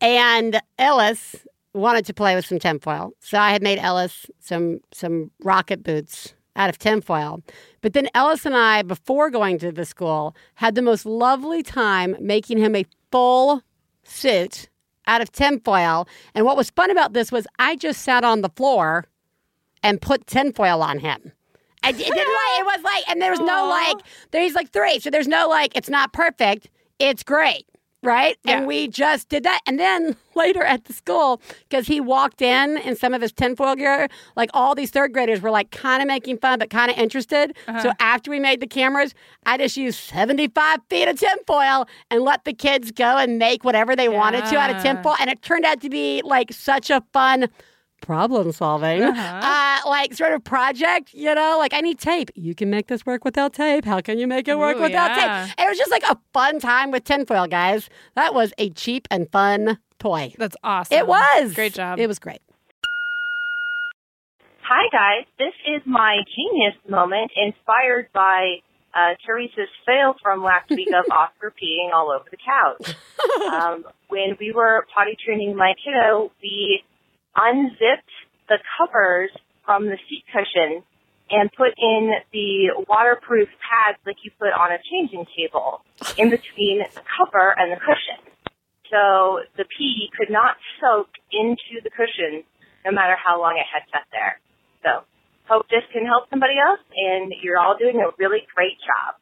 And 0.00 0.60
Ellis 0.78 1.36
wanted 1.72 2.06
to 2.06 2.14
play 2.14 2.34
with 2.34 2.46
some 2.46 2.58
tinfoil. 2.58 3.12
So 3.20 3.38
I 3.38 3.50
had 3.50 3.62
made 3.62 3.78
Ellis 3.78 4.26
some 4.40 4.80
some 4.92 5.30
rocket 5.42 5.82
boots 5.82 6.34
out 6.56 6.70
of 6.70 6.78
tinfoil. 6.78 7.42
But 7.80 7.92
then 7.92 8.08
Ellis 8.14 8.46
and 8.46 8.54
I, 8.54 8.82
before 8.82 9.30
going 9.30 9.58
to 9.58 9.72
the 9.72 9.84
school, 9.84 10.36
had 10.54 10.74
the 10.74 10.82
most 10.82 11.04
lovely 11.04 11.62
time 11.62 12.16
making 12.20 12.58
him 12.58 12.76
a 12.76 12.86
full 13.10 13.62
suit 14.04 14.68
out 15.06 15.20
of 15.20 15.32
tinfoil. 15.32 16.08
And 16.34 16.44
what 16.44 16.56
was 16.56 16.70
fun 16.70 16.90
about 16.90 17.12
this 17.12 17.32
was 17.32 17.46
I 17.58 17.76
just 17.76 18.02
sat 18.02 18.24
on 18.24 18.40
the 18.40 18.50
floor 18.50 19.06
and 19.82 20.00
put 20.00 20.26
tinfoil 20.26 20.82
on 20.82 20.98
him. 20.98 21.32
And 21.84 22.00
it 22.00 22.04
didn't 22.04 22.16
like 22.16 22.60
it 22.60 22.66
was 22.66 22.82
like, 22.82 23.04
and 23.08 23.20
there 23.20 23.30
was 23.30 23.40
no 23.40 23.68
like, 23.68 23.96
there's 24.30 24.54
like 24.54 24.70
three, 24.70 24.98
so 25.00 25.10
there's 25.10 25.28
no 25.28 25.48
like, 25.48 25.76
it's 25.76 25.90
not 25.90 26.12
perfect, 26.12 26.70
it's 26.98 27.22
great, 27.22 27.66
right? 28.02 28.36
Yeah. 28.44 28.58
And 28.58 28.66
we 28.66 28.88
just 28.88 29.28
did 29.28 29.42
that, 29.42 29.60
and 29.66 29.78
then 29.78 30.16
later 30.34 30.62
at 30.62 30.84
the 30.84 30.94
school, 30.94 31.42
because 31.68 31.86
he 31.86 32.00
walked 32.00 32.40
in 32.40 32.78
in 32.78 32.96
some 32.96 33.12
of 33.12 33.20
his 33.20 33.32
tinfoil 33.32 33.76
gear, 33.76 34.08
like 34.34 34.50
all 34.54 34.74
these 34.74 34.90
third 34.90 35.12
graders 35.12 35.42
were 35.42 35.50
like 35.50 35.70
kind 35.70 36.00
of 36.00 36.08
making 36.08 36.38
fun, 36.38 36.58
but 36.58 36.70
kind 36.70 36.90
of 36.90 36.96
interested. 36.96 37.54
So 37.66 37.72
uh-huh. 37.72 37.92
after 38.00 38.30
we 38.30 38.40
made 38.40 38.60
the 38.60 38.66
cameras, 38.66 39.14
I 39.44 39.58
just 39.58 39.76
used 39.76 40.00
75 40.00 40.80
feet 40.88 41.08
of 41.08 41.18
tinfoil 41.18 41.86
and 42.10 42.22
let 42.22 42.44
the 42.44 42.54
kids 42.54 42.92
go 42.92 43.18
and 43.18 43.38
make 43.38 43.62
whatever 43.62 43.94
they 43.94 44.08
wanted 44.08 44.46
to 44.46 44.56
out 44.56 44.74
of 44.74 44.82
tinfoil, 44.82 45.16
and 45.20 45.28
it 45.28 45.42
turned 45.42 45.64
out 45.64 45.80
to 45.82 45.90
be 45.90 46.22
like 46.24 46.52
such 46.52 46.88
a 46.88 47.02
fun 47.12 47.48
problem 48.04 48.52
solving 48.52 49.02
uh 49.02 49.78
like 49.86 50.12
sort 50.14 50.32
of 50.34 50.44
project 50.44 51.14
you 51.14 51.34
know 51.34 51.56
like 51.58 51.72
i 51.72 51.80
need 51.80 51.98
tape 51.98 52.30
you 52.34 52.54
can 52.54 52.68
make 52.68 52.86
this 52.88 53.06
work 53.06 53.24
without 53.24 53.52
tape 53.54 53.84
how 53.84 54.00
can 54.00 54.18
you 54.18 54.26
make 54.26 54.46
it 54.46 54.58
work 54.58 54.76
Ooh, 54.76 54.82
without 54.82 55.16
yeah. 55.16 55.46
tape 55.46 55.54
it 55.58 55.68
was 55.68 55.78
just 55.78 55.90
like 55.90 56.02
a 56.04 56.18
fun 56.34 56.60
time 56.60 56.90
with 56.90 57.04
tinfoil 57.04 57.46
guys 57.46 57.88
that 58.14 58.34
was 58.34 58.52
a 58.58 58.68
cheap 58.70 59.08
and 59.10 59.30
fun 59.32 59.78
toy 59.98 60.34
That's 60.38 60.56
awesome. 60.62 60.98
it 60.98 61.06
was 61.06 61.54
Great 61.54 61.72
job. 61.74 61.98
it 61.98 62.06
was 62.06 62.18
great 62.18 62.40
Hi, 64.66 64.88
guys. 64.90 65.26
This 65.38 65.52
is 65.76 65.82
my 65.84 66.16
genius 66.34 66.74
moment 66.88 67.30
inspired 67.36 68.08
by 68.14 68.56
uh, 68.94 69.14
Theresa's 69.26 69.68
fail 69.84 70.14
from 70.22 70.42
last 70.42 70.70
week 70.70 70.88
of 70.88 71.04
Oscar 71.10 71.52
peeing 71.52 71.92
all 71.92 72.10
over 72.10 72.24
the 72.30 72.38
couch. 72.38 72.96
Um, 73.52 73.84
when 74.08 74.36
we 74.40 74.52
were 74.52 74.86
potty 74.94 75.16
training 75.22 75.54
my 75.56 75.74
kiddo, 75.84 76.30
we 76.42 76.82
unzipped 77.36 78.10
the 78.48 78.58
covers 78.78 79.30
from 79.64 79.86
the 79.86 79.98
seat 80.08 80.24
cushion 80.32 80.82
and 81.30 81.50
put 81.56 81.72
in 81.78 82.12
the 82.32 82.84
waterproof 82.88 83.48
pads 83.64 83.98
like 84.06 84.16
you 84.22 84.30
put 84.38 84.52
on 84.52 84.70
a 84.72 84.78
changing 84.90 85.26
table 85.36 85.80
in 86.18 86.28
between 86.30 86.78
the 86.94 87.00
cover 87.16 87.54
and 87.58 87.72
the 87.72 87.76
cushion. 87.80 88.20
So 88.90 89.40
the 89.56 89.64
pee 89.76 90.10
could 90.16 90.30
not 90.30 90.56
soak 90.80 91.08
into 91.32 91.80
the 91.82 91.90
cushion 91.90 92.44
no 92.84 92.92
matter 92.92 93.16
how 93.16 93.40
long 93.40 93.56
it 93.56 93.64
had 93.72 93.82
sat 93.90 94.06
there. 94.12 94.38
So 94.84 95.04
hope 95.48 95.66
this 95.70 95.82
can 95.92 96.04
help 96.04 96.28
somebody 96.28 96.54
else 96.60 96.80
and 96.94 97.32
you're 97.42 97.58
all 97.58 97.76
doing 97.78 97.96
a 98.00 98.10
really 98.18 98.46
great 98.54 98.76
job. 98.84 99.14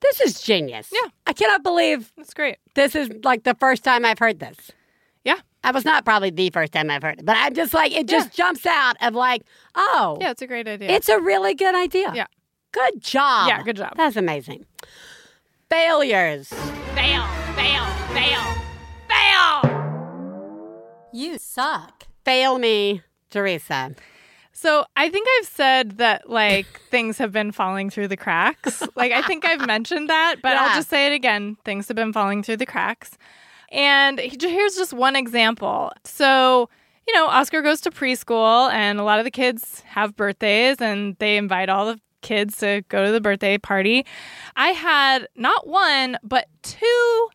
this 0.00 0.20
is 0.20 0.40
genius 0.42 0.88
Yeah. 0.92 1.08
i 1.26 1.32
cannot 1.32 1.62
believe 1.62 2.12
That's 2.16 2.34
great. 2.34 2.56
this 2.74 2.94
is 2.94 3.08
like 3.22 3.44
the 3.44 3.54
first 3.54 3.84
time 3.84 4.04
i've 4.04 4.18
heard 4.18 4.40
this 4.40 4.70
Yeah. 5.64 5.68
I 5.68 5.72
was 5.72 5.84
not 5.84 6.04
probably 6.04 6.30
the 6.30 6.50
first 6.50 6.72
time 6.72 6.90
I've 6.90 7.02
heard 7.02 7.20
it, 7.20 7.26
but 7.26 7.36
I'm 7.38 7.54
just 7.54 7.72
like, 7.72 7.92
it 7.92 8.08
just 8.08 8.32
jumps 8.34 8.66
out 8.66 8.96
of 9.00 9.14
like, 9.14 9.42
oh, 9.74 10.18
Yeah, 10.20 10.30
it's 10.30 10.42
a 10.42 10.46
great 10.46 10.68
idea. 10.68 10.90
It's 10.90 11.08
a 11.08 11.20
really 11.20 11.54
good 11.54 11.74
idea. 11.74 12.12
Yeah. 12.14 12.26
Good 12.72 13.02
job. 13.02 13.48
Yeah, 13.48 13.62
good 13.62 13.76
job. 13.76 13.92
That's 13.96 14.16
amazing. 14.16 14.66
Failures. 15.70 16.48
fail, 16.48 17.26
fail, 17.54 17.84
fail, 18.12 18.54
fail. 19.08 21.08
You 21.12 21.38
suck. 21.38 22.04
Fail 22.24 22.58
me, 22.58 23.02
Theresa. 23.30 23.94
So 24.52 24.84
I 24.96 25.08
think 25.08 25.26
I've 25.38 25.46
said 25.46 25.98
that 25.98 26.28
like 26.30 26.66
things 26.90 27.18
have 27.18 27.32
been 27.32 27.52
falling 27.52 27.90
through 27.90 28.08
the 28.08 28.16
cracks. 28.16 28.82
like 28.96 29.12
I 29.12 29.22
think 29.22 29.44
I've 29.44 29.66
mentioned 29.66 30.08
that, 30.10 30.36
but 30.42 30.50
Yeah. 30.52 30.66
I'll 30.68 30.76
just 30.76 30.88
say 30.90 31.06
it 31.06 31.12
again. 31.14 31.56
Things 31.64 31.88
have 31.88 31.96
been 31.96 32.12
falling 32.12 32.42
through 32.42 32.58
the 32.58 32.66
cracks. 32.66 33.16
And 33.72 34.20
here's 34.20 34.76
just 34.76 34.92
one 34.92 35.16
example. 35.16 35.92
So, 36.04 36.68
you 37.08 37.14
know, 37.14 37.26
Oscar 37.26 37.62
goes 37.62 37.80
to 37.80 37.90
preschool 37.90 38.70
and 38.70 39.00
a 39.00 39.02
lot 39.02 39.18
of 39.18 39.24
the 39.24 39.30
kids 39.30 39.80
have 39.86 40.14
birthdays 40.14 40.76
and 40.80 41.16
they 41.18 41.38
invite 41.38 41.68
all 41.68 41.86
the 41.86 41.98
kids 42.20 42.58
to 42.58 42.82
go 42.88 43.04
to 43.04 43.10
the 43.10 43.20
birthday 43.20 43.58
party. 43.58 44.06
I 44.56 44.68
had 44.68 45.26
not 45.34 45.66
one, 45.66 46.18
but 46.22 46.46
two 46.62 47.28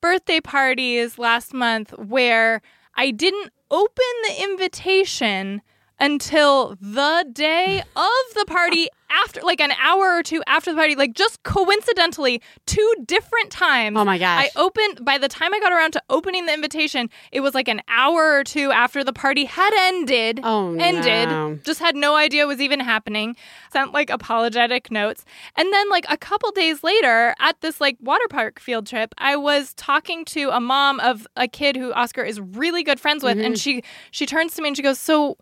birthday 0.00 0.40
parties 0.40 1.18
last 1.18 1.52
month 1.52 1.90
where 1.98 2.62
I 2.94 3.10
didn't 3.10 3.52
open 3.70 4.04
the 4.28 4.42
invitation 4.44 5.62
until 5.98 6.76
the 6.80 7.26
day 7.32 7.80
of 7.96 8.34
the 8.34 8.44
party 8.46 8.88
after 9.08 9.40
like 9.42 9.60
an 9.60 9.72
hour 9.80 10.16
or 10.18 10.22
two 10.22 10.42
after 10.48 10.72
the 10.72 10.76
party 10.76 10.96
like 10.96 11.14
just 11.14 11.40
coincidentally 11.44 12.42
two 12.66 12.94
different 13.06 13.50
times 13.50 13.96
Oh 13.96 14.04
my 14.04 14.18
gosh. 14.18 14.46
i 14.56 14.60
opened 14.60 15.04
by 15.04 15.16
the 15.16 15.28
time 15.28 15.54
i 15.54 15.60
got 15.60 15.72
around 15.72 15.92
to 15.92 16.02
opening 16.10 16.46
the 16.46 16.52
invitation 16.52 17.08
it 17.30 17.40
was 17.40 17.54
like 17.54 17.68
an 17.68 17.80
hour 17.88 18.32
or 18.32 18.42
two 18.44 18.72
after 18.72 19.04
the 19.04 19.12
party 19.12 19.44
had 19.44 19.72
ended 19.74 20.40
Oh, 20.42 20.74
ended 20.78 21.28
no. 21.28 21.58
just 21.64 21.78
had 21.78 21.94
no 21.94 22.16
idea 22.16 22.42
it 22.42 22.46
was 22.46 22.60
even 22.60 22.80
happening 22.80 23.36
sent 23.72 23.92
like 23.92 24.10
apologetic 24.10 24.90
notes 24.90 25.24
and 25.56 25.72
then 25.72 25.88
like 25.88 26.04
a 26.10 26.16
couple 26.16 26.50
days 26.50 26.82
later 26.82 27.34
at 27.38 27.60
this 27.60 27.80
like 27.80 27.96
water 28.00 28.26
park 28.28 28.58
field 28.58 28.86
trip 28.88 29.14
i 29.18 29.36
was 29.36 29.72
talking 29.74 30.24
to 30.26 30.50
a 30.50 30.60
mom 30.60 30.98
of 31.00 31.28
a 31.36 31.46
kid 31.46 31.76
who 31.76 31.92
oscar 31.92 32.22
is 32.24 32.40
really 32.40 32.82
good 32.82 32.98
friends 33.00 33.22
with 33.22 33.36
Mm-hmm. 33.36 33.44
and 33.46 33.58
she 33.58 33.82
she 34.10 34.24
turns 34.26 34.54
to 34.54 34.62
me 34.62 34.68
and 34.68 34.76
she 34.76 34.82
goes 34.82 34.98
so 34.98 35.36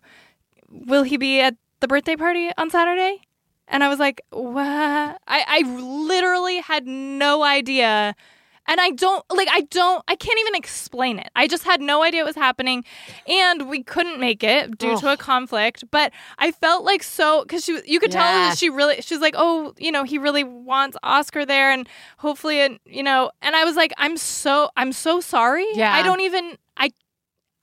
will 0.69 1.03
he 1.03 1.17
be 1.17 1.39
at 1.41 1.55
the 1.79 1.87
birthday 1.87 2.15
party 2.15 2.51
on 2.57 2.69
saturday 2.69 3.19
and 3.67 3.83
i 3.83 3.87
was 3.89 3.99
like 3.99 4.21
what 4.31 4.59
i 4.61 5.17
i 5.27 5.61
literally 5.79 6.59
had 6.59 6.85
no 6.87 7.43
idea 7.43 8.15
and 8.67 8.81
I 8.81 8.89
don't 8.91 9.23
like 9.29 9.47
I 9.51 9.61
don't 9.61 10.03
I 10.07 10.15
can't 10.15 10.39
even 10.39 10.55
explain 10.55 11.19
it. 11.19 11.29
I 11.35 11.47
just 11.47 11.63
had 11.63 11.81
no 11.81 12.01
idea 12.03 12.21
it 12.21 12.25
was 12.25 12.35
happening 12.35 12.83
and 13.27 13.69
we 13.69 13.83
couldn't 13.83 14.19
make 14.19 14.43
it 14.43 14.77
due 14.77 14.97
to 14.97 15.11
a 15.13 15.17
conflict, 15.17 15.83
but 15.91 16.11
I 16.39 16.51
felt 16.51 16.83
like 16.83 17.03
so 17.03 17.45
cuz 17.45 17.63
she 17.63 17.79
you 17.85 17.99
could 17.99 18.11
tell 18.11 18.25
Yeah. 18.25 18.49
that 18.49 18.57
she 18.57 18.69
really 18.69 19.01
she's 19.01 19.19
like, 19.19 19.35
"Oh, 19.37 19.73
you 19.77 19.91
know, 19.91 20.03
he 20.03 20.17
really 20.17 20.43
wants 20.43 20.97
Oscar 21.03 21.45
there 21.45 21.71
and 21.71 21.87
hopefully 22.17 22.59
and 22.61 22.79
you 22.85 23.03
know." 23.03 23.29
And 23.43 23.55
I 23.55 23.65
was 23.65 23.75
like, 23.75 23.93
"I'm 23.99 24.17
so 24.17 24.71
I'm 24.75 24.93
so 24.93 25.19
sorry. 25.19 25.67
Yeah. 25.75 25.93
I 25.93 26.01
don't 26.01 26.21
even 26.21 26.57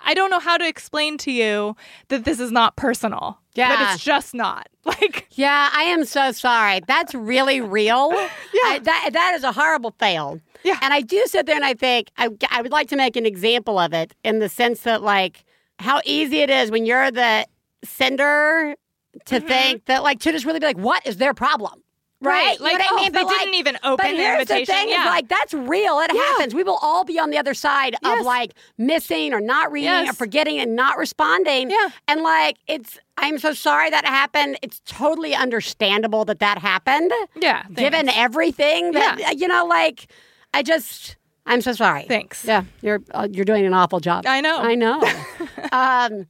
I 0.05 0.11
I 0.13 0.15
don't 0.15 0.31
know 0.31 0.41
how 0.41 0.57
to 0.59 0.67
explain 0.69 1.17
to 1.19 1.33
you 1.33 1.75
that 2.09 2.25
this 2.25 2.39
is 2.41 2.51
not 2.53 2.77
personal. 2.77 3.39
But 3.55 3.59
Yeah. 3.61 3.95
it's 3.95 4.05
just 4.05 4.35
not. 4.35 4.69
Like 4.85 5.27
Yeah, 5.33 5.71
I 5.73 5.85
am 5.85 6.05
so 6.05 6.33
sorry. 6.33 6.81
That's 6.87 7.15
really 7.15 7.61
real. 7.61 8.11
yeah. 8.55 8.79
that, 8.81 9.11
that 9.13 9.35
is 9.37 9.45
a 9.45 9.53
horrible 9.53 9.95
fail. 9.99 10.41
Yeah. 10.65 10.79
And 10.83 10.93
I 10.93 11.01
do 11.01 11.23
sit 11.27 11.47
there 11.47 11.57
and 11.57 11.65
I 11.65 11.75
think 11.75 12.11
I, 12.19 12.29
I 12.51 12.63
would 12.63 12.73
like 12.73 12.89
to 12.89 12.97
make 12.97 13.17
an 13.17 13.27
example 13.27 13.79
of 13.79 13.93
it 13.93 14.15
in 14.25 14.39
the 14.39 14.49
sense 14.49 14.81
that, 14.83 15.03
like, 15.03 15.45
how 15.79 16.01
easy 16.05 16.39
it 16.39 16.51
is 16.51 16.71
when 16.71 16.85
you're 16.87 17.11
the 17.11 17.47
sender 17.85 18.75
to 19.27 19.37
Mm-hmm. 19.37 19.47
think 19.47 19.85
that, 19.87 20.03
like, 20.03 20.21
to 20.21 20.33
just 20.33 20.45
really 20.47 20.59
be 20.61 20.67
like, 20.67 20.79
what 20.79 21.07
is 21.07 21.17
their 21.19 21.35
problem? 21.35 21.82
Right? 22.23 22.53
You 22.53 22.59
know 22.61 22.65
Like, 22.65 22.73
what 22.79 22.83
I 22.83 22.89
oh, 22.91 22.97
mean? 22.97 23.13
they 23.13 23.19
But, 23.23 23.27
like- 23.27 23.39
didn't 23.41 23.55
even 23.55 23.79
open 23.85 24.11
the 24.11 24.17
here's 24.17 24.47
the 24.49 24.55
invitation. 24.55 24.75
thing: 24.75 24.89
yeah. 24.89 25.01
is 25.03 25.07
like 25.07 25.29
that's 25.29 25.53
real. 25.55 25.99
It 26.01 26.11
happens. 26.13 26.55
We 26.55 26.63
will 26.63 26.79
all 26.81 27.05
be 27.05 27.19
on 27.19 27.31
the 27.31 27.39
other 27.39 27.55
side 27.55 27.97
Yes. 28.03 28.21
of 28.21 28.25
like 28.27 28.53
missing 28.79 29.33
or 29.35 29.41
not 29.41 29.71
reading 29.73 30.09
or 30.09 30.13
forgetting 30.13 30.59
and 30.59 30.77
not 30.77 30.97
responding. 30.99 31.71
Yeah. 31.71 31.89
And 32.09 32.23
like 32.23 32.57
it's, 32.69 32.99
I'm 33.19 33.39
so 33.39 33.53
sorry 33.53 33.91
that 33.91 34.05
happened. 34.07 34.59
It's 34.63 34.81
totally 34.87 35.35
understandable 35.35 36.25
that 36.27 36.39
that 36.39 36.59
happened. 36.59 37.13
yeah. 37.37 37.65
Given 37.75 38.09
everything 38.09 38.93
that 38.93 39.19
Yeah. 39.19 39.31
you 39.33 39.49
know, 39.49 39.67
like 39.67 40.07
I 40.55 40.63
just, 40.63 41.17
I'm 41.47 41.61
so 41.61 41.73
sorry. 41.73 42.05
Thanks. 42.09 42.45
Yeah, 42.45 42.65
you're 42.83 43.01
uh, 43.13 43.27
you're 43.31 43.45
doing 43.45 43.67
an 43.67 43.75
awful 43.75 43.99
job. 44.01 44.25
I 44.29 44.41
know. 44.41 44.59
I 44.59 44.75
know. 44.77 45.01
um, 45.73 46.27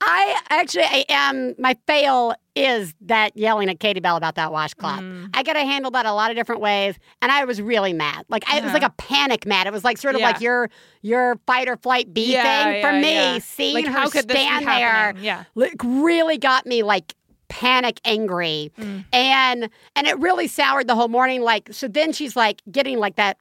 I 0.00 0.40
actually 0.50 0.84
I 0.84 1.04
am. 1.08 1.54
My 1.58 1.76
fail 1.86 2.34
is 2.56 2.94
that 3.02 3.36
yelling 3.36 3.68
at 3.68 3.78
Katie 3.78 4.00
Bell 4.00 4.16
about 4.16 4.34
that 4.36 4.50
washcloth. 4.50 5.00
Mm. 5.00 5.28
I 5.34 5.42
got 5.42 5.52
to 5.52 5.60
handle 5.60 5.90
that 5.92 6.06
a 6.06 6.12
lot 6.12 6.30
of 6.30 6.36
different 6.36 6.60
ways, 6.62 6.96
and 7.22 7.30
I 7.30 7.44
was 7.44 7.60
really 7.62 7.92
mad. 7.92 8.24
Like 8.28 8.44
I, 8.50 8.58
it 8.58 8.64
was 8.64 8.72
like 8.72 8.82
a 8.82 8.90
panic 8.96 9.46
mad. 9.46 9.66
It 9.66 9.72
was 9.72 9.84
like 9.84 9.98
sort 9.98 10.14
of 10.14 10.22
Uh-huh. 10.22 10.28
Yeah. 10.28 10.32
like 10.32 10.40
your 10.42 10.70
your 11.02 11.36
fight 11.46 11.68
or 11.68 11.76
flight 11.76 12.12
B 12.14 12.32
Yeah, 12.32 12.42
thing 12.72 12.82
for 12.82 12.92
me. 12.92 13.12
yeah. 13.14 13.38
Seeing 13.38 13.74
Like, 13.74 13.84
her 13.86 13.92
how 13.92 14.04
could 14.08 14.26
this 14.26 14.36
be 14.36 14.42
stand 14.42 14.66
there. 14.66 15.14
Yeah. 15.20 15.44
like, 15.54 15.74
really 15.84 16.38
got 16.38 16.66
me 16.66 16.82
like 16.82 17.14
panic 17.48 18.00
angry 18.04 18.72
Mm. 18.78 19.04
and 19.12 19.68
and 19.94 20.06
it 20.08 20.18
really 20.18 20.48
soured 20.48 20.88
the 20.88 20.94
whole 20.96 21.06
morning 21.08 21.42
like 21.42 21.68
so 21.72 21.86
then 21.86 22.12
she's 22.12 22.34
like 22.34 22.60
getting 22.72 22.98
like 22.98 23.14
that 23.16 23.36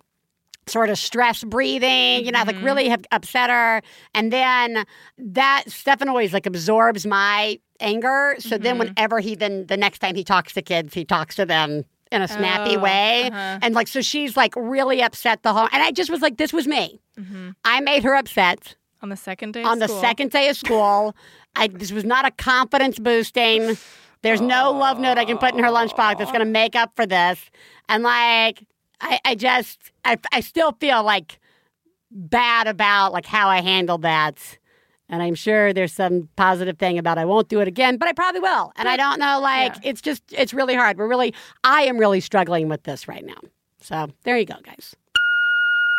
sort 0.68 0.90
of 0.90 0.98
stress 0.98 1.44
breathing, 1.44 2.26
you 2.26 2.32
know, 2.32 2.40
like 2.46 2.56
Mm-hmm. 2.56 2.66
really 2.66 2.90
have 2.90 3.04
upset 3.12 3.50
her. 3.52 3.82
And 4.16 4.34
then 4.34 4.84
that 5.20 5.64
Stefan 5.68 6.10
always 6.10 6.34
like 6.34 6.46
absorbs 6.48 7.06
my 7.06 7.60
anger. 7.80 8.36
So 8.40 8.58
then 8.58 8.76
Mm-hmm. 8.78 8.80
whenever 8.80 9.20
he 9.20 9.36
then 9.36 9.66
the 9.68 9.78
next 9.78 10.00
time 10.00 10.16
he 10.16 10.24
talks 10.24 10.54
to 10.54 10.62
kids, 10.62 10.94
he 10.94 11.06
talks 11.06 11.36
to 11.36 11.46
them 11.46 11.84
in 12.12 12.22
a 12.22 12.28
snappy 12.28 12.78
Oh, 12.78 12.80
way. 12.82 13.30
uh-huh. 13.32 13.60
And 13.62 13.74
like 13.76 13.88
so 13.88 14.02
she's 14.02 14.38
like 14.38 14.54
really 14.56 15.02
upset 15.02 15.44
the 15.44 15.54
whole 15.54 15.68
and 15.72 15.82
I 15.84 15.92
just 15.92 16.10
was 16.10 16.22
like, 16.22 16.38
this 16.38 16.54
was 16.54 16.68
me. 16.68 17.00
I 17.64 17.80
made 17.82 18.04
her 18.04 18.16
upset 18.16 18.76
on 19.02 19.10
the 19.10 19.16
second 19.16 19.54
day 19.54 19.64
on 19.64 19.80
the 19.80 19.88
second 19.88 20.32
day 20.32 20.50
of 20.50 20.58
school. 20.58 21.16
I 21.56 21.68
this 21.68 21.92
was 21.92 22.04
not 22.04 22.26
a 22.26 22.32
confidence 22.32 23.00
boosting. 23.00 23.78
There's 24.22 24.42
no 24.42 24.72
love 24.72 25.00
note 25.00 25.18
I 25.18 25.26
can 25.26 25.38
put 25.38 25.54
in 25.54 25.60
her 25.64 25.70
lunchbox 25.70 26.18
that's 26.18 26.32
going 26.32 26.40
to 26.40 26.46
make 26.52 26.76
up 26.76 26.96
for 26.96 27.06
this. 27.06 27.40
And 27.88 28.02
like, 28.02 28.66
I, 29.00 29.20
I 29.24 29.36
just, 29.36 29.78
I, 30.04 30.18
I 30.34 30.40
still 30.42 30.72
feel 30.80 31.04
like 31.04 31.38
bad 32.12 32.66
about 32.68 33.14
like 33.14 33.26
how 33.28 33.50
I 33.50 33.62
handled 33.62 34.02
that. 34.02 34.58
And 35.08 35.22
I'm 35.22 35.36
sure 35.36 35.72
there's 35.72 35.94
some 35.94 36.30
positive 36.36 36.80
thing 36.80 36.98
about 36.98 37.18
I 37.18 37.26
won't 37.26 37.48
do 37.48 37.60
it 37.60 37.68
again, 37.68 37.98
but 37.98 38.10
I 38.10 38.14
probably 38.14 38.42
will. 38.42 38.72
And 38.76 38.90
I 38.90 38.98
don't 38.98 39.20
know, 39.20 39.40
like, 39.40 39.76
it's 39.84 40.02
just, 40.02 40.24
it's 40.32 40.54
really 40.54 40.74
hard. 40.74 40.98
We're 40.98 41.08
really, 41.08 41.34
I 41.64 41.84
am 41.84 41.98
really 41.98 42.20
struggling 42.22 42.70
with 42.70 42.84
this 42.84 43.08
right 43.08 43.24
now. 43.24 43.38
So 43.82 44.08
there 44.24 44.38
you 44.38 44.46
go, 44.46 44.56
guys. 44.64 44.96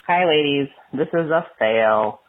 Hi, 0.09 0.25
ladies. 0.25 0.69
This 0.93 1.09
is 1.15 1.31
a 1.31 1.47
fail. 1.59 2.21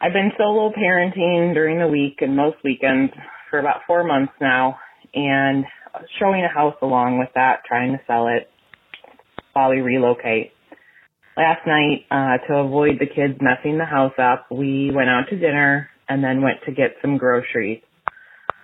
I've 0.00 0.14
been 0.14 0.32
solo 0.38 0.72
parenting 0.72 1.52
during 1.52 1.78
the 1.78 1.88
week 1.88 2.22
and 2.22 2.36
most 2.36 2.56
weekends 2.64 3.12
for 3.50 3.58
about 3.58 3.82
four 3.86 4.02
months 4.02 4.32
now, 4.40 4.78
and 5.14 5.64
showing 6.18 6.42
a 6.42 6.48
house 6.48 6.74
along 6.80 7.18
with 7.18 7.28
that, 7.34 7.64
trying 7.66 7.92
to 7.92 8.00
sell 8.06 8.28
it 8.28 8.50
while 9.52 9.68
we 9.68 9.82
relocate. 9.82 10.52
Last 11.34 11.66
night, 11.66 12.04
uh, 12.10 12.46
to 12.46 12.58
avoid 12.58 12.98
the 13.00 13.06
kids 13.06 13.40
messing 13.40 13.78
the 13.78 13.86
house 13.86 14.12
up, 14.18 14.46
we 14.50 14.90
went 14.94 15.08
out 15.08 15.30
to 15.30 15.38
dinner 15.38 15.88
and 16.06 16.22
then 16.22 16.42
went 16.42 16.58
to 16.66 16.72
get 16.72 16.96
some 17.00 17.16
groceries. 17.16 17.80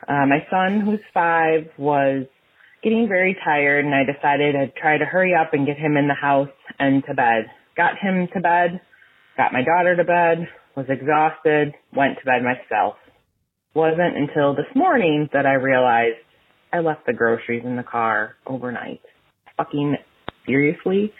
Uh, 0.06 0.26
my 0.26 0.46
son, 0.50 0.82
who's 0.84 1.00
five, 1.14 1.68
was 1.78 2.26
getting 2.82 3.08
very 3.08 3.34
tired 3.42 3.86
and 3.86 3.94
I 3.94 4.04
decided 4.04 4.54
I'd 4.54 4.76
try 4.76 4.98
to 4.98 5.06
hurry 5.06 5.32
up 5.34 5.54
and 5.54 5.66
get 5.66 5.78
him 5.78 5.96
in 5.96 6.08
the 6.08 6.14
house 6.14 6.50
and 6.78 7.02
to 7.08 7.14
bed. 7.14 7.46
Got 7.74 7.96
him 7.98 8.28
to 8.34 8.40
bed, 8.40 8.80
got 9.38 9.52
my 9.52 9.62
daughter 9.62 9.96
to 9.96 10.04
bed, 10.04 10.48
was 10.76 10.86
exhausted, 10.90 11.74
went 11.96 12.18
to 12.18 12.24
bed 12.26 12.42
myself. 12.44 12.96
Wasn't 13.74 14.16
until 14.16 14.54
this 14.54 14.68
morning 14.74 15.28
that 15.32 15.46
I 15.46 15.54
realized 15.54 16.18
I 16.70 16.80
left 16.80 17.06
the 17.06 17.14
groceries 17.14 17.62
in 17.64 17.76
the 17.76 17.82
car 17.82 18.34
overnight. 18.46 19.00
Fucking 19.56 19.96
seriously? 20.46 21.12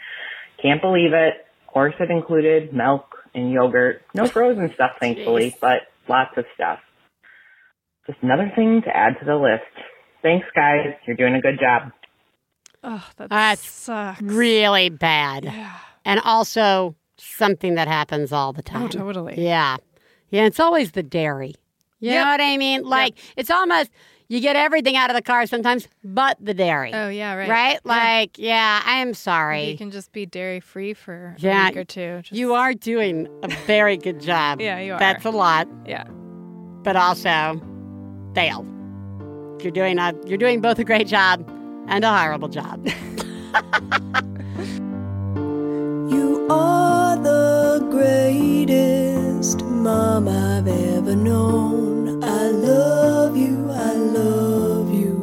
Can't 0.61 0.81
believe 0.81 1.13
it. 1.13 1.33
Of 1.67 1.73
course 1.73 1.93
it 1.99 2.09
included 2.11 2.73
milk 2.73 3.05
and 3.33 3.51
yogurt. 3.51 4.01
No 4.13 4.25
frozen 4.27 4.71
stuff 4.73 4.91
thankfully, 4.99 5.55
but 5.61 5.81
lots 6.07 6.31
of 6.37 6.45
stuff. 6.55 6.79
Just 8.07 8.19
another 8.21 8.51
thing 8.55 8.81
to 8.85 8.95
add 8.95 9.17
to 9.19 9.25
the 9.25 9.35
list. 9.35 9.63
Thanks 10.21 10.47
guys, 10.55 10.95
you're 11.07 11.15
doing 11.15 11.35
a 11.35 11.41
good 11.41 11.59
job. 11.59 11.91
Oh, 12.83 13.05
that 13.17 13.29
That's 13.29 13.69
sucks. 13.69 14.21
Really 14.21 14.89
bad. 14.89 15.53
And 16.05 16.19
also 16.21 16.95
something 17.17 17.75
that 17.75 17.87
happens 17.87 18.31
all 18.31 18.53
the 18.53 18.61
time. 18.63 18.83
Oh, 18.83 18.87
totally. 18.87 19.35
Yeah. 19.43 19.77
Yeah, 20.29 20.45
it's 20.45 20.59
always 20.59 20.91
the 20.91 21.03
dairy. 21.03 21.55
You 21.99 22.11
Yep. 22.11 22.25
know 22.25 22.31
what 22.31 22.41
I 22.41 22.57
mean? 22.57 22.83
Like 22.83 23.17
it's 23.35 23.51
almost 23.51 23.91
you 24.31 24.39
get 24.39 24.55
everything 24.55 24.95
out 24.95 25.09
of 25.09 25.15
the 25.15 25.21
car 25.21 25.45
sometimes 25.47 25.87
but 26.03 26.37
the 26.39 26.53
dairy. 26.53 26.91
Oh 26.93 27.09
yeah, 27.09 27.33
right. 27.33 27.49
Right? 27.49 27.73
Yeah. 27.73 27.79
Like, 27.83 28.37
yeah, 28.37 28.81
I 28.85 28.97
am 28.99 29.13
sorry. 29.13 29.71
you 29.71 29.77
can 29.77 29.91
just 29.91 30.11
be 30.11 30.25
dairy 30.25 30.59
free 30.59 30.93
for 30.93 31.35
Yeah, 31.39 31.65
a 31.65 31.69
week 31.69 31.77
or 31.77 31.83
two. 31.83 32.19
Just- 32.21 32.37
You 32.37 32.53
are 32.53 32.73
doing 32.73 33.27
a 33.43 33.47
very 33.65 33.97
good 33.97 34.21
job. 34.21 34.61
Yeah, 34.69 34.79
you 34.79 34.93
are. 34.93 34.99
That's 34.99 35.25
a 35.25 35.31
lot, 35.31 35.67
Yeah. 35.85 36.03
but 36.83 36.95
also 36.95 37.59
fail. 38.35 38.65
You're 39.61 39.71
doing 39.73 39.97
a 39.99 40.13
you're 40.25 40.37
doing 40.37 40.61
both 40.61 40.79
a 40.79 40.83
great 40.85 41.07
job 41.07 41.43
and 41.87 42.05
a 42.05 42.15
horrible 42.17 42.47
job. 42.49 42.87
You 46.11 46.47
are 46.49 47.15
the 47.17 47.85
greatest 47.91 49.63
mom 49.65 50.27
I've 50.27 50.67
ever 50.67 51.15
known. 51.15 51.98
I 52.21 52.47
love 52.49 53.37
you, 53.37 53.69
I 53.71 53.93
love 53.93 54.93
you. 54.93 55.15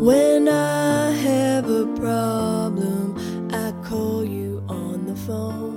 When 0.00 0.48
I 0.48 1.10
have 1.10 1.70
a 1.70 1.86
problem, 1.96 3.16
I 3.52 3.72
call 3.88 4.24
you 4.24 4.62
on 4.68 5.06
the 5.06 5.16
phone. 5.16 5.67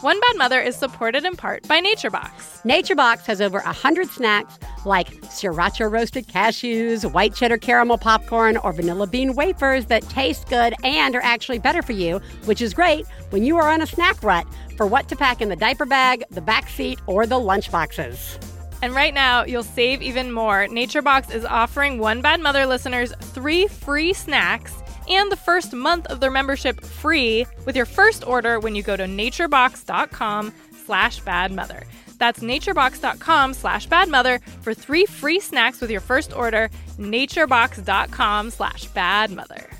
One 0.00 0.20
Bad 0.20 0.36
Mother 0.36 0.60
is 0.60 0.76
supported 0.76 1.24
in 1.24 1.34
part 1.34 1.66
by 1.66 1.80
NatureBox. 1.80 2.62
NatureBox 2.62 3.26
has 3.26 3.40
over 3.40 3.58
100 3.58 4.08
snacks 4.08 4.56
like 4.84 5.08
sriracha 5.22 5.90
roasted 5.90 6.28
cashews, 6.28 7.10
white 7.12 7.34
cheddar 7.34 7.58
caramel 7.58 7.98
popcorn, 7.98 8.58
or 8.58 8.72
vanilla 8.72 9.08
bean 9.08 9.34
wafers 9.34 9.86
that 9.86 10.04
taste 10.04 10.48
good 10.48 10.72
and 10.84 11.16
are 11.16 11.22
actually 11.22 11.58
better 11.58 11.82
for 11.82 11.92
you, 11.92 12.20
which 12.44 12.62
is 12.62 12.74
great 12.74 13.06
when 13.30 13.42
you 13.42 13.56
are 13.56 13.68
on 13.68 13.82
a 13.82 13.86
snack 13.86 14.22
rut 14.22 14.46
for 14.76 14.86
what 14.86 15.08
to 15.08 15.16
pack 15.16 15.40
in 15.40 15.48
the 15.48 15.56
diaper 15.56 15.84
bag, 15.84 16.22
the 16.30 16.40
back 16.40 16.68
seat, 16.68 17.00
or 17.06 17.26
the 17.26 17.38
lunch 17.38 17.72
boxes. 17.72 18.38
And 18.80 18.94
right 18.94 19.12
now, 19.12 19.44
you'll 19.44 19.64
save 19.64 20.00
even 20.00 20.30
more. 20.30 20.68
NatureBox 20.68 21.34
is 21.34 21.44
offering 21.44 21.98
One 21.98 22.22
Bad 22.22 22.40
Mother 22.40 22.66
listeners 22.66 23.12
three 23.20 23.66
free 23.66 24.12
snacks 24.12 24.80
and 25.08 25.32
the 25.32 25.36
first 25.36 25.72
month 25.72 26.06
of 26.06 26.20
their 26.20 26.30
membership 26.30 26.80
free 26.80 27.46
with 27.64 27.76
your 27.76 27.86
first 27.86 28.26
order 28.26 28.60
when 28.60 28.74
you 28.74 28.82
go 28.82 28.96
to 28.96 29.04
naturebox.com 29.04 30.52
slash 30.84 31.22
badmother. 31.22 31.84
That's 32.18 32.40
naturebox.com 32.40 33.54
slash 33.54 33.88
badmother 33.88 34.42
for 34.62 34.74
three 34.74 35.06
free 35.06 35.40
snacks 35.40 35.80
with 35.80 35.90
your 35.90 36.00
first 36.00 36.34
order. 36.34 36.68
naturebox.com 36.98 38.50
slash 38.50 38.88
badmother. 38.90 39.77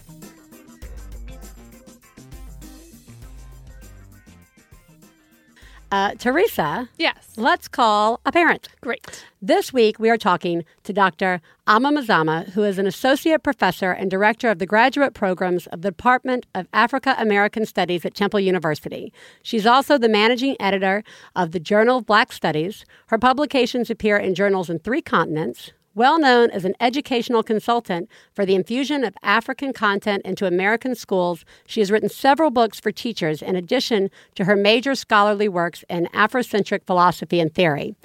Uh, 5.91 6.13
Theresa, 6.19 6.91
Yes. 6.99 7.33
let's 7.39 7.67
call 7.67 8.21
a 8.27 8.31
parent. 8.31 8.69
Great. 8.83 9.25
This 9.41 9.73
week, 9.73 9.99
we 9.99 10.11
are 10.11 10.19
talking 10.19 10.65
to 10.85 10.93
Dr. 10.93 11.41
Ama 11.67 11.91
Mazama, 11.93 12.51
who 12.51 12.63
is 12.63 12.79
an 12.79 12.87
associate 12.87 13.43
professor 13.43 13.91
and 13.93 14.11
director 14.11 14.51
of 14.51 14.59
the 14.59 14.67
graduate 14.67 15.15
programs 15.15 15.67
of 15.69 15.81
the 15.81 15.91
Department 15.91 16.45
of 16.55 16.69
Africa 16.75 17.15
American 17.19 17.65
Studies 17.65 18.05
at 18.05 18.15
Temple 18.15 18.41
University. 18.41 19.13
She's 19.43 19.65
also 19.67 19.97
the 19.97 20.11
managing 20.11 20.57
editor 20.61 21.05
of 21.35 21.53
the 21.53 21.61
Journal 21.61 21.99
of 21.99 22.07
Black 22.07 22.33
Studies. 22.33 22.85
Her 23.07 23.19
publications 23.19 23.89
appear 23.89 24.19
in 24.19 24.35
journals 24.35 24.69
in 24.69 24.81
three 24.81 25.01
continents. 25.03 25.73
Well 25.99 26.21
known 26.21 26.53
as 26.53 26.65
an 26.65 26.77
educational 26.79 27.43
consultant 27.43 28.09
for 28.33 28.47
the 28.47 28.55
infusion 28.55 29.03
of 29.03 29.17
African 29.25 29.73
content 29.73 30.23
into 30.25 30.47
American 30.47 30.95
schools, 30.95 31.45
she 31.67 31.81
has 31.81 31.91
written 31.91 32.09
several 32.09 32.53
books 32.53 32.79
for 32.79 32.93
teachers 32.93 33.43
in 33.43 33.57
addition 33.57 34.09
to 34.37 34.45
her 34.45 34.55
major 34.55 34.95
scholarly 34.95 35.49
works 35.49 35.85
in 35.91 36.07
Afrocentric 36.15 36.85
philosophy 36.87 37.41
and 37.41 37.53
theory. 37.53 37.97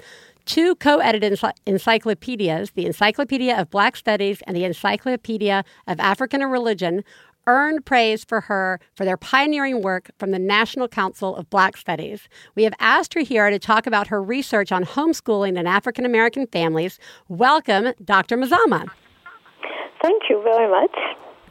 Two 0.44 0.74
co 0.74 0.98
edited 0.98 1.38
encyclopedias, 1.66 2.72
the 2.72 2.84
Encyclopedia 2.84 3.56
of 3.56 3.70
Black 3.70 3.94
Studies 3.94 4.42
and 4.44 4.56
the 4.56 4.64
Encyclopedia 4.64 5.64
of 5.86 6.00
African 6.00 6.42
Religion, 6.42 7.04
earned 7.46 7.84
praise 7.84 8.24
for 8.24 8.42
her 8.42 8.80
for 8.94 9.04
their 9.04 9.16
pioneering 9.16 9.82
work 9.82 10.10
from 10.18 10.30
the 10.30 10.38
National 10.38 10.88
Council 10.88 11.36
of 11.36 11.48
Black 11.50 11.76
Studies. 11.76 12.28
We 12.54 12.64
have 12.64 12.74
asked 12.80 13.14
her 13.14 13.20
here 13.20 13.50
to 13.50 13.58
talk 13.58 13.86
about 13.86 14.08
her 14.08 14.22
research 14.22 14.72
on 14.72 14.84
homeschooling 14.84 15.58
in 15.58 15.66
African 15.66 16.04
American 16.04 16.46
families. 16.46 16.98
Welcome, 17.28 17.92
Dr. 18.04 18.36
Mazama. 18.36 18.88
Thank 20.02 20.22
you 20.28 20.42
very 20.42 20.70
much. 20.70 20.96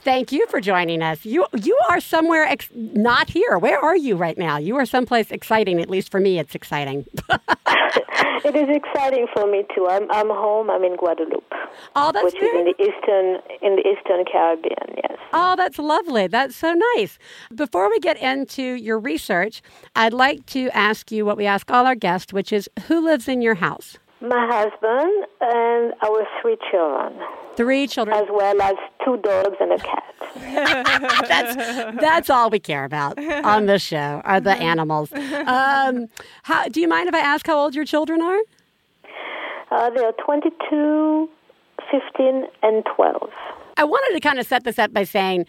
Thank 0.04 0.34
you 0.34 0.45
for 0.47 0.60
joining 0.60 1.01
us. 1.01 1.26
You 1.26 1.45
you 1.56 1.78
are 1.89 2.01
somewhere 2.01 2.43
ex- 2.43 2.70
not 2.76 3.30
here. 3.30 3.58
Where 3.58 3.80
are 3.80 3.95
you 3.95 4.18
right 4.18 4.38
now? 4.38 4.58
You 4.58 4.76
are 4.76 4.86
someplace 4.86 5.32
exciting. 5.32 5.80
At 5.80 5.89
least 5.89 6.12
for 6.12 6.20
me, 6.20 6.39
it's 6.39 6.56
exciting. 6.56 7.06
it 7.30 8.54
is 8.54 8.68
exciting 8.76 9.28
for 9.34 9.47
me 9.49 9.66
too. 9.74 9.88
I'm 9.89 10.12
I'm 10.12 10.28
home. 10.28 10.70
I'm 10.70 10.84
in 10.84 10.97
Guadeloupe. 10.97 11.54
Oh, 11.95 12.12
that's 12.12 12.26
which 12.26 12.36
is 12.36 12.49
in 12.54 12.66
the 12.66 12.76
eastern 12.84 13.39
in 13.62 13.78
the 13.78 13.84
eastern 13.88 14.26
Caribbean. 14.30 14.95
Yes. 14.97 15.18
Oh, 15.32 15.56
that's 15.56 15.80
lovely. 15.80 16.28
That's 16.28 16.56
so 16.56 16.76
nice. 16.97 17.18
Before 17.56 17.89
we 17.89 17.99
get 17.99 18.18
into 18.22 18.62
your 18.62 18.99
research, 18.99 19.62
I'd 19.95 20.14
like 20.14 20.45
to 20.47 20.70
ask 20.72 21.14
you 21.14 21.26
what 21.26 21.38
we 21.38 21.45
ask 21.45 21.72
all 21.72 21.86
our 21.86 21.95
guests, 21.95 22.34
which 22.34 22.51
is 22.51 22.70
who 22.88 22.99
lives 22.99 23.30
in 23.30 23.41
your 23.41 23.56
house? 23.56 23.97
My 24.24 24.47
husband 24.49 25.28
and 25.41 25.93
our 26.01 26.26
three 26.41 26.55
children. 26.71 27.19
Three 27.57 27.88
children. 27.88 28.15
As 28.15 28.30
well 28.32 28.61
as 28.61 28.76
two 29.03 29.17
dogs 29.17 29.57
and 29.59 29.74
a 29.74 29.78
cat. 29.78 30.03
that's 31.28 31.55
that's 31.99 32.30
all 32.30 32.49
we 32.49 32.59
care 32.59 32.86
about 32.86 33.19
on 33.43 33.65
this 33.65 33.82
show 33.82 34.21
are 34.24 34.39
the 34.39 34.53
animals. 34.53 35.11
Um, 35.11 36.07
how, 36.43 36.69
do 36.69 36.80
you 36.80 36.88
mind 36.88 37.09
if 37.09 37.15
I 37.15 37.19
ask 37.19 37.45
how 37.45 37.59
old 37.59 37.76
your 37.76 37.84
children 37.84 38.21
are? 38.21 38.39
Uh, 39.71 39.89
they 39.89 40.05
are 40.05 40.13
22, 40.24 41.30
15, 41.91 42.43
and 42.61 42.86
12. 42.95 43.30
I 43.76 43.84
wanted 43.84 44.13
to 44.13 44.21
kind 44.21 44.39
of 44.39 44.47
set 44.47 44.63
this 44.63 44.80
up 44.80 44.93
by 44.93 45.03
saying 45.03 45.47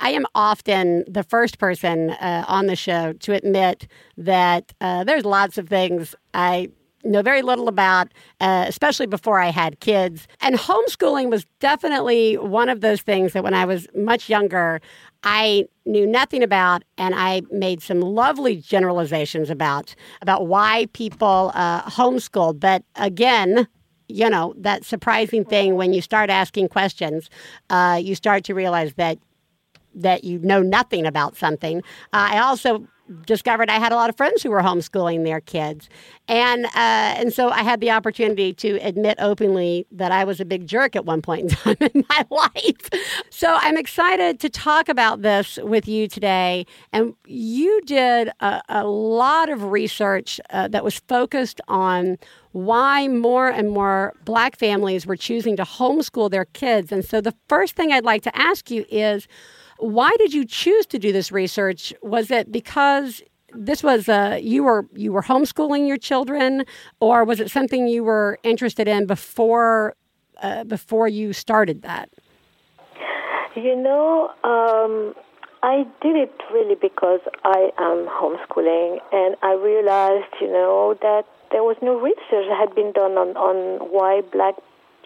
I 0.00 0.10
am 0.10 0.26
often 0.34 1.04
the 1.06 1.22
first 1.22 1.58
person 1.58 2.10
uh, 2.10 2.44
on 2.48 2.66
the 2.66 2.76
show 2.76 3.12
to 3.12 3.32
admit 3.34 3.86
that 4.16 4.72
uh, 4.80 5.04
there's 5.04 5.24
lots 5.24 5.58
of 5.58 5.68
things 5.68 6.16
I 6.34 6.70
know 7.10 7.22
very 7.22 7.42
little 7.42 7.68
about, 7.68 8.12
uh, 8.40 8.64
especially 8.68 9.06
before 9.06 9.40
I 9.40 9.50
had 9.50 9.80
kids. 9.80 10.26
And 10.40 10.56
homeschooling 10.56 11.30
was 11.30 11.46
definitely 11.60 12.36
one 12.36 12.68
of 12.68 12.80
those 12.80 13.02
things 13.02 13.32
that 13.32 13.44
when 13.44 13.54
I 13.54 13.64
was 13.64 13.86
much 13.94 14.28
younger, 14.28 14.80
I 15.22 15.66
knew 15.84 16.06
nothing 16.06 16.42
about, 16.42 16.84
and 16.98 17.14
I 17.14 17.42
made 17.50 17.82
some 17.82 18.00
lovely 18.00 18.56
generalizations 18.56 19.50
about 19.50 19.94
about 20.22 20.46
why 20.46 20.86
people 20.92 21.52
uh, 21.54 21.82
homeschooled. 21.82 22.60
But 22.60 22.84
again, 22.94 23.66
you 24.08 24.30
know 24.30 24.54
that 24.56 24.84
surprising 24.84 25.44
thing 25.44 25.74
when 25.74 25.92
you 25.92 26.00
start 26.00 26.30
asking 26.30 26.68
questions, 26.68 27.28
uh, 27.70 28.00
you 28.02 28.14
start 28.14 28.44
to 28.44 28.54
realize 28.54 28.94
that 28.94 29.18
that 29.94 30.24
you 30.24 30.38
know 30.40 30.62
nothing 30.62 31.06
about 31.06 31.36
something. 31.36 31.78
Uh, 32.12 32.28
I 32.32 32.38
also 32.38 32.86
discovered 33.24 33.70
I 33.70 33.78
had 33.78 33.92
a 33.92 33.96
lot 33.96 34.10
of 34.10 34.16
friends 34.16 34.42
who 34.42 34.50
were 34.50 34.60
homeschooling 34.60 35.24
their 35.24 35.40
kids, 35.40 35.88
and 36.28 36.66
uh, 36.66 36.70
and 36.74 37.32
so 37.32 37.50
I 37.50 37.62
had 37.62 37.80
the 37.80 37.90
opportunity 37.90 38.52
to 38.54 38.76
admit 38.82 39.16
openly 39.20 39.86
that 39.92 40.12
I 40.12 40.24
was 40.24 40.40
a 40.40 40.44
big 40.44 40.66
jerk 40.66 40.96
at 40.96 41.04
one 41.04 41.22
point 41.22 41.42
in 41.42 41.48
time 41.50 41.76
in 41.94 42.04
my 42.08 42.24
life. 42.30 42.90
So 43.30 43.56
I'm 43.60 43.76
excited 43.76 44.40
to 44.40 44.48
talk 44.48 44.88
about 44.88 45.22
this 45.22 45.58
with 45.62 45.86
you 45.88 46.08
today. 46.08 46.66
And 46.92 47.14
you 47.26 47.80
did 47.82 48.30
a, 48.40 48.62
a 48.68 48.86
lot 48.86 49.48
of 49.48 49.64
research 49.64 50.40
uh, 50.50 50.68
that 50.68 50.84
was 50.84 50.98
focused 51.00 51.60
on 51.68 52.18
why 52.56 53.06
more 53.06 53.48
and 53.50 53.68
more 53.68 54.14
black 54.24 54.56
families 54.56 55.06
were 55.06 55.14
choosing 55.14 55.56
to 55.56 55.62
homeschool 55.62 56.30
their 56.30 56.46
kids. 56.46 56.90
And 56.90 57.04
so 57.04 57.20
the 57.20 57.34
first 57.48 57.76
thing 57.76 57.92
I'd 57.92 58.06
like 58.06 58.22
to 58.22 58.34
ask 58.34 58.70
you 58.70 58.86
is 58.88 59.28
why 59.76 60.10
did 60.16 60.32
you 60.32 60.46
choose 60.46 60.86
to 60.86 60.98
do 60.98 61.12
this 61.12 61.30
research? 61.30 61.92
Was 62.00 62.30
it 62.30 62.50
because 62.50 63.22
this 63.52 63.82
was 63.82 64.08
uh, 64.08 64.38
you 64.40 64.64
were 64.64 64.86
you 64.94 65.12
were 65.12 65.20
homeschooling 65.20 65.86
your 65.86 65.98
children, 65.98 66.64
or 66.98 67.24
was 67.24 67.40
it 67.40 67.50
something 67.50 67.88
you 67.88 68.02
were 68.02 68.38
interested 68.42 68.88
in 68.88 69.04
before 69.04 69.94
uh, 70.42 70.64
before 70.64 71.08
you 71.08 71.34
started 71.34 71.82
that? 71.82 72.08
You 73.54 73.76
know, 73.76 74.30
um, 74.44 75.14
I 75.62 75.86
did 76.00 76.16
it 76.16 76.32
really 76.54 76.74
because 76.74 77.20
I 77.44 77.70
am 77.76 78.06
homeschooling, 78.06 78.98
and 79.12 79.36
I 79.42 79.52
realized, 79.52 80.32
you 80.40 80.50
know, 80.50 80.96
that 81.02 81.26
there 81.50 81.62
was 81.62 81.76
no 81.82 81.98
research 82.00 82.46
that 82.48 82.58
had 82.58 82.74
been 82.74 82.92
done 82.92 83.16
on 83.18 83.36
on 83.36 83.90
why 83.90 84.22
black 84.32 84.54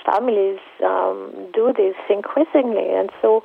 families 0.04 0.58
um, 0.84 1.30
do 1.52 1.72
this 1.76 1.94
increasingly, 2.08 2.88
and 2.88 3.10
so 3.20 3.44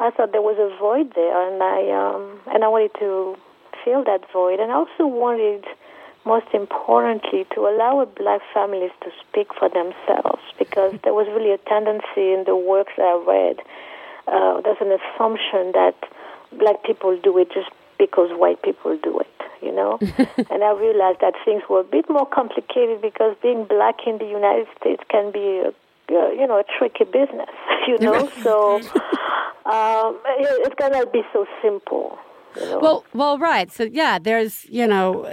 I 0.00 0.10
thought 0.10 0.32
there 0.32 0.42
was 0.42 0.58
a 0.58 0.76
void 0.78 1.12
there, 1.14 1.34
and 1.48 1.62
I 1.62 1.90
um, 1.90 2.40
and 2.52 2.64
I 2.64 2.68
wanted 2.68 2.94
to 2.98 3.36
fill 3.84 4.04
that 4.04 4.30
void, 4.32 4.60
and 4.60 4.72
I 4.72 4.74
also 4.74 5.06
wanted, 5.06 5.64
most 6.24 6.46
importantly, 6.52 7.46
to 7.54 7.60
allow 7.68 8.04
black 8.04 8.40
families 8.52 8.90
to 9.02 9.10
speak 9.22 9.54
for 9.54 9.68
themselves, 9.68 10.42
because 10.58 10.94
there 11.04 11.14
was 11.14 11.26
really 11.28 11.52
a 11.52 11.58
tendency 11.58 12.32
in 12.32 12.44
the 12.46 12.56
works 12.56 12.92
I 12.98 13.22
read. 13.26 13.60
Uh, 14.26 14.60
there's 14.62 14.80
an 14.80 14.90
assumption 14.90 15.72
that 15.72 15.94
black 16.58 16.82
people 16.82 17.18
do 17.22 17.36
it 17.38 17.52
just 17.52 17.70
because 17.98 18.30
white 18.32 18.62
people 18.62 18.98
do 19.02 19.20
it, 19.20 19.42
you 19.62 19.72
know. 19.72 19.98
and 20.50 20.64
I 20.64 20.72
realized 20.72 21.20
that 21.20 21.34
things 21.44 21.62
were 21.68 21.80
a 21.80 21.84
bit 21.84 22.08
more 22.08 22.26
complicated 22.26 23.00
because 23.02 23.36
being 23.42 23.64
black 23.64 24.06
in 24.06 24.18
the 24.18 24.26
United 24.26 24.66
States 24.78 25.02
can 25.10 25.32
be 25.32 25.62
a 25.66 25.72
you 26.08 26.46
know, 26.46 26.58
a 26.58 26.64
tricky 26.78 27.04
business, 27.04 27.48
you 27.88 27.98
know. 27.98 28.28
so 28.42 28.76
um, 29.64 30.20
it, 30.36 30.66
it's 30.66 30.74
gonna 30.76 31.06
be 31.06 31.22
so 31.32 31.46
simple. 31.62 32.18
Know? 32.56 32.78
Well, 32.78 33.04
well, 33.14 33.38
right. 33.38 33.70
So, 33.70 33.84
yeah, 33.84 34.18
there's, 34.18 34.64
you 34.66 34.86
know, 34.86 35.28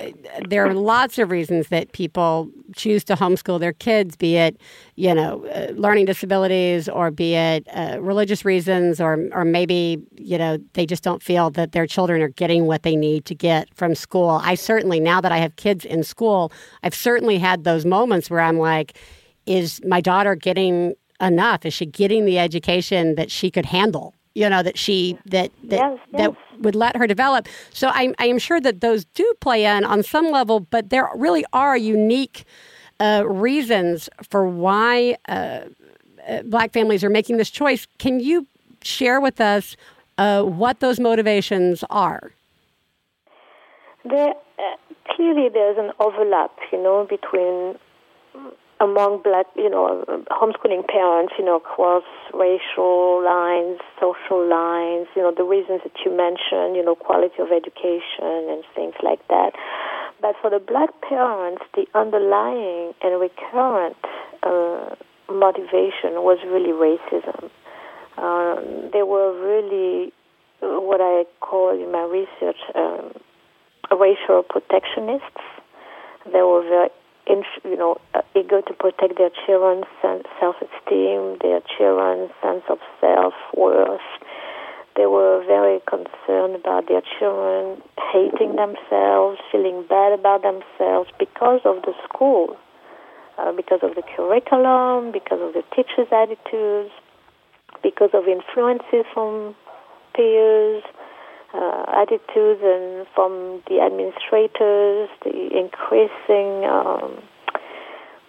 there 0.48 0.66
are 0.66 0.74
lots 0.74 1.20
of 1.20 1.30
reasons 1.30 1.68
that 1.68 1.92
people 1.92 2.50
choose 2.76 3.04
to 3.06 3.16
homeschool 3.16 3.60
their 3.60 3.74
kids, 3.74 4.16
be 4.16 4.38
it, 4.38 4.60
you 4.96 5.14
know, 5.14 5.46
uh, 5.48 5.72
learning 5.74 6.06
disabilities 6.06 6.90
or 6.90 7.12
be 7.12 7.36
it 7.36 7.68
uh, 7.74 7.98
religious 8.02 8.46
reasons 8.46 9.00
or, 9.00 9.28
or 9.34 9.46
maybe, 9.46 10.02
you 10.16 10.38
know, 10.38 10.58
they 10.74 10.86
just 10.86 11.04
don't 11.04 11.22
feel 11.22 11.50
that 11.52 11.74
their 11.74 11.86
children 11.86 12.22
are 12.22 12.30
getting 12.30 12.66
what 12.66 12.84
they 12.84 12.96
need 12.96 13.26
to 13.26 13.36
get 13.36 13.74
from 13.76 13.96
school. 13.96 14.42
I 14.44 14.56
certainly, 14.56 15.00
now 15.00 15.22
that 15.22 15.32
I 15.32 15.38
have 15.38 15.56
kids 15.56 15.86
in 15.86 16.04
school, 16.04 16.52
I've 16.84 16.96
certainly 16.96 17.38
had 17.38 17.64
those 17.64 17.86
moments 17.86 18.30
where 18.30 18.42
I'm 18.42 18.58
like, 18.58 18.98
is 19.46 19.82
my 19.86 20.02
daughter 20.02 20.36
getting 20.36 20.96
enough? 21.20 21.66
Is 21.66 21.74
she 21.74 21.86
getting 21.86 22.26
the 22.26 22.40
education 22.40 23.16
that 23.16 23.30
she 23.32 23.52
could 23.52 23.66
handle? 23.66 24.16
You 24.36 24.50
know 24.50 24.64
that 24.64 24.78
she 24.78 25.18
that 25.26 25.52
that 25.64 25.80
Yes, 25.80 26.00
that 26.14 26.36
would 26.60 26.76
let 26.76 26.96
her 26.96 27.08
develop. 27.08 27.48
So 27.72 27.90
I 27.90 28.14
I 28.20 28.26
am 28.26 28.40
sure 28.40 28.62
that 28.62 28.82
those 28.82 29.06
do 29.06 29.34
play 29.42 29.66
in 29.66 29.84
on 29.84 30.04
some 30.04 30.32
level, 30.32 30.60
but 30.60 30.90
there 30.90 31.10
really 31.16 31.46
are 31.54 31.78
unique 31.78 32.46
uh, 33.00 33.24
reasons 33.28 34.10
for 34.30 34.48
why 34.48 35.18
uh, 35.28 35.62
uh, 36.28 36.44
black 36.44 36.72
families 36.72 37.04
are 37.04 37.10
making 37.10 37.38
this 37.38 37.50
choice. 37.50 37.88
Can 37.98 38.20
you 38.20 38.48
share 38.84 39.20
with 39.20 39.42
us 39.42 39.76
uh, 40.18 40.44
what 40.44 40.80
those 40.80 41.00
motivations 41.00 41.84
are? 41.90 42.32
There 44.06 44.30
uh, 44.30 44.94
clearly 45.16 45.50
there's 45.50 45.78
an 45.78 45.92
overlap, 46.00 46.52
you 46.72 46.82
know, 46.82 47.08
between 47.10 47.76
among 48.82 49.22
black, 49.22 49.46
you 49.56 49.70
know, 49.70 50.04
homeschooling 50.32 50.88
parents, 50.88 51.34
you 51.38 51.46
know, 51.46 51.58
across 51.58 52.04
racial 52.34 53.24
lines, 53.24 53.80
social 54.02 54.42
lines, 54.42 55.08
you 55.16 55.22
know, 55.22 55.32
the 55.32 55.44
reasons 55.44 55.82
that 55.84 55.94
you 56.04 56.10
mentioned, 56.10 56.76
you 56.76 56.84
know, 56.84 56.96
quality 56.96 57.38
of 57.38 57.54
education 57.54 58.50
and 58.50 58.64
things 58.74 58.96
like 59.04 59.22
that. 59.28 59.54
But 60.20 60.36
for 60.42 60.50
the 60.50 60.60
black 60.60 60.90
parents, 61.08 61.62
the 61.76 61.86
underlying 61.94 62.94
and 63.02 63.22
recurrent 63.22 63.98
uh, 64.42 64.96
motivation 65.30 66.26
was 66.26 66.40
really 66.50 66.74
racism. 66.74 67.54
Um, 68.18 68.90
they 68.92 69.04
were 69.04 69.32
really 69.38 70.12
what 70.62 71.02
I 71.02 71.26
call 71.40 71.74
in 71.74 71.92
my 71.92 72.04
research 72.04 72.60
um, 72.76 73.14
racial 73.92 74.44
protectionists. 74.44 75.46
They 76.26 76.42
were 76.42 76.62
very, 76.62 76.90
int- 77.32 77.64
you 77.64 77.78
know, 77.78 77.98
uh, 78.14 78.22
eager 78.36 78.62
to 78.62 78.74
protect 78.74 79.18
their 79.18 79.32
children's 79.46 79.86
self-esteem, 80.02 81.38
their 81.42 81.62
children's 81.78 82.32
sense 82.44 82.64
of 82.70 82.80
self-worth. 83.00 84.02
They 84.98 85.06
were 85.06 85.44
very 85.48 85.80
concerned 85.88 86.56
about 86.56 86.88
their 86.90 87.02
children 87.18 87.82
hating 88.12 88.58
themselves, 88.58 89.40
feeling 89.52 89.86
bad 89.88 90.12
about 90.12 90.44
themselves 90.44 91.10
because 91.18 91.62
of 91.64 91.82
the 91.84 91.94
school, 92.04 92.58
uh, 93.38 93.54
because 93.54 93.80
of 93.84 93.96
the 93.96 94.04
curriculum, 94.04 95.12
because 95.12 95.40
of 95.40 95.54
the 95.54 95.64
teachers' 95.74 96.12
attitudes, 96.12 96.92
because 97.82 98.12
of 98.14 98.28
influences 98.28 99.06
from 99.14 99.56
peers, 100.14 100.84
uh, 101.54 101.86
attitudes, 101.88 102.62
and 102.64 103.08
from 103.14 103.62
the 103.68 103.82
administrators, 103.82 105.10
the 105.24 105.50
increasing 105.58 106.66
um, 106.66 107.22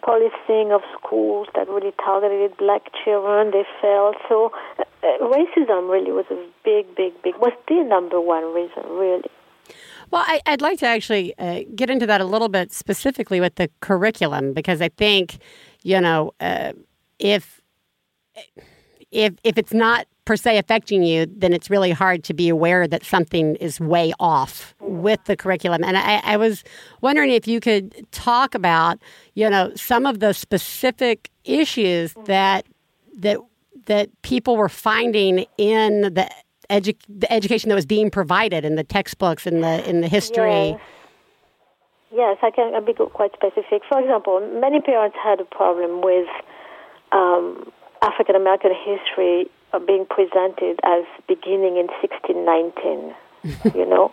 policing 0.02 0.72
of 0.72 0.82
schools 0.98 1.48
that 1.54 1.68
really 1.68 1.92
targeted 2.02 2.56
black 2.56 2.82
children. 3.04 3.52
They 3.52 3.64
felt 3.80 4.16
so. 4.28 4.50
Uh, 4.78 4.84
racism 5.20 5.90
really 5.90 6.12
was 6.12 6.26
a 6.30 6.36
big, 6.64 6.94
big, 6.94 7.12
big 7.22 7.34
was 7.38 7.52
the 7.68 7.82
number 7.84 8.20
one 8.20 8.52
reason, 8.54 8.82
really. 8.90 9.30
Well, 10.10 10.24
I, 10.26 10.40
would 10.50 10.60
like 10.60 10.78
to 10.80 10.86
actually 10.86 11.36
uh, 11.38 11.60
get 11.74 11.88
into 11.88 12.06
that 12.06 12.20
a 12.20 12.24
little 12.24 12.48
bit 12.48 12.72
specifically 12.72 13.40
with 13.40 13.54
the 13.54 13.70
curriculum 13.80 14.52
because 14.52 14.82
I 14.82 14.90
think, 14.90 15.38
you 15.82 16.00
know, 16.00 16.32
uh, 16.38 16.72
if 17.18 17.62
if 19.12 19.34
if 19.44 19.56
it's 19.58 19.72
not 19.72 20.06
per 20.24 20.36
se 20.36 20.58
affecting 20.58 21.02
you, 21.02 21.26
then 21.26 21.52
it's 21.52 21.68
really 21.68 21.90
hard 21.90 22.24
to 22.24 22.34
be 22.34 22.48
aware 22.48 22.86
that 22.86 23.04
something 23.04 23.56
is 23.56 23.80
way 23.80 24.12
off 24.20 24.74
with 24.80 25.22
the 25.24 25.36
curriculum. 25.36 25.82
And 25.84 25.98
I, 25.98 26.20
I 26.24 26.36
was 26.36 26.62
wondering 27.00 27.30
if 27.30 27.48
you 27.48 27.58
could 27.60 28.06
talk 28.12 28.54
about, 28.54 28.98
you 29.34 29.50
know, 29.50 29.72
some 29.74 30.06
of 30.06 30.20
the 30.20 30.32
specific 30.32 31.30
issues 31.44 32.14
that 32.26 32.66
that 33.18 33.38
that 33.86 34.10
people 34.22 34.56
were 34.56 34.68
finding 34.68 35.44
in 35.58 36.02
the 36.02 36.30
edu- 36.70 36.96
the 37.08 37.30
education 37.32 37.68
that 37.68 37.74
was 37.74 37.86
being 37.86 38.10
provided 38.10 38.64
in 38.64 38.76
the 38.76 38.84
textbooks 38.84 39.46
in 39.46 39.60
the 39.60 39.88
in 39.88 40.00
the 40.00 40.08
history. 40.08 40.68
Yes. 40.70 40.80
Yes, 42.14 42.36
I 42.42 42.50
can 42.50 42.74
I'll 42.74 42.84
be 42.84 42.92
quite 42.92 43.32
specific. 43.32 43.82
For 43.88 43.98
example, 43.98 44.40
many 44.60 44.80
parents 44.80 45.16
had 45.22 45.40
a 45.40 45.44
problem 45.46 46.02
with 46.02 46.28
um, 47.10 47.72
African 48.02 48.36
American 48.36 48.72
history 48.74 49.48
being 49.86 50.06
presented 50.06 50.80
as 50.84 51.04
beginning 51.28 51.76
in 51.78 51.86
1619. 52.02 53.14
you 53.74 53.86
know, 53.86 54.12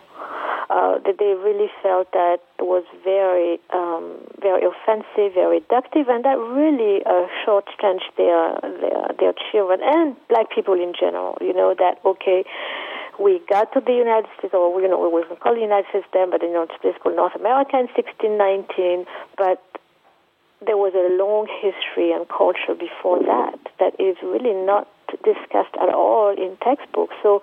uh, 0.70 0.98
that 1.06 1.18
they 1.18 1.34
really 1.38 1.70
felt 1.82 2.10
that 2.12 2.38
was 2.58 2.82
very, 3.04 3.60
um, 3.70 4.18
very 4.42 4.66
offensive, 4.66 5.34
very 5.34 5.60
reductive, 5.60 6.10
and 6.10 6.24
that 6.24 6.34
really 6.34 7.02
uh, 7.06 7.26
shortchanged 7.46 8.10
their, 8.16 8.58
their 8.80 9.06
their 9.18 9.34
children 9.52 9.78
and 9.82 10.16
black 10.28 10.50
people 10.50 10.74
in 10.74 10.94
general. 10.98 11.38
You 11.40 11.54
know 11.54 11.74
that 11.78 12.00
okay, 12.04 12.44
we 13.20 13.40
got 13.48 13.72
to 13.74 13.80
the 13.80 13.92
United 13.92 14.30
States, 14.38 14.54
or 14.54 14.80
you 14.80 14.88
know, 14.88 14.98
we 14.98 15.08
wasn't 15.08 15.38
called 15.40 15.56
the 15.56 15.62
United 15.62 15.86
States 15.90 16.06
then, 16.12 16.30
but 16.30 16.42
you 16.42 16.52
know, 16.52 16.66
it's 16.66 16.98
called 17.02 17.16
North 17.16 17.36
America 17.36 17.78
in 17.78 17.86
1619, 17.94 19.06
but 19.36 19.62
there 20.64 20.76
was 20.76 20.92
a 20.94 21.08
long 21.16 21.48
history 21.48 22.12
and 22.12 22.28
culture 22.28 22.74
before 22.78 23.18
that 23.20 23.58
that 23.78 23.94
is 23.98 24.16
really 24.22 24.54
not 24.54 24.88
discussed 25.24 25.74
at 25.80 25.88
all 25.88 26.30
in 26.30 26.56
textbooks. 26.62 27.14
So 27.22 27.42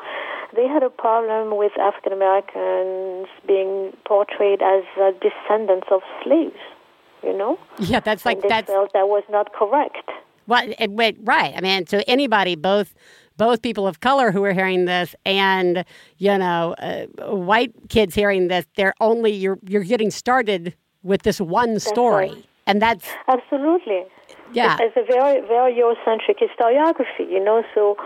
they 0.55 0.67
had 0.67 0.83
a 0.83 0.89
problem 0.89 1.57
with 1.57 1.71
African 1.79 2.13
Americans 2.13 3.27
being 3.45 3.93
portrayed 4.05 4.61
as 4.61 4.83
uh, 5.01 5.11
descendants 5.19 5.87
of 5.91 6.01
slaves. 6.23 6.59
You 7.23 7.35
know, 7.35 7.57
Yeah, 7.79 7.99
that's 7.99 8.25
like 8.25 8.37
and 8.37 8.43
they 8.43 8.47
that's 8.49 8.67
felt 8.67 8.93
that 8.93 9.07
was 9.07 9.23
not 9.29 9.51
correct. 9.51 10.09
Well, 10.45 10.71
it, 10.79 10.91
wait, 10.91 11.17
right. 11.23 11.53
I 11.57 11.61
mean, 11.61 11.87
so 11.87 12.03
anybody, 12.07 12.55
both 12.55 12.93
both 13.37 13.61
people 13.61 13.87
of 13.87 13.99
color 13.99 14.31
who 14.31 14.43
are 14.43 14.53
hearing 14.53 14.85
this, 14.85 15.15
and 15.25 15.83
you 16.17 16.37
know, 16.37 16.75
uh, 16.79 17.05
white 17.35 17.73
kids 17.89 18.13
hearing 18.13 18.49
this, 18.49 18.65
they're 18.75 18.93
only 19.01 19.31
you're 19.31 19.59
you're 19.67 19.83
getting 19.83 20.11
started 20.11 20.75
with 21.03 21.23
this 21.23 21.41
one 21.41 21.79
story, 21.79 22.29
right. 22.29 22.45
And 22.67 22.81
that's 22.81 23.07
Absolutely. 23.27 24.03
yeah, 24.53 24.77
It's 24.79 24.95
a 24.95 25.03
very, 25.03 25.41
very 25.47 25.73
Eurocentric 25.81 26.37
historiography, 26.45 27.25
you 27.35 27.43
know. 27.43 27.63
So 27.73 27.97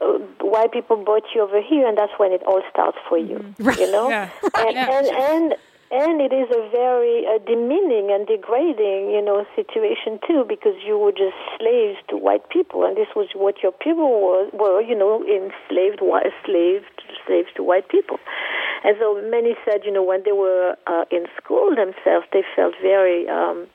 uh, 0.00 0.18
white 0.54 0.72
people 0.72 0.96
brought 1.08 1.24
you 1.34 1.42
over 1.42 1.60
here, 1.60 1.86
and 1.88 1.96
that's 1.98 2.12
when 2.18 2.32
it 2.32 2.42
all 2.46 2.62
starts 2.72 2.98
for 3.08 3.18
you, 3.18 3.38
you 3.82 3.88
know. 3.94 4.08
Yeah. 4.08 4.28
And, 4.56 4.74
Yeah. 4.74 4.96
and 4.96 5.06
and 5.30 5.46
and 6.02 6.20
it 6.20 6.32
is 6.32 6.48
a 6.50 6.62
very 6.70 7.16
uh, 7.30 7.38
demeaning 7.46 8.10
and 8.10 8.26
degrading, 8.26 9.02
you 9.16 9.22
know, 9.22 9.46
situation 9.54 10.18
too, 10.26 10.44
because 10.48 10.74
you 10.88 10.98
were 10.98 11.12
just 11.12 11.36
slaves 11.58 11.98
to 12.08 12.16
white 12.16 12.48
people, 12.48 12.84
and 12.86 12.96
this 12.96 13.10
was 13.14 13.28
what 13.34 13.62
your 13.62 13.70
people 13.86 14.08
were, 14.26 14.44
were 14.62 14.80
you 14.80 14.96
know, 15.02 15.22
enslaved, 15.22 16.00
whi- 16.00 16.32
slaved, 16.44 16.96
slaves 17.26 17.48
to 17.56 17.62
white 17.62 17.88
people. 17.88 18.18
And 18.84 18.96
so 18.98 19.20
many 19.30 19.54
said, 19.64 19.78
you 19.86 19.92
know, 19.92 20.02
when 20.02 20.22
they 20.24 20.32
were 20.32 20.74
uh, 20.86 21.04
in 21.16 21.26
school 21.40 21.70
themselves, 21.76 22.26
they 22.32 22.42
felt 22.56 22.74
very. 22.82 23.28
Um, 23.28 23.66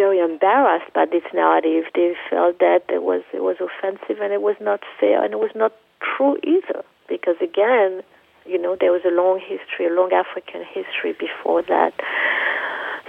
very 0.00 0.18
embarrassed 0.18 0.90
by 0.94 1.04
this 1.04 1.26
narrative. 1.34 1.84
They 1.94 2.14
felt 2.30 2.58
that 2.60 2.88
it 2.88 3.02
was 3.02 3.22
it 3.34 3.42
was 3.42 3.56
offensive 3.60 4.16
and 4.24 4.32
it 4.32 4.40
was 4.40 4.56
not 4.60 4.80
fair 4.98 5.22
and 5.22 5.34
it 5.34 5.38
was 5.38 5.52
not 5.54 5.72
true 6.00 6.36
either. 6.42 6.80
Because 7.06 7.36
again, 7.42 8.00
you 8.46 8.56
know, 8.56 8.76
there 8.80 8.92
was 8.92 9.04
a 9.04 9.12
long 9.12 9.36
history, 9.38 9.84
a 9.84 9.92
long 9.92 10.10
African 10.12 10.64
history 10.64 11.12
before 11.12 11.60
that. 11.68 11.92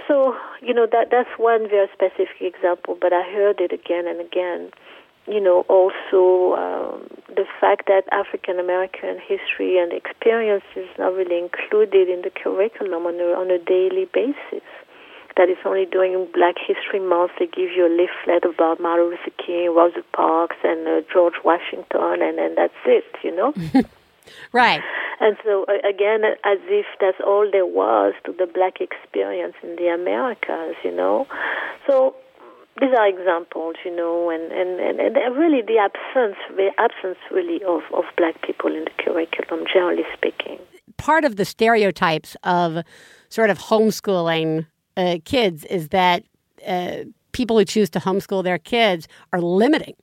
So, 0.06 0.36
you 0.60 0.74
know, 0.74 0.86
that 0.92 1.08
that's 1.10 1.32
one 1.38 1.68
very 1.70 1.88
specific 1.96 2.42
example, 2.42 2.98
but 3.00 3.12
I 3.14 3.22
heard 3.22 3.60
it 3.60 3.72
again 3.72 4.06
and 4.06 4.20
again. 4.20 4.70
You 5.26 5.40
know, 5.40 5.64
also 5.70 6.58
um, 6.58 7.06
the 7.28 7.46
fact 7.60 7.86
that 7.86 8.04
African 8.12 8.58
American 8.58 9.16
history 9.22 9.78
and 9.78 9.92
experience 9.94 10.66
is 10.76 10.90
not 10.98 11.14
really 11.14 11.38
included 11.38 12.10
in 12.10 12.20
the 12.20 12.32
curriculum 12.34 13.06
on 13.06 13.14
a, 13.16 13.30
on 13.32 13.48
a 13.48 13.58
daily 13.62 14.10
basis 14.12 14.66
that 15.36 15.48
it's 15.48 15.60
only 15.64 15.86
during 15.86 16.28
Black 16.32 16.56
History 16.58 17.00
Month 17.00 17.32
they 17.38 17.46
give 17.46 17.70
you 17.74 17.86
a 17.86 17.92
leaflet 17.92 18.44
about 18.44 18.80
Martin 18.80 19.10
Luther 19.10 19.34
King, 19.44 19.74
Rosa 19.74 20.02
Parks, 20.12 20.56
and 20.62 20.86
uh, 20.86 21.00
George 21.12 21.34
Washington, 21.44 22.22
and 22.22 22.38
and 22.38 22.56
that's 22.56 22.82
it, 22.86 23.04
you 23.22 23.34
know. 23.34 23.54
right. 24.52 24.82
and 25.20 25.36
so 25.44 25.64
uh, 25.68 25.88
again, 25.88 26.24
as 26.44 26.58
if 26.68 26.86
that's 27.00 27.18
all 27.24 27.48
there 27.50 27.66
was 27.66 28.14
to 28.24 28.32
the 28.32 28.46
Black 28.46 28.80
experience 28.80 29.54
in 29.62 29.76
the 29.76 29.88
Americas, 29.88 30.76
you 30.84 30.94
know. 30.94 31.26
So 31.86 32.14
these 32.80 32.90
are 32.96 33.06
examples, 33.06 33.76
you 33.84 33.94
know, 33.94 34.30
and 34.30 34.50
and 34.52 34.80
and, 34.80 35.16
and 35.16 35.36
really 35.36 35.62
the 35.62 35.78
absence, 35.78 36.36
the 36.56 36.70
absence 36.78 37.18
really 37.30 37.62
of 37.64 37.82
of 37.94 38.04
Black 38.16 38.40
people 38.42 38.74
in 38.74 38.84
the 38.84 39.02
curriculum, 39.02 39.64
generally 39.72 40.04
speaking. 40.14 40.58
Part 40.96 41.24
of 41.24 41.36
the 41.36 41.44
stereotypes 41.44 42.36
of 42.44 42.84
sort 43.28 43.50
of 43.50 43.58
homeschooling 43.58 44.66
uh, 44.96 45.18
kids 45.24 45.64
is 45.64 45.88
that 45.88 46.24
uh, 46.66 46.98
people 47.32 47.58
who 47.58 47.64
choose 47.64 47.90
to 47.90 47.98
homeschool 47.98 48.44
their 48.44 48.58
kids 48.58 49.08
are 49.32 49.40
limiting 49.40 49.94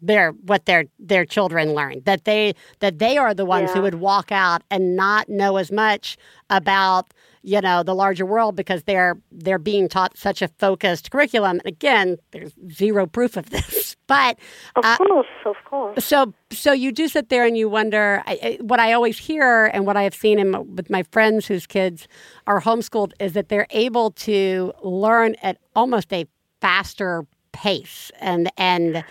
their 0.00 0.32
what 0.32 0.66
their 0.66 0.84
their 0.98 1.24
children 1.24 1.72
learn 1.72 2.02
that 2.04 2.24
they 2.24 2.54
that 2.80 2.98
they 2.98 3.16
are 3.16 3.32
the 3.32 3.46
ones 3.46 3.70
who 3.72 3.80
would 3.80 3.94
walk 3.94 4.30
out 4.30 4.62
and 4.70 4.94
not 4.94 5.28
know 5.28 5.56
as 5.56 5.72
much 5.72 6.18
about 6.50 7.12
you 7.46 7.60
know 7.60 7.82
the 7.84 7.94
larger 7.94 8.26
world 8.26 8.56
because 8.56 8.82
they're 8.82 9.16
they're 9.30 9.58
being 9.72 9.88
taught 9.88 10.16
such 10.18 10.42
a 10.42 10.48
focused 10.58 11.10
curriculum 11.12 11.58
and 11.60 11.66
again 11.66 12.16
there's 12.32 12.52
zero 12.72 13.06
proof 13.06 13.36
of 13.36 13.48
this 13.56 13.96
but 14.08 14.36
Of 14.74 14.84
uh, 14.84 14.96
course, 14.98 15.26
of 15.46 15.54
course. 15.64 16.04
so 16.04 16.34
so 16.50 16.72
you 16.72 16.90
do 16.90 17.06
sit 17.08 17.28
there 17.28 17.44
and 17.46 17.56
you 17.56 17.68
wonder 17.68 18.22
I, 18.26 18.32
I, 18.42 18.58
what 18.62 18.80
I 18.80 18.92
always 18.94 19.16
hear 19.18 19.66
and 19.66 19.86
what 19.86 19.96
I 19.96 20.02
have 20.02 20.14
seen 20.14 20.38
in, 20.40 20.50
my- 20.50 20.58
with 20.58 20.90
my 20.90 21.04
friends 21.12 21.46
whose 21.46 21.66
kids 21.66 22.08
are 22.48 22.60
homeschooled 22.60 23.12
is 23.20 23.32
that 23.34 23.48
they're 23.48 23.68
able 23.70 24.10
to 24.28 24.72
learn 24.82 25.36
at 25.42 25.58
almost 25.76 26.12
a 26.12 26.26
faster 26.60 27.24
pace 27.52 28.10
and 28.20 28.50
and 28.58 29.04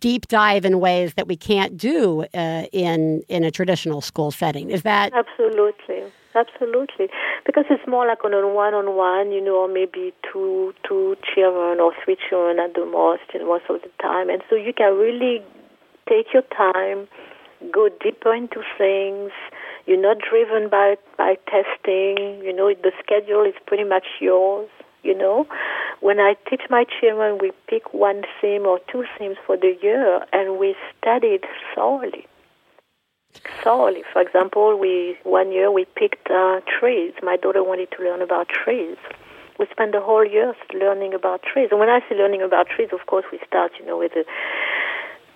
deep 0.00 0.26
dive 0.28 0.64
in 0.64 0.80
ways 0.80 1.14
that 1.14 1.26
we 1.28 1.36
can't 1.36 1.76
do 1.76 2.24
uh, 2.34 2.64
in 2.72 3.22
in 3.28 3.44
a 3.44 3.50
traditional 3.50 4.00
school 4.00 4.30
setting. 4.30 4.70
Is 4.70 4.82
that 4.82 5.12
Absolutely, 5.14 6.02
absolutely. 6.38 7.08
Because 7.44 7.64
it's 7.70 7.86
more 7.86 8.06
like 8.06 8.24
on 8.24 8.32
a 8.32 8.46
one-on-one, 8.46 9.32
you 9.32 9.42
know, 9.44 9.66
maybe 9.66 10.12
two 10.30 10.72
two 10.86 11.16
children 11.34 11.80
or 11.80 11.92
three 12.04 12.16
children 12.28 12.58
at 12.58 12.74
the 12.74 12.86
most, 12.86 13.22
know, 13.34 13.46
most 13.46 13.64
of 13.68 13.82
the 13.82 13.90
time, 14.00 14.30
and 14.30 14.42
so 14.48 14.56
you 14.56 14.72
can 14.72 14.96
really 14.96 15.42
take 16.08 16.32
your 16.32 16.44
time, 16.56 17.08
go 17.72 17.88
deeper 18.02 18.34
into 18.34 18.62
things. 18.76 19.32
You're 19.86 20.00
not 20.00 20.18
driven 20.18 20.68
by 20.68 20.96
by 21.16 21.36
testing. 21.46 22.40
You 22.44 22.52
know, 22.54 22.72
the 22.72 22.92
schedule 23.02 23.44
is 23.44 23.54
pretty 23.66 23.84
much 23.84 24.06
yours. 24.20 24.68
You 25.02 25.16
know, 25.16 25.46
when 26.00 26.18
I 26.18 26.34
teach 26.50 26.62
my 26.70 26.84
children, 27.00 27.38
we 27.40 27.52
pick 27.68 27.94
one 27.94 28.22
theme 28.40 28.66
or 28.66 28.80
two 28.90 29.04
themes 29.16 29.36
for 29.46 29.56
the 29.56 29.76
year, 29.82 30.24
and 30.32 30.58
we 30.58 30.74
study 31.00 31.38
it 31.38 31.44
thoroughly 31.74 32.26
thoroughly. 33.62 34.02
For 34.12 34.22
example, 34.22 34.78
we 34.78 35.16
one 35.24 35.52
year 35.52 35.70
we 35.70 35.84
picked 35.84 36.30
uh, 36.30 36.60
trees. 36.78 37.12
My 37.22 37.36
daughter 37.36 37.62
wanted 37.62 37.90
to 37.96 38.02
learn 38.02 38.22
about 38.22 38.48
trees. 38.48 38.96
We 39.58 39.66
spent 39.70 39.92
the 39.92 40.00
whole 40.00 40.24
year 40.24 40.54
learning 40.72 41.14
about 41.14 41.42
trees. 41.42 41.68
And 41.70 41.80
when 41.80 41.88
I 41.88 42.00
say 42.08 42.14
learning 42.16 42.42
about 42.42 42.68
trees, 42.68 42.90
of 42.92 43.06
course, 43.06 43.24
we 43.32 43.40
start, 43.46 43.72
you 43.78 43.86
know, 43.86 43.98
with 43.98 44.12
the 44.14 44.24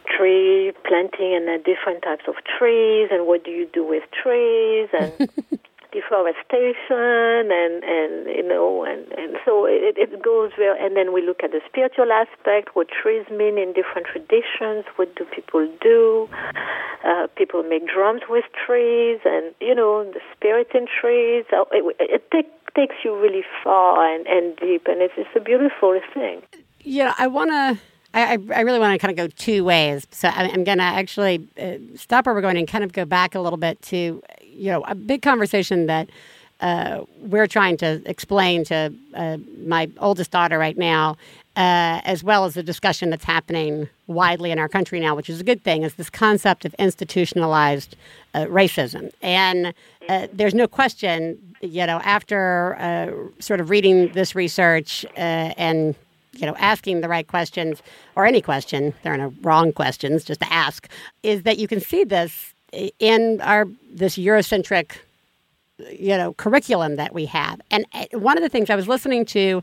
tree 0.07 0.73
planting 0.87 1.35
and 1.35 1.49
uh, 1.49 1.59
different 1.59 2.03
types 2.03 2.25
of 2.29 2.35
trees, 2.45 3.09
and 3.11 3.27
what 3.27 3.45
do 3.45 3.51
you 3.51 3.67
do 3.73 3.85
with 3.85 4.05
trees, 4.11 4.89
and 4.93 5.29
deforestation, 5.93 7.53
and 7.53 7.85
and 7.85 8.27
you 8.27 8.43
know, 8.43 8.85
and 8.85 9.07
and 9.13 9.37
so 9.45 9.67
it, 9.67 9.97
it 9.97 10.23
goes 10.23 10.51
there. 10.57 10.75
And 10.75 10.97
then 10.97 11.13
we 11.13 11.23
look 11.25 11.45
at 11.45 11.53
the 11.53 11.61
spiritual 11.69 12.11
aspect, 12.13 12.75
what 12.75 12.89
trees 12.89 13.27
mean 13.31 13.59
in 13.59 13.73
different 13.73 14.07
traditions. 14.07 14.85
What 14.97 15.15
do 15.15 15.25
people 15.25 15.69
do? 15.81 16.29
Uh, 17.05 17.27
people 17.37 17.63
make 17.63 17.87
drums 17.87 18.23
with 18.29 18.45
trees, 18.67 19.21
and 19.25 19.55
you 19.61 19.75
know, 19.75 20.05
the 20.05 20.21
spirit 20.35 20.69
in 20.75 20.87
trees. 20.87 21.45
It, 21.53 21.97
it 22.01 22.31
take, 22.31 22.51
takes 22.75 22.97
you 23.05 23.19
really 23.19 23.45
far 23.63 24.15
and, 24.15 24.27
and 24.27 24.57
deep, 24.57 24.87
and 24.87 25.03
it's 25.03 25.15
it's 25.17 25.37
a 25.37 25.41
beautiful 25.41 26.01
thing. 26.15 26.43
Yeah, 26.81 27.15
I 27.19 27.27
want 27.27 27.51
to. 27.51 27.92
I, 28.15 28.39
I 28.55 28.61
really 28.61 28.79
want 28.79 28.93
to 28.93 28.99
kind 28.99 29.11
of 29.11 29.17
go 29.17 29.35
two 29.37 29.65
ways. 29.65 30.07
So 30.11 30.29
I'm 30.29 30.65
going 30.65 30.79
to 30.79 30.85
actually 30.85 31.49
uh, 31.61 31.97
stop 31.97 32.27
where 32.27 32.35
we're 32.35 32.43
going 32.43 32.59
and 32.59 32.69
kind 32.69 32.85
of 32.85 32.93
go 32.93 33.05
back 33.05 33.35
a 33.35 33.41
little 33.41 33.57
bit 33.57 33.81
to, 33.83 34.23
you 34.43 34.71
know, 34.71 34.83
a 34.83 34.95
big 34.95 35.23
conversation 35.23 35.87
that 35.87 36.11
uh, 36.61 37.05
we're 37.21 37.47
trying 37.47 37.77
to 37.79 38.01
explain 38.05 38.65
to 38.65 38.93
uh, 39.15 39.39
my 39.67 39.91
oldest 39.99 40.31
daughter 40.31 40.59
right 40.59 40.79
now, 40.79 41.17
uh, 41.57 42.01
as 42.05 42.23
well 42.23 42.45
as 42.45 42.55
the 42.55 42.63
discussion 42.63 43.11
that's 43.11 43.25
happening 43.25 43.89
widely 44.07 44.51
in 44.51 44.59
our 44.59 44.69
country 44.69 45.01
now, 45.01 45.17
which 45.17 45.29
is 45.29 45.41
a 45.41 45.45
good 45.45 45.65
thing, 45.65 45.83
is 45.83 45.95
this 45.95 46.11
concept 46.11 46.65
of 46.65 46.75
institutionalized 46.75 47.97
uh, 48.35 48.45
racism. 48.45 49.11
And 49.23 49.75
uh, 50.09 50.29
there's 50.33 50.55
no 50.55 50.69
question, 50.69 51.37
you 51.63 51.85
know, 51.87 52.01
after 52.05 53.31
sort 53.41 53.61
of 53.61 53.71
reading 53.71 54.13
this 54.13 54.35
research 54.35 55.05
and 55.17 55.97
you 56.33 56.47
know, 56.47 56.55
asking 56.59 57.01
the 57.01 57.09
right 57.09 57.27
questions 57.27 57.83
or 58.17 58.27
any 58.27 58.41
question, 58.41 58.95
there 59.03 59.13
are 59.13 59.19
no 59.19 59.35
wrong 59.43 59.73
questions, 59.73 60.25
just 60.25 60.41
to 60.41 60.53
ask, 60.53 60.89
is 61.23 61.43
that 61.43 61.59
you 61.59 61.69
can 61.69 61.81
see 61.81 62.05
this 62.05 62.55
in 62.99 63.41
our 63.43 63.67
this 63.91 64.17
Eurocentric, 64.17 64.97
you 65.91 66.17
know, 66.17 66.33
curriculum 66.35 66.97
that 66.97 67.13
we 67.13 67.27
have. 67.27 67.61
And 67.71 67.87
uh, 67.93 68.07
one 68.13 68.37
of 68.37 68.43
the 68.43 68.49
things 68.49 68.71
I 68.71 68.77
was 68.77 68.89
listening 68.89 69.25
to 69.27 69.63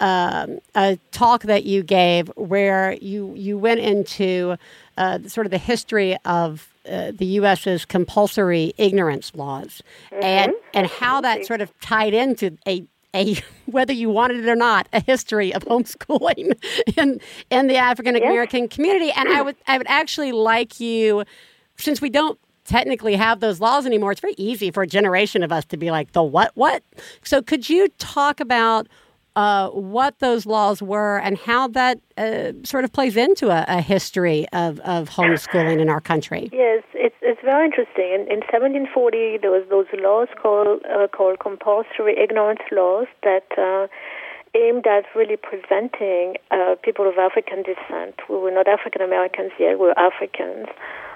um, 0.00 0.60
a 0.74 0.98
talk 1.10 1.42
that 1.42 1.64
you 1.64 1.82
gave 1.82 2.28
where 2.36 2.94
you 2.94 3.34
you 3.34 3.58
went 3.58 3.80
into 3.80 4.56
uh, 4.96 5.18
sort 5.26 5.46
of 5.46 5.50
the 5.50 5.58
history 5.58 6.16
of 6.24 6.68
uh, 6.88 7.12
the 7.14 7.26
U.S.'s 7.26 7.84
compulsory 7.84 8.72
ignorance 8.78 9.34
laws 9.34 9.82
and 10.22 10.52
and 10.72 10.86
how 10.86 11.20
that 11.20 11.44
sort 11.46 11.60
of 11.60 11.78
tied 11.80 12.14
into 12.14 12.56
a 12.66 12.84
a 13.18 13.36
whether 13.66 13.92
you 13.92 14.08
wanted 14.08 14.38
it 14.40 14.48
or 14.48 14.56
not 14.56 14.88
a 14.92 15.00
history 15.00 15.52
of 15.52 15.64
homeschooling 15.64 16.56
in 16.96 17.20
in 17.50 17.66
the 17.66 17.76
African 17.76 18.16
American 18.16 18.68
community. 18.68 19.10
And 19.10 19.28
I 19.28 19.42
would 19.42 19.56
I 19.66 19.78
would 19.78 19.88
actually 19.88 20.32
like 20.32 20.80
you 20.80 21.24
since 21.76 22.00
we 22.00 22.10
don't 22.10 22.38
technically 22.64 23.16
have 23.16 23.40
those 23.40 23.60
laws 23.60 23.86
anymore 23.86 24.12
it's 24.12 24.20
very 24.20 24.34
easy 24.36 24.70
for 24.70 24.82
a 24.82 24.86
generation 24.86 25.42
of 25.42 25.50
us 25.50 25.64
to 25.64 25.76
be 25.76 25.90
like 25.90 26.12
the 26.12 26.22
what 26.22 26.52
what? 26.54 26.82
So 27.24 27.42
could 27.42 27.68
you 27.68 27.88
talk 27.98 28.40
about 28.40 28.88
uh, 29.38 29.70
what 29.70 30.18
those 30.18 30.46
laws 30.46 30.82
were 30.82 31.18
and 31.18 31.38
how 31.38 31.68
that 31.68 32.00
uh, 32.16 32.50
sort 32.64 32.82
of 32.82 32.92
plays 32.92 33.16
into 33.16 33.50
a, 33.50 33.64
a 33.68 33.80
history 33.80 34.48
of, 34.52 34.80
of 34.80 35.08
homeschooling 35.08 35.80
in 35.80 35.88
our 35.88 36.00
country. 36.00 36.50
Yes, 36.52 36.82
it's 36.92 37.14
it's 37.22 37.40
very 37.44 37.66
interesting. 37.66 38.10
In, 38.18 38.22
in 38.22 38.40
1740, 38.40 39.38
there 39.40 39.52
was 39.52 39.62
those 39.70 39.86
laws 39.94 40.26
called 40.42 40.82
uh, 40.84 41.06
called 41.06 41.38
compulsory 41.38 42.18
ignorance 42.18 42.66
laws 42.72 43.06
that 43.22 43.46
uh, 43.56 43.86
aimed 44.58 44.84
at 44.88 45.04
really 45.14 45.36
preventing 45.36 46.34
uh, 46.50 46.74
people 46.82 47.08
of 47.08 47.16
African 47.16 47.62
descent. 47.62 48.18
We 48.28 48.38
were 48.38 48.50
not 48.50 48.66
African 48.66 49.02
Americans 49.02 49.52
yet; 49.60 49.78
we 49.78 49.86
were 49.86 49.98
Africans. 50.10 50.66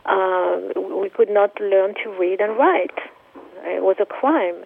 Uh, 0.07 0.79
we 0.79 1.11
could 1.11 1.31
not 1.31 1.61
learn 1.61 1.95
to 2.05 2.11
read 2.21 2.41
and 2.41 2.57
write. 2.57 2.99
It 3.67 3.83
was 3.83 3.97
a 3.99 4.07
crime, 4.07 4.63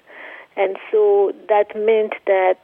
and 0.56 0.76
so 0.92 1.32
that 1.48 1.72
meant 1.74 2.12
that 2.26 2.60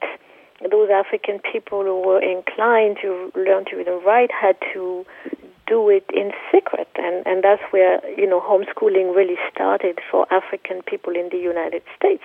those 0.70 0.90
African 0.90 1.40
people 1.40 1.82
who 1.82 2.00
were 2.00 2.22
inclined 2.22 2.98
to 3.02 3.32
learn 3.34 3.64
to 3.66 3.76
read 3.76 3.88
and 3.88 4.04
write 4.04 4.30
had 4.30 4.56
to 4.72 5.04
do 5.66 5.88
it 5.88 6.04
in 6.12 6.32
secret, 6.50 6.88
and 6.96 7.26
and 7.26 7.42
that's 7.42 7.62
where 7.70 8.00
you 8.18 8.28
know 8.28 8.40
homeschooling 8.40 9.14
really 9.14 9.38
started 9.52 9.98
for 10.10 10.26
African 10.32 10.82
people 10.82 11.14
in 11.14 11.28
the 11.30 11.38
United 11.38 11.82
States. 11.96 12.24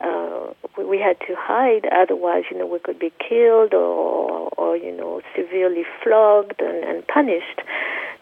Uh, 0.00 0.52
we, 0.76 0.84
we 0.84 0.98
had 0.98 1.18
to 1.20 1.34
hide, 1.38 1.86
otherwise, 1.90 2.44
you 2.50 2.58
know, 2.58 2.66
we 2.66 2.78
could 2.78 2.98
be 2.98 3.10
killed 3.16 3.72
or, 3.72 4.50
or 4.58 4.76
you 4.76 4.94
know, 4.94 5.22
severely 5.34 5.84
flogged 6.02 6.60
and, 6.60 6.84
and 6.84 7.06
punished. 7.06 7.62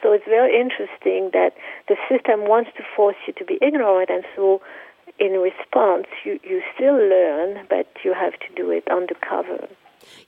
So 0.01 0.13
it's 0.13 0.25
very 0.25 0.55
interesting 0.55 1.31
that 1.33 1.57
the 1.89 1.97
system 2.09 2.47
wants 2.47 2.71
to 2.77 2.85
force 2.95 3.17
you 3.27 3.33
to 3.35 3.45
be 3.45 3.59
ignorant, 3.61 4.11
and 4.11 4.23
so 4.37 4.61
in 5.19 5.33
response, 5.33 6.07
you, 6.25 6.39
you 6.43 6.63
still 6.75 6.97
learn, 6.97 7.67
but 7.69 7.87
you 8.05 8.15
have 8.15 8.33
to 8.33 8.55
do 8.57 8.71
it 8.71 8.85
undercover. 8.91 9.69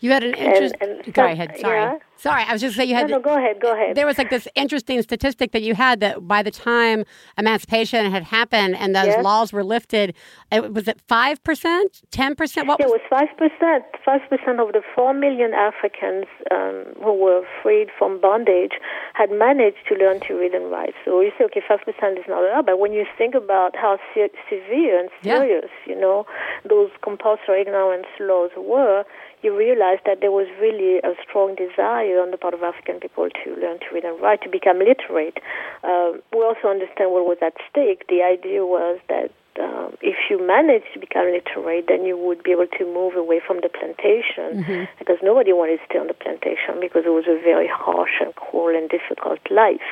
You 0.01 0.11
had 0.11 0.23
an 0.25 0.35
interest. 0.35 0.75
and 0.81 1.03
go 1.15 1.23
so- 1.27 1.33
ahead. 1.33 1.57
Sorry. 1.59 1.81
yeah? 1.81 1.99
Sorry. 2.19 2.45
I 2.49 2.53
was 2.53 2.63
just 2.63 2.77
saying 2.77 2.89
you 2.89 2.95
had. 2.97 3.11
no, 3.11 3.21
go 3.21 3.37
ahead, 3.37 3.61
go 3.61 3.73
ahead. 3.75 3.95
There 3.95 4.07
was 4.07 4.17
like 4.17 4.31
this 4.31 4.49
interesting 4.55 5.03
statistic 5.03 5.53
that 5.53 5.61
you 5.63 5.75
had 5.75 6.01
that 6.01 6.27
by 6.27 6.43
the 6.43 6.51
time 6.51 7.05
emancipation 7.37 8.11
had 8.11 8.23
happened 8.25 8.75
and 8.77 8.95
those 8.97 9.07
Yes. 9.07 9.23
laws 9.23 9.53
were 9.53 9.63
lifted, 9.63 10.15
it, 10.51 10.73
was 10.73 10.89
it 10.89 10.99
five 11.09 11.43
percent, 11.45 12.01
ten 12.11 12.35
percent? 12.35 12.67
What 12.69 12.81
It 12.81 12.87
was? 12.89 13.01
five 13.11 13.29
percent. 13.37 13.85
Five 14.05 14.23
percent 14.31 14.61
of 14.61 14.73
the 14.73 14.83
four 14.95 15.13
million 15.13 15.53
Africans 15.53 16.25
um, 16.51 16.85
who 17.05 17.13
were 17.13 17.43
freed 17.63 17.89
from 17.99 18.19
bondage 18.21 18.73
had 19.15 19.31
managed 19.31 19.83
to 19.89 19.95
learn 19.97 20.21
to 20.21 20.35
read 20.35 20.53
and 20.55 20.71
write. 20.71 20.95
So 21.05 21.21
you 21.21 21.33
say, 21.39 21.45
okay, 21.45 21.63
five 21.69 21.81
percent 21.85 22.19
is 22.19 22.25
not 22.29 22.43
a 22.45 22.49
lot, 22.55 22.65
but 22.67 22.79
when 22.79 22.93
you 22.93 23.05
think 23.19 23.35
about 23.35 23.77
how 23.77 23.99
se- 24.15 24.31
severe 24.49 24.99
and 25.01 25.11
Yeah. 25.23 25.39
serious, 25.39 25.71
you 25.87 25.95
know, 25.99 26.25
those 26.69 26.91
compulsory 27.03 27.61
ignorance 27.61 28.07
laws 28.21 28.51
were, 28.57 29.05
you 29.47 29.57
realize 29.57 30.03
that 30.05 30.19
there 30.21 30.35
was 30.35 30.51
really 30.59 30.99
a 30.99 31.15
strong 31.23 31.55
desire 31.55 32.19
on 32.19 32.35
the 32.35 32.37
part 32.37 32.53
of 32.53 32.67
African 32.67 32.99
people 32.99 33.31
to 33.31 33.47
learn 33.55 33.79
to 33.79 33.87
read 33.95 34.03
and 34.03 34.19
write, 34.21 34.43
to 34.43 34.51
become 34.51 34.83
literate. 34.83 35.39
Um, 35.87 36.19
we 36.35 36.43
also 36.43 36.67
understand 36.67 37.15
what 37.15 37.23
was 37.31 37.39
at 37.39 37.55
stake. 37.71 38.11
The 38.11 38.27
idea 38.27 38.67
was 38.67 38.99
that 39.07 39.31
um, 39.63 39.95
if 40.03 40.19
you 40.29 40.43
managed 40.43 40.91
to 40.95 40.99
become 40.99 41.31
literate, 41.31 41.87
then 41.87 42.05
you 42.05 42.19
would 42.19 42.43
be 42.43 42.51
able 42.51 42.67
to 42.67 42.85
move 42.85 43.15
away 43.15 43.41
from 43.41 43.63
the 43.63 43.71
plantation 43.71 44.67
because 44.99 45.23
nobody 45.23 45.55
wanted 45.55 45.79
to 45.79 45.85
stay 45.87 45.99
on 46.03 46.09
the 46.11 46.19
plantation 46.19 46.83
because 46.83 47.07
it 47.07 47.15
was 47.15 47.31
a 47.31 47.39
very 47.39 47.71
harsh 47.71 48.19
and 48.21 48.35
cruel 48.35 48.75
and 48.75 48.91
difficult 48.91 49.39
life. 49.49 49.89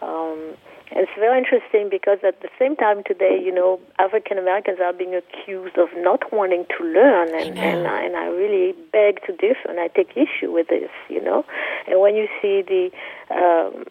Um, 0.00 0.54
and 0.90 1.00
it's 1.00 1.18
very 1.18 1.38
interesting 1.38 1.88
because 1.90 2.18
at 2.22 2.40
the 2.42 2.48
same 2.58 2.76
time 2.76 3.02
today, 3.04 3.40
you 3.42 3.52
know, 3.52 3.80
African 3.98 4.38
Americans 4.38 4.78
are 4.80 4.92
being 4.92 5.14
accused 5.14 5.76
of 5.78 5.88
not 5.96 6.32
wanting 6.32 6.64
to 6.78 6.84
learn, 6.84 7.28
and 7.34 7.58
and, 7.58 7.86
I, 7.86 8.02
and 8.04 8.16
I 8.16 8.26
really 8.26 8.72
beg 8.92 9.20
to 9.26 9.32
differ, 9.32 9.68
and 9.68 9.80
I 9.80 9.88
take 9.88 10.10
issue 10.16 10.52
with 10.52 10.68
this, 10.68 10.90
you 11.08 11.22
know. 11.22 11.44
And 11.88 12.00
when 12.00 12.14
you 12.14 12.28
see 12.40 12.62
the 12.62 12.90
um, 13.34 13.84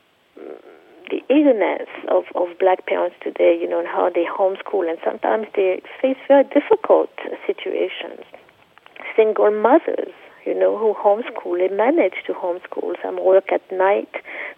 the 1.10 1.22
eagerness 1.30 1.88
of, 2.08 2.24
of 2.34 2.58
black 2.60 2.88
parents 2.88 3.16
today, 3.22 3.58
you 3.60 3.70
know, 3.70 3.80
and 3.80 3.88
how 3.88 4.10
they 4.10 4.26
homeschool, 4.26 4.90
and 4.90 4.98
sometimes 5.04 5.48
they 5.56 5.82
face 6.02 6.18
very 6.28 6.44
difficult 6.46 7.12
situations. 7.46 8.24
Single 9.16 9.52
mothers, 9.52 10.14
you 10.46 10.58
know, 10.58 10.78
who 10.78 10.94
homeschool, 10.94 11.58
they 11.58 11.74
manage 11.74 12.16
to 12.28 12.34
homeschool. 12.34 12.96
Some 13.02 13.24
work 13.24 13.52
at 13.52 13.62
night 13.72 14.14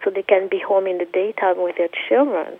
so 0.07 0.11
they 0.13 0.23
can 0.23 0.47
be 0.47 0.61
home 0.65 0.87
in 0.87 0.97
the 0.97 1.05
daytime 1.05 1.61
with 1.61 1.75
their 1.77 1.89
children. 2.07 2.57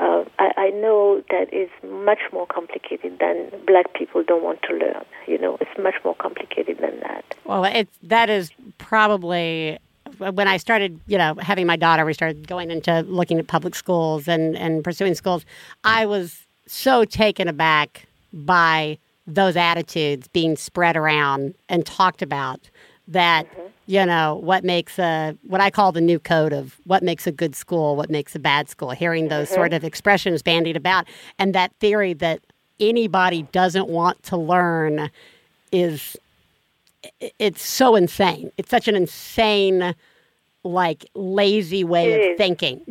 Uh, 0.00 0.24
I, 0.38 0.52
I 0.56 0.70
know 0.70 1.22
that 1.30 1.52
is 1.52 1.68
much 1.82 2.20
more 2.32 2.46
complicated 2.46 3.18
than 3.20 3.50
black 3.66 3.92
people 3.94 4.24
don't 4.24 4.42
want 4.42 4.62
to 4.62 4.74
learn. 4.74 5.04
You 5.26 5.38
know, 5.38 5.58
it's 5.60 5.78
much 5.78 5.96
more 6.04 6.14
complicated 6.14 6.78
than 6.78 6.98
that. 7.00 7.24
Well, 7.44 7.64
it's 7.64 7.96
that 8.02 8.30
is 8.30 8.50
probably 8.78 9.78
when 10.18 10.48
I 10.48 10.56
started, 10.56 10.98
you 11.06 11.18
know, 11.18 11.34
having 11.40 11.66
my 11.66 11.76
daughter, 11.76 12.04
we 12.04 12.14
started 12.14 12.48
going 12.48 12.70
into 12.70 13.02
looking 13.02 13.38
at 13.38 13.46
public 13.46 13.74
schools 13.74 14.28
and, 14.28 14.56
and 14.56 14.82
pursuing 14.82 15.14
schools. 15.14 15.44
I 15.84 16.06
was 16.06 16.46
so 16.66 17.04
taken 17.04 17.48
aback 17.48 18.06
by 18.32 18.98
those 19.26 19.56
attitudes 19.56 20.26
being 20.28 20.56
spread 20.56 20.96
around 20.96 21.54
and 21.68 21.86
talked 21.86 22.22
about 22.22 22.68
that, 23.12 23.46
mm-hmm. 23.46 23.66
you 23.86 24.04
know, 24.04 24.36
what 24.42 24.64
makes 24.64 24.98
a, 24.98 25.36
what 25.42 25.60
I 25.60 25.70
call 25.70 25.92
the 25.92 26.00
new 26.00 26.18
code 26.18 26.52
of 26.52 26.80
what 26.84 27.02
makes 27.02 27.26
a 27.26 27.32
good 27.32 27.54
school, 27.54 27.96
what 27.96 28.10
makes 28.10 28.34
a 28.34 28.38
bad 28.38 28.68
school, 28.68 28.90
hearing 28.90 29.28
those 29.28 29.48
mm-hmm. 29.48 29.54
sort 29.54 29.72
of 29.72 29.84
expressions 29.84 30.42
bandied 30.42 30.76
about. 30.76 31.06
And 31.38 31.54
that 31.54 31.72
theory 31.80 32.12
that 32.14 32.40
anybody 32.80 33.42
doesn't 33.52 33.88
want 33.88 34.22
to 34.24 34.36
learn 34.36 35.10
is 35.70 36.16
it's 37.38 37.66
so 37.66 37.96
insane. 37.96 38.52
It's 38.56 38.70
such 38.70 38.88
an 38.88 38.96
insane, 38.96 39.94
like 40.64 41.06
lazy 41.14 41.84
way 41.84 42.12
it 42.12 42.20
of 42.20 42.32
is. 42.32 42.38
thinking. 42.38 42.82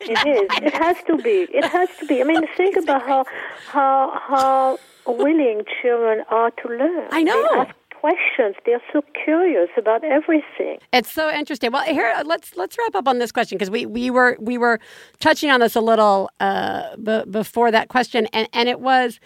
it 0.00 0.26
is. 0.26 0.48
It 0.62 0.74
has 0.74 0.96
to 1.06 1.16
be. 1.16 1.46
It 1.52 1.64
has 1.64 1.88
to 2.00 2.06
be. 2.06 2.20
I 2.20 2.24
mean, 2.24 2.42
think 2.56 2.76
about 2.76 3.02
how 3.02 3.24
how 3.68 4.20
how 4.26 4.78
willing 5.06 5.62
children 5.82 6.24
are 6.30 6.50
to 6.50 6.68
learn. 6.68 7.08
I 7.10 7.22
know. 7.22 7.66
They 8.06 8.12
questions. 8.12 8.56
They're 8.64 8.82
so 8.92 9.02
curious 9.24 9.68
about 9.76 10.04
everything. 10.04 10.78
It's 10.92 11.10
so 11.10 11.30
interesting. 11.30 11.72
Well, 11.72 11.82
here 11.82 12.14
let's 12.24 12.56
let's 12.56 12.76
wrap 12.78 12.94
up 12.94 13.08
on 13.08 13.18
this 13.18 13.32
question 13.32 13.58
because 13.58 13.70
we, 13.70 13.86
we 13.86 14.10
were 14.10 14.36
we 14.40 14.58
were 14.58 14.78
touching 15.20 15.50
on 15.50 15.60
this 15.60 15.76
a 15.76 15.80
little 15.80 16.30
uh, 16.40 16.96
b- 16.96 17.24
before 17.30 17.70
that 17.70 17.88
question, 17.88 18.26
and 18.32 18.48
and 18.52 18.68
it 18.68 18.80
was 18.80 19.20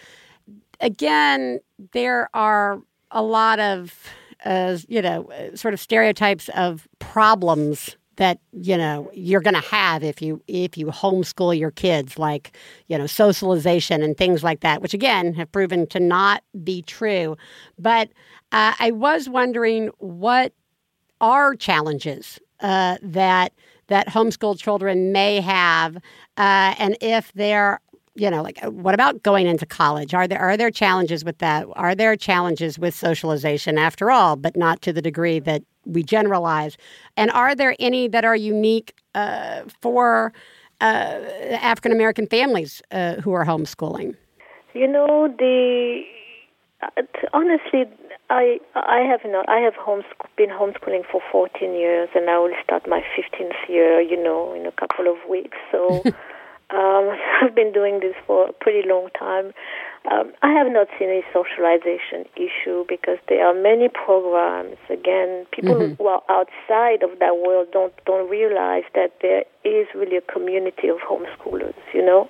again 0.79 1.59
there 1.93 2.29
are 2.33 2.81
a 3.11 3.21
lot 3.21 3.59
of, 3.59 3.93
uh, 4.45 4.77
you 4.87 5.01
know, 5.01 5.29
sort 5.55 5.73
of 5.73 5.79
stereotypes 5.79 6.49
of 6.55 6.87
problems 6.99 7.97
that 8.17 8.39
you 8.51 8.77
know 8.77 9.09
you're 9.13 9.41
going 9.41 9.55
to 9.55 9.61
have 9.61 10.03
if 10.03 10.21
you 10.21 10.41
if 10.47 10.77
you 10.77 10.87
homeschool 10.87 11.57
your 11.57 11.71
kids 11.71 12.19
like 12.19 12.55
you 12.87 12.97
know 12.97 13.07
socialization 13.07 14.03
and 14.03 14.17
things 14.17 14.43
like 14.43 14.59
that 14.59 14.81
which 14.81 14.93
again 14.93 15.33
have 15.33 15.51
proven 15.51 15.87
to 15.87 15.99
not 15.99 16.43
be 16.63 16.81
true 16.83 17.37
but 17.79 18.09
uh, 18.51 18.73
i 18.79 18.91
was 18.91 19.29
wondering 19.29 19.89
what 19.99 20.53
are 21.19 21.55
challenges 21.55 22.39
uh, 22.61 22.97
that 23.01 23.53
that 23.87 24.07
homeschool 24.07 24.57
children 24.57 25.11
may 25.11 25.41
have 25.41 25.97
uh, 26.37 26.75
and 26.77 26.97
if 27.01 27.31
they're 27.33 27.79
you 28.15 28.29
know, 28.29 28.41
like 28.41 28.59
what 28.63 28.93
about 28.93 29.23
going 29.23 29.47
into 29.47 29.65
college? 29.65 30.13
Are 30.13 30.27
there 30.27 30.39
are 30.39 30.57
there 30.57 30.71
challenges 30.71 31.23
with 31.23 31.37
that? 31.37 31.65
Are 31.73 31.95
there 31.95 32.15
challenges 32.15 32.77
with 32.77 32.93
socialization 32.93 33.77
after 33.77 34.11
all, 34.11 34.35
but 34.35 34.57
not 34.57 34.81
to 34.81 34.93
the 34.93 35.01
degree 35.01 35.39
that 35.39 35.63
we 35.85 36.03
generalize? 36.03 36.77
And 37.15 37.31
are 37.31 37.55
there 37.55 37.75
any 37.79 38.07
that 38.09 38.25
are 38.25 38.35
unique 38.35 38.93
uh, 39.15 39.61
for 39.81 40.33
uh, 40.81 40.83
African 41.61 41.91
American 41.91 42.27
families 42.27 42.81
uh, 42.91 43.15
who 43.15 43.31
are 43.31 43.45
homeschooling? 43.45 44.15
You 44.73 44.87
know, 44.87 45.33
the 45.37 46.01
uh, 46.83 47.01
honestly, 47.33 47.85
I 48.31 48.59
I 48.75 48.99
have 49.01 49.21
not. 49.25 49.47
I 49.49 49.59
have 49.59 49.73
homeschool, 49.73 50.29
been 50.37 50.49
homeschooling 50.49 51.03
for 51.11 51.21
14 51.31 51.73
years, 51.73 52.07
and 52.15 52.29
I 52.29 52.39
will 52.39 52.55
start 52.63 52.87
my 52.87 53.03
15th 53.15 53.67
year. 53.67 53.99
You 53.99 54.21
know, 54.23 54.53
in 54.53 54.65
a 54.65 54.71
couple 54.71 55.07
of 55.11 55.17
weeks. 55.29 55.57
So. 55.71 56.01
Um, 56.71 57.11
I've 57.41 57.53
been 57.53 57.73
doing 57.73 57.99
this 57.99 58.15
for 58.25 58.47
a 58.47 58.53
pretty 58.53 58.87
long 58.87 59.09
time. 59.19 59.51
Um, 60.09 60.31
I 60.41 60.51
have 60.53 60.71
not 60.71 60.87
seen 60.97 61.09
a 61.09 61.21
socialization 61.31 62.25
issue 62.35 62.85
because 62.87 63.19
there 63.29 63.45
are 63.45 63.53
many 63.53 63.87
programs. 63.89 64.77
Again, 64.89 65.45
people 65.51 65.75
mm-hmm. 65.75 65.93
who 65.95 66.07
are 66.07 66.23
outside 66.29 67.03
of 67.03 67.19
that 67.19 67.37
world 67.37 67.67
don't 67.71 67.93
don't 68.05 68.29
realize 68.29 68.83
that 68.95 69.13
there 69.21 69.43
is 69.63 69.87
really 69.93 70.17
a 70.17 70.21
community 70.21 70.87
of 70.87 70.97
homeschoolers. 70.99 71.77
You 71.93 72.03
know, 72.03 72.29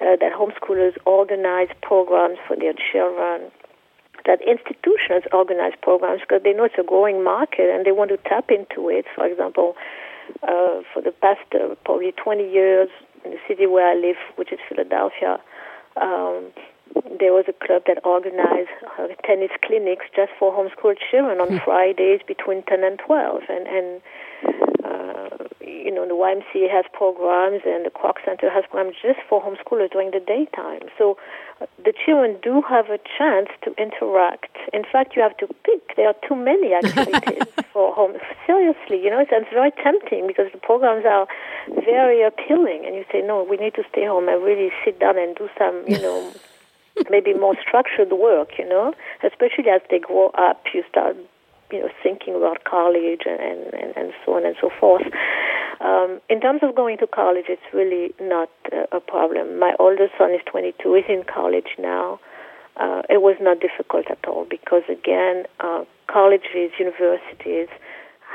uh, 0.00 0.14
that 0.20 0.32
homeschoolers 0.36 0.94
organize 1.06 1.68
programs 1.82 2.38
for 2.46 2.56
their 2.56 2.74
children. 2.92 3.50
That 4.28 4.44
institutions 4.44 5.24
organize 5.32 5.72
programs 5.80 6.20
because 6.20 6.42
they 6.44 6.52
know 6.52 6.64
it's 6.68 6.76
a 6.78 6.84
growing 6.84 7.24
market 7.24 7.72
and 7.72 7.86
they 7.86 7.92
want 7.92 8.10
to 8.12 8.18
tap 8.28 8.52
into 8.52 8.92
it. 8.92 9.06
For 9.16 9.24
example, 9.24 9.74
uh, 10.42 10.84
for 10.92 11.00
the 11.00 11.12
past 11.12 11.48
uh, 11.56 11.74
probably 11.84 12.12
20 12.12 12.44
years, 12.44 12.90
in 13.24 13.32
the 13.32 13.38
city 13.48 13.66
where 13.66 13.88
I 13.88 13.94
live, 13.94 14.20
which 14.36 14.52
is 14.52 14.58
Philadelphia, 14.68 15.40
um, 15.96 16.52
there 17.18 17.32
was 17.32 17.44
a 17.48 17.56
club 17.66 17.82
that 17.86 18.04
organized 18.04 18.70
uh, 18.98 19.08
tennis 19.24 19.50
clinics 19.64 20.06
just 20.14 20.32
for 20.38 20.52
homeschooled 20.52 20.98
children 21.10 21.40
on 21.40 21.48
hmm. 21.48 21.64
Fridays 21.64 22.20
between 22.26 22.62
10 22.64 22.84
and 22.84 22.98
12. 22.98 23.42
And, 23.48 23.66
and 23.66 24.00
uh, 25.08 25.48
you 25.60 25.94
know, 25.94 26.06
the 26.06 26.14
YMCA 26.14 26.70
has 26.70 26.84
programs 26.92 27.62
and 27.64 27.84
the 27.84 27.90
Kroc 27.90 28.16
Center 28.24 28.50
has 28.50 28.64
programs 28.70 28.96
just 29.00 29.20
for 29.28 29.42
homeschoolers 29.42 29.90
during 29.90 30.10
the 30.10 30.20
daytime. 30.20 30.88
So 30.96 31.16
uh, 31.60 31.66
the 31.82 31.92
children 31.92 32.36
do 32.42 32.62
have 32.68 32.90
a 32.90 32.98
chance 33.16 33.48
to 33.62 33.74
interact. 33.80 34.56
In 34.72 34.84
fact, 34.84 35.16
you 35.16 35.22
have 35.22 35.36
to 35.38 35.46
pick. 35.64 35.96
There 35.96 36.06
are 36.06 36.16
too 36.26 36.36
many 36.36 36.74
activities 36.74 37.48
for 37.72 37.94
home. 37.94 38.14
Seriously, 38.46 39.02
you 39.02 39.10
know, 39.10 39.20
it's, 39.20 39.30
it's 39.32 39.52
very 39.52 39.72
tempting 39.82 40.26
because 40.26 40.52
the 40.52 40.58
programs 40.58 41.04
are 41.04 41.26
very 41.84 42.22
appealing, 42.22 42.84
and 42.84 42.94
you 42.94 43.04
say, 43.10 43.22
no, 43.22 43.42
we 43.42 43.56
need 43.56 43.74
to 43.74 43.84
stay 43.90 44.06
home 44.06 44.28
and 44.28 44.42
really 44.44 44.70
sit 44.84 45.00
down 45.00 45.18
and 45.18 45.36
do 45.36 45.48
some, 45.56 45.84
you 45.86 46.00
know, 46.00 46.32
maybe 47.10 47.32
more 47.34 47.56
structured 47.60 48.12
work, 48.12 48.58
you 48.58 48.68
know, 48.68 48.92
especially 49.22 49.70
as 49.70 49.80
they 49.90 49.98
grow 49.98 50.30
up, 50.36 50.62
you 50.74 50.82
start 50.90 51.16
you 51.70 51.80
know, 51.80 51.88
thinking 52.02 52.34
about 52.34 52.64
college 52.64 53.22
and, 53.26 53.40
and, 53.74 53.96
and 53.96 54.12
so 54.24 54.36
on 54.36 54.46
and 54.46 54.56
so 54.60 54.70
forth. 54.80 55.06
Um, 55.80 56.20
in 56.28 56.40
terms 56.40 56.60
of 56.62 56.74
going 56.74 56.98
to 56.98 57.06
college, 57.06 57.46
it's 57.48 57.62
really 57.72 58.12
not 58.20 58.50
uh, 58.72 58.84
a 58.90 59.00
problem. 59.00 59.58
My 59.58 59.74
oldest 59.78 60.12
son 60.18 60.32
is 60.32 60.40
22; 60.46 60.94
he's 60.94 61.04
in 61.08 61.24
college 61.24 61.76
now. 61.78 62.18
Uh, 62.76 63.02
it 63.08 63.22
was 63.22 63.36
not 63.40 63.60
difficult 63.60 64.10
at 64.10 64.24
all 64.26 64.44
because, 64.48 64.82
again, 64.88 65.44
uh, 65.60 65.84
colleges, 66.06 66.70
universities 66.78 67.68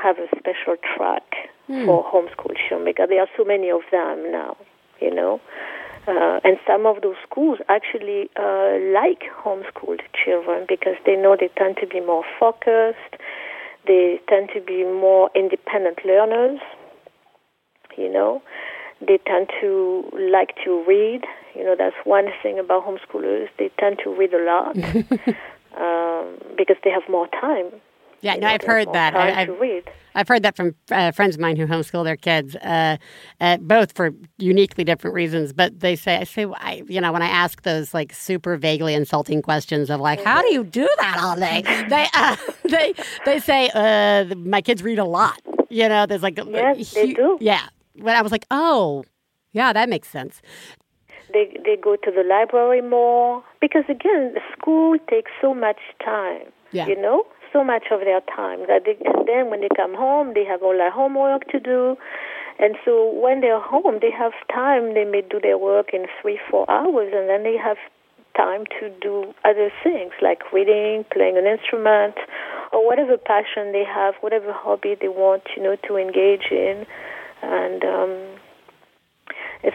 have 0.02 0.18
a 0.18 0.28
special 0.36 0.76
track 0.96 1.24
mm. 1.68 1.84
for 1.86 2.04
homeschool 2.04 2.84
because 2.84 3.08
there 3.08 3.20
are 3.20 3.28
so 3.36 3.44
many 3.44 3.70
of 3.70 3.82
them 3.90 4.30
now. 4.30 4.56
You 5.00 5.14
know, 5.14 5.40
uh, 6.06 6.40
and 6.44 6.58
some 6.66 6.86
of 6.86 7.02
those 7.02 7.16
schools 7.28 7.58
actually 7.68 8.28
uh, 8.36 8.76
like 8.92 9.22
homeschooled 9.42 10.00
children 10.12 10.66
because 10.68 10.96
they 11.06 11.16
know 11.16 11.36
they 11.38 11.50
tend 11.56 11.76
to 11.80 11.86
be 11.86 12.00
more 12.00 12.24
focused, 12.38 13.16
they 13.86 14.20
tend 14.28 14.50
to 14.54 14.60
be 14.60 14.84
more 14.84 15.30
independent 15.34 15.98
learners, 16.04 16.60
you 17.96 18.12
know. 18.12 18.42
They 19.00 19.18
tend 19.26 19.50
to 19.60 20.04
like 20.14 20.54
to 20.64 20.84
read. 20.86 21.22
You 21.54 21.64
know, 21.64 21.74
that's 21.76 21.96
one 22.04 22.26
thing 22.42 22.58
about 22.58 22.86
homeschoolers. 22.86 23.48
They 23.58 23.70
tend 23.78 23.98
to 24.04 24.10
read 24.14 24.32
a 24.32 24.42
lot 24.44 24.76
um, 25.76 26.38
because 26.56 26.76
they 26.84 26.90
have 26.90 27.02
more 27.08 27.28
time. 27.28 27.80
Yeah, 28.24 28.36
no, 28.36 28.46
I've 28.46 28.62
heard 28.62 28.90
that. 28.94 29.14
I, 29.14 29.30
have 29.32 29.50
I've 30.14 30.28
heard 30.28 30.42
that 30.44 30.56
from 30.56 30.74
uh, 30.90 31.12
friends 31.12 31.34
of 31.34 31.42
mine 31.42 31.56
who 31.56 31.66
homeschool 31.66 32.04
their 32.04 32.16
kids, 32.16 32.56
uh, 32.56 32.96
uh, 33.38 33.58
both 33.58 33.94
for 33.94 34.12
uniquely 34.38 34.82
different 34.82 35.12
reasons. 35.12 35.52
But 35.52 35.80
they 35.80 35.94
say, 35.94 36.16
I 36.16 36.24
say, 36.24 36.46
I, 36.56 36.82
you 36.88 37.02
know, 37.02 37.12
when 37.12 37.20
I 37.20 37.28
ask 37.28 37.60
those 37.64 37.92
like 37.92 38.14
super 38.14 38.56
vaguely 38.56 38.94
insulting 38.94 39.42
questions 39.42 39.90
of 39.90 40.00
like, 40.00 40.24
how 40.24 40.40
do 40.40 40.50
you 40.54 40.64
do 40.64 40.88
that 41.00 41.18
all 41.22 41.36
day? 41.36 41.62
they 41.90 42.06
uh, 42.14 42.36
they 42.70 42.94
they 43.26 43.40
say, 43.40 43.70
uh, 43.74 44.34
my 44.36 44.62
kids 44.62 44.82
read 44.82 44.98
a 44.98 45.04
lot. 45.04 45.38
You 45.68 45.90
know, 45.90 46.06
there's 46.06 46.22
like, 46.22 46.38
yes, 46.48 46.92
they 46.94 47.12
do. 47.12 47.36
Yeah, 47.42 47.68
when 47.96 48.16
I 48.16 48.22
was 48.22 48.32
like, 48.32 48.46
oh, 48.50 49.04
yeah, 49.52 49.74
that 49.74 49.90
makes 49.90 50.08
sense. 50.08 50.40
They 51.30 51.58
they 51.62 51.76
go 51.76 51.96
to 51.96 52.10
the 52.10 52.22
library 52.22 52.80
more 52.80 53.44
because 53.60 53.84
again, 53.90 54.36
school 54.56 54.96
takes 55.10 55.30
so 55.42 55.52
much 55.52 55.80
time. 56.02 56.46
Yeah. 56.72 56.86
You 56.86 57.00
know, 57.00 57.24
so 57.54 57.64
much 57.64 57.84
of 57.90 58.00
their 58.00 58.20
time 58.36 58.66
that 58.66 58.82
they, 58.84 58.98
and 59.06 59.26
then 59.26 59.48
when 59.48 59.60
they 59.62 59.70
come 59.74 59.94
home 59.94 60.34
they 60.34 60.44
have 60.44 60.62
all 60.62 60.76
their 60.76 60.90
homework 60.90 61.48
to 61.52 61.60
do. 61.60 61.96
And 62.58 62.76
so 62.84 63.10
when 63.10 63.40
they're 63.40 63.60
home 63.60 63.98
they 64.02 64.10
have 64.10 64.32
time. 64.52 64.92
They 64.94 65.04
may 65.04 65.22
do 65.22 65.40
their 65.40 65.56
work 65.56 65.94
in 65.94 66.06
three 66.20 66.38
four 66.50 66.68
hours 66.70 67.12
and 67.14 67.28
then 67.30 67.44
they 67.44 67.56
have 67.56 67.78
time 68.36 68.64
to 68.80 68.90
do 69.00 69.32
other 69.44 69.70
things 69.82 70.12
like 70.20 70.52
reading 70.52 71.04
playing 71.12 71.38
an 71.38 71.46
instrument 71.46 72.16
or 72.72 72.84
whatever 72.84 73.16
passion 73.16 73.70
they 73.70 73.84
have 73.86 74.14
whatever 74.20 74.52
hobby 74.52 74.96
they 75.00 75.06
want 75.06 75.44
you 75.56 75.62
know 75.62 75.76
to 75.86 75.96
engage 75.96 76.50
in. 76.50 76.84
And 77.42 77.84
um 77.84 78.33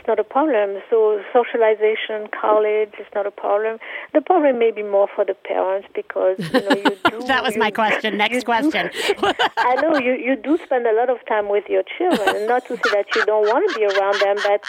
not 0.07 0.19
a 0.19 0.23
problem. 0.23 0.81
So 0.89 1.21
socialization, 1.33 2.27
college 2.39 2.93
is 2.99 3.07
not 3.15 3.25
a 3.25 3.31
problem. 3.31 3.77
The 4.13 4.21
problem 4.21 4.59
may 4.59 4.71
be 4.71 4.83
more 4.83 5.07
for 5.15 5.25
the 5.25 5.33
parents 5.33 5.87
because 5.95 6.37
you 6.39 6.61
know 6.61 6.75
you 6.75 6.97
do. 7.11 7.27
that 7.27 7.43
was 7.43 7.55
you, 7.55 7.59
my 7.59 7.71
question. 7.71 8.17
Next 8.17 8.43
question. 8.45 8.89
I 9.57 9.75
know 9.81 9.97
you 9.97 10.13
you 10.13 10.35
do 10.35 10.57
spend 10.63 10.85
a 10.87 10.93
lot 10.95 11.09
of 11.09 11.17
time 11.27 11.49
with 11.49 11.65
your 11.69 11.83
children, 11.97 12.35
and 12.35 12.47
not 12.47 12.65
to 12.67 12.75
say 12.77 12.89
that 12.93 13.07
you 13.15 13.25
don't 13.25 13.47
want 13.47 13.63
to 13.71 13.79
be 13.79 13.85
around 13.85 14.19
them, 14.21 14.37
but 14.47 14.61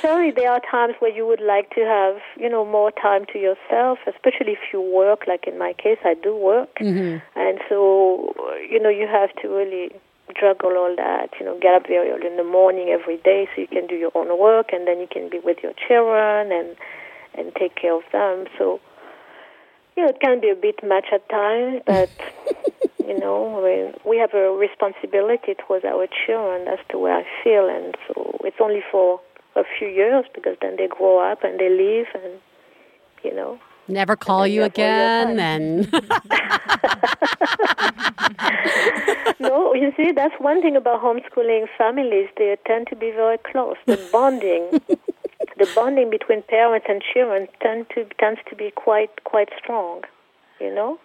certainly 0.00 0.30
there 0.30 0.50
are 0.52 0.60
times 0.70 0.94
where 1.00 1.10
you 1.18 1.26
would 1.26 1.40
like 1.40 1.70
to 1.74 1.80
have 1.84 2.16
you 2.36 2.48
know 2.48 2.64
more 2.64 2.90
time 2.90 3.24
to 3.32 3.38
yourself, 3.38 3.98
especially 4.06 4.52
if 4.52 4.64
you 4.72 4.80
work. 4.80 5.20
Like 5.26 5.46
in 5.46 5.58
my 5.58 5.72
case, 5.72 5.98
I 6.04 6.14
do 6.14 6.34
work, 6.36 6.70
Mm-hmm. 6.80 7.18
and 7.38 7.58
so 7.68 8.32
you 8.70 8.78
know 8.80 8.88
you 8.88 9.06
have 9.06 9.30
to 9.42 9.48
really 9.48 9.90
juggle 10.34 10.76
all 10.76 10.94
that. 10.96 11.30
You 11.38 11.46
know, 11.46 11.58
get 11.60 11.74
up 11.74 11.86
very 11.86 12.10
early 12.10 12.26
in 12.26 12.36
the 12.36 12.44
morning 12.44 12.88
every 12.88 13.18
day 13.18 13.48
so 13.54 13.60
you 13.60 13.68
can 13.68 13.86
do 13.86 13.94
your 13.94 14.10
own 14.14 14.36
work, 14.38 14.72
and 14.72 14.86
then 14.86 15.00
you 15.00 15.06
can 15.10 15.28
be 15.28 15.38
with 15.38 15.58
your 15.62 15.72
children 15.86 16.52
and 16.52 16.76
and 17.34 17.54
take 17.54 17.76
care 17.76 17.94
of 17.94 18.02
them. 18.12 18.46
So 18.58 18.80
you 19.96 20.04
know, 20.04 20.10
it 20.10 20.20
can 20.20 20.40
be 20.40 20.48
a 20.48 20.54
bit 20.54 20.80
much 20.86 21.06
at 21.12 21.28
times, 21.28 21.82
but 21.86 22.08
you 23.04 23.18
know, 23.18 23.60
we, 23.62 23.92
we 24.08 24.16
have 24.18 24.32
a 24.32 24.50
responsibility 24.50 25.54
towards 25.66 25.84
our 25.84 26.06
children. 26.26 26.66
That's 26.66 26.82
the 26.90 26.98
way 26.98 27.10
I 27.10 27.24
feel, 27.42 27.68
and 27.68 27.96
so 28.06 28.38
it's 28.44 28.58
only 28.60 28.82
for 28.92 29.20
a 29.56 29.64
few 29.78 29.88
years 29.88 30.24
because 30.34 30.56
then 30.62 30.76
they 30.76 30.86
grow 30.86 31.18
up 31.18 31.42
and 31.42 31.58
they 31.58 31.68
leave, 31.68 32.06
and 32.14 32.38
you 33.24 33.34
know. 33.34 33.58
Never 33.90 34.16
call 34.16 34.46
you 34.46 34.56
you 34.56 34.62
have 34.62 34.78
all 34.78 34.84
your 34.84 35.22
again. 35.32 35.40
And 35.40 35.88
no, 39.40 39.74
you 39.74 39.92
see, 39.96 40.12
that's 40.12 40.34
one 40.38 40.62
thing 40.62 40.76
about 40.76 41.02
homeschooling 41.02 41.66
families. 41.76 42.28
They 42.36 42.56
tend 42.66 42.86
to 42.88 42.96
be 42.96 43.10
very 43.10 43.38
close. 43.38 43.76
The 43.86 43.96
bonding, 44.12 44.80
the 45.56 45.70
bonding 45.74 46.10
between 46.10 46.42
parents 46.42 46.86
and 46.88 47.02
children 47.02 47.48
tend 47.60 47.86
to 47.94 48.04
tends 48.18 48.40
to 48.48 48.56
be 48.56 48.70
quite 48.70 49.24
quite 49.24 49.48
strong. 49.58 50.02
You 50.60 50.74
know, 50.74 50.98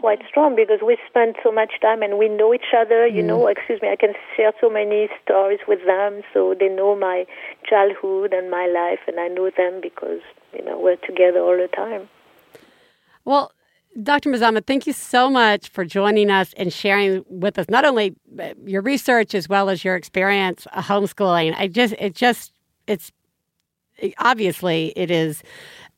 quite 0.00 0.20
strong 0.28 0.56
because 0.56 0.80
we 0.84 0.96
spend 1.08 1.36
so 1.42 1.52
much 1.52 1.72
time 1.80 2.02
and 2.02 2.18
we 2.18 2.28
know 2.28 2.54
each 2.54 2.72
other. 2.76 3.06
You 3.06 3.22
know, 3.22 3.46
excuse 3.46 3.82
me, 3.82 3.88
I 3.88 3.96
can 3.96 4.14
share 4.36 4.52
so 4.60 4.70
many 4.70 5.08
stories 5.22 5.60
with 5.68 5.84
them, 5.86 6.22
so 6.32 6.54
they 6.58 6.68
know 6.68 6.96
my 6.96 7.26
childhood 7.68 8.32
and 8.32 8.50
my 8.50 8.66
life, 8.66 9.00
and 9.06 9.20
I 9.20 9.28
know 9.28 9.50
them 9.50 9.80
because 9.82 10.20
you 10.52 10.64
know 10.64 10.78
we're 10.78 10.96
together 10.96 11.40
all 11.40 11.56
the 11.56 11.68
time. 11.68 12.08
Well, 13.24 13.50
Dr. 14.02 14.28
Mazama, 14.30 14.66
thank 14.66 14.86
you 14.86 14.92
so 14.92 15.30
much 15.30 15.68
for 15.68 15.84
joining 15.84 16.30
us 16.30 16.52
and 16.58 16.72
sharing 16.72 17.24
with 17.30 17.58
us 17.58 17.66
not 17.70 17.84
only 17.84 18.14
uh, 18.38 18.52
your 18.64 18.82
research 18.82 19.34
as 19.34 19.48
well 19.48 19.70
as 19.70 19.84
your 19.84 19.96
experience 19.96 20.66
uh, 20.72 20.82
homeschooling. 20.82 21.54
I 21.56 21.68
just, 21.68 21.94
it 21.98 22.14
just, 22.14 22.52
it's 22.86 23.10
obviously 24.18 24.92
it 24.96 25.10
is 25.10 25.42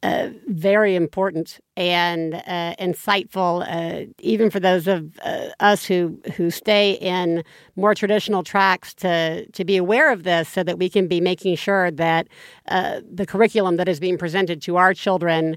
uh, 0.05 0.28
very 0.46 0.94
important 0.94 1.59
and 1.76 2.34
uh, 2.34 2.74
insightful, 2.78 3.66
uh, 3.68 4.07
even 4.20 4.49
for 4.49 4.61
those 4.61 4.86
of 4.86 5.18
uh, 5.24 5.49
us 5.59 5.84
who 5.84 6.20
who 6.36 6.53
stay 6.53 6.92
in 7.01 7.42
more 7.74 7.96
traditional 7.96 8.44
tracks 8.44 8.94
to 8.94 9.44
to 9.51 9.64
be 9.64 9.76
aware 9.76 10.12
of 10.12 10.22
this, 10.22 10.49
so 10.49 10.62
that 10.62 10.78
we 10.78 10.88
can 10.88 11.09
be 11.09 11.20
making 11.20 11.57
sure 11.57 11.90
that 11.90 12.28
the 12.68 13.26
curriculum 13.26 13.76
that 13.76 13.88
is 13.88 13.99
being 13.99 14.16
presented 14.16 14.62
to 14.62 14.76
our 14.76 14.94
children 14.94 15.57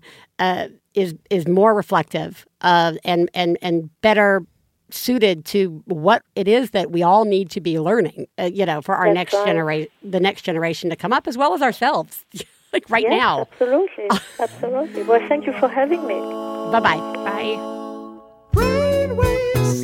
is 0.94 1.16
is 1.30 1.48
more 1.48 1.74
reflective 1.74 2.46
of 2.62 2.98
and 3.04 3.30
and 3.34 3.58
and 3.62 3.90
better 4.02 4.44
suited 4.90 5.46
to 5.46 5.82
what 5.86 6.22
it 6.36 6.48
is 6.48 6.72
that 6.72 6.92
we 6.92 7.02
all 7.02 7.24
need 7.26 7.50
to 7.50 7.62
be 7.62 7.80
learning 7.80 8.28
uh, 8.40 8.44
you 8.44 8.66
know 8.66 8.82
for 8.82 8.96
our 8.96 9.06
That's 9.06 9.16
next 9.16 9.34
right. 9.34 9.46
generation 9.46 9.92
the 10.02 10.20
next 10.20 10.42
generation 10.42 10.90
to 10.90 10.96
come 10.96 11.14
up 11.14 11.28
as 11.28 11.38
well 11.38 11.54
as 11.54 11.62
ourselves 11.62 12.26
like 12.74 12.90
right 12.90 13.04
yes, 13.04 13.12
now 13.12 13.48
absolutely, 13.52 14.10
absolutely. 14.40 15.04
Well, 15.04 15.22
thank 15.30 15.46
you 15.46 15.54
for 15.60 15.70
having 15.70 16.06
me. 16.06 16.20
bye-bye 16.72 17.00
Bye. 17.24 17.58
Brainwaves 18.54 19.82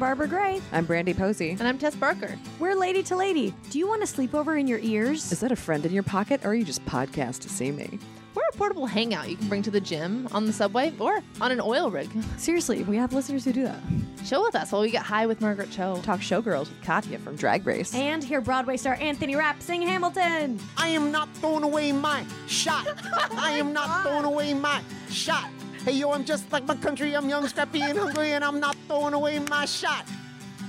Barbara 0.00 0.26
Gray. 0.26 0.62
I'm 0.72 0.86
Brandy 0.86 1.12
Posey. 1.12 1.50
And 1.50 1.68
I'm 1.68 1.76
Tess 1.76 1.94
Barker. 1.94 2.34
We're 2.58 2.74
Lady 2.74 3.02
to 3.02 3.16
Lady. 3.16 3.54
Do 3.68 3.78
you 3.78 3.86
want 3.86 4.00
to 4.00 4.06
sleep 4.06 4.34
over 4.34 4.56
in 4.56 4.66
your 4.66 4.78
ears? 4.78 5.30
Is 5.30 5.40
that 5.40 5.52
a 5.52 5.56
friend 5.56 5.84
in 5.84 5.92
your 5.92 6.02
pocket, 6.02 6.40
or 6.42 6.48
are 6.48 6.54
you 6.54 6.64
just 6.64 6.82
podcast 6.86 7.40
to 7.40 7.50
see 7.50 7.70
me? 7.70 7.98
We're 8.34 8.48
a 8.48 8.56
portable 8.56 8.86
hangout 8.86 9.28
you 9.28 9.36
can 9.36 9.46
bring 9.48 9.60
to 9.62 9.70
the 9.70 9.80
gym, 9.80 10.26
on 10.32 10.46
the 10.46 10.54
subway, 10.54 10.94
or 10.98 11.20
on 11.42 11.52
an 11.52 11.60
oil 11.60 11.90
rig. 11.90 12.08
Seriously, 12.38 12.82
we 12.84 12.96
have 12.96 13.12
listeners 13.12 13.44
who 13.44 13.52
do 13.52 13.64
that. 13.64 13.78
Chill 14.24 14.42
with 14.42 14.54
us 14.54 14.72
while 14.72 14.80
we 14.80 14.90
get 14.90 15.02
high 15.02 15.26
with 15.26 15.42
Margaret 15.42 15.70
Cho. 15.70 16.00
Talk 16.02 16.20
showgirls 16.20 16.70
with 16.70 16.82
Katya 16.82 17.18
from 17.18 17.36
Drag 17.36 17.66
Race. 17.66 17.94
And 17.94 18.24
hear 18.24 18.40
Broadway 18.40 18.78
star 18.78 18.94
Anthony 18.94 19.36
Rapp 19.36 19.60
sing 19.60 19.82
Hamilton. 19.82 20.58
I 20.78 20.88
am 20.88 21.12
not 21.12 21.28
throwing 21.34 21.62
away 21.62 21.92
my 21.92 22.24
shot. 22.46 22.86
I 23.36 23.52
am 23.52 23.74
not 23.74 24.02
throwing 24.02 24.24
away 24.24 24.54
my 24.54 24.82
shot. 25.10 25.50
Hey 25.84 25.92
yo, 25.92 26.10
I'm 26.10 26.26
just 26.26 26.52
like 26.52 26.66
my 26.66 26.74
country. 26.76 27.16
I'm 27.16 27.26
young, 27.26 27.48
scrappy, 27.48 27.80
and 27.80 27.98
hungry, 27.98 28.32
and 28.32 28.44
I'm 28.44 28.60
not 28.60 28.76
throwing 28.86 29.14
away 29.14 29.38
my 29.38 29.64
shot. 29.64 30.04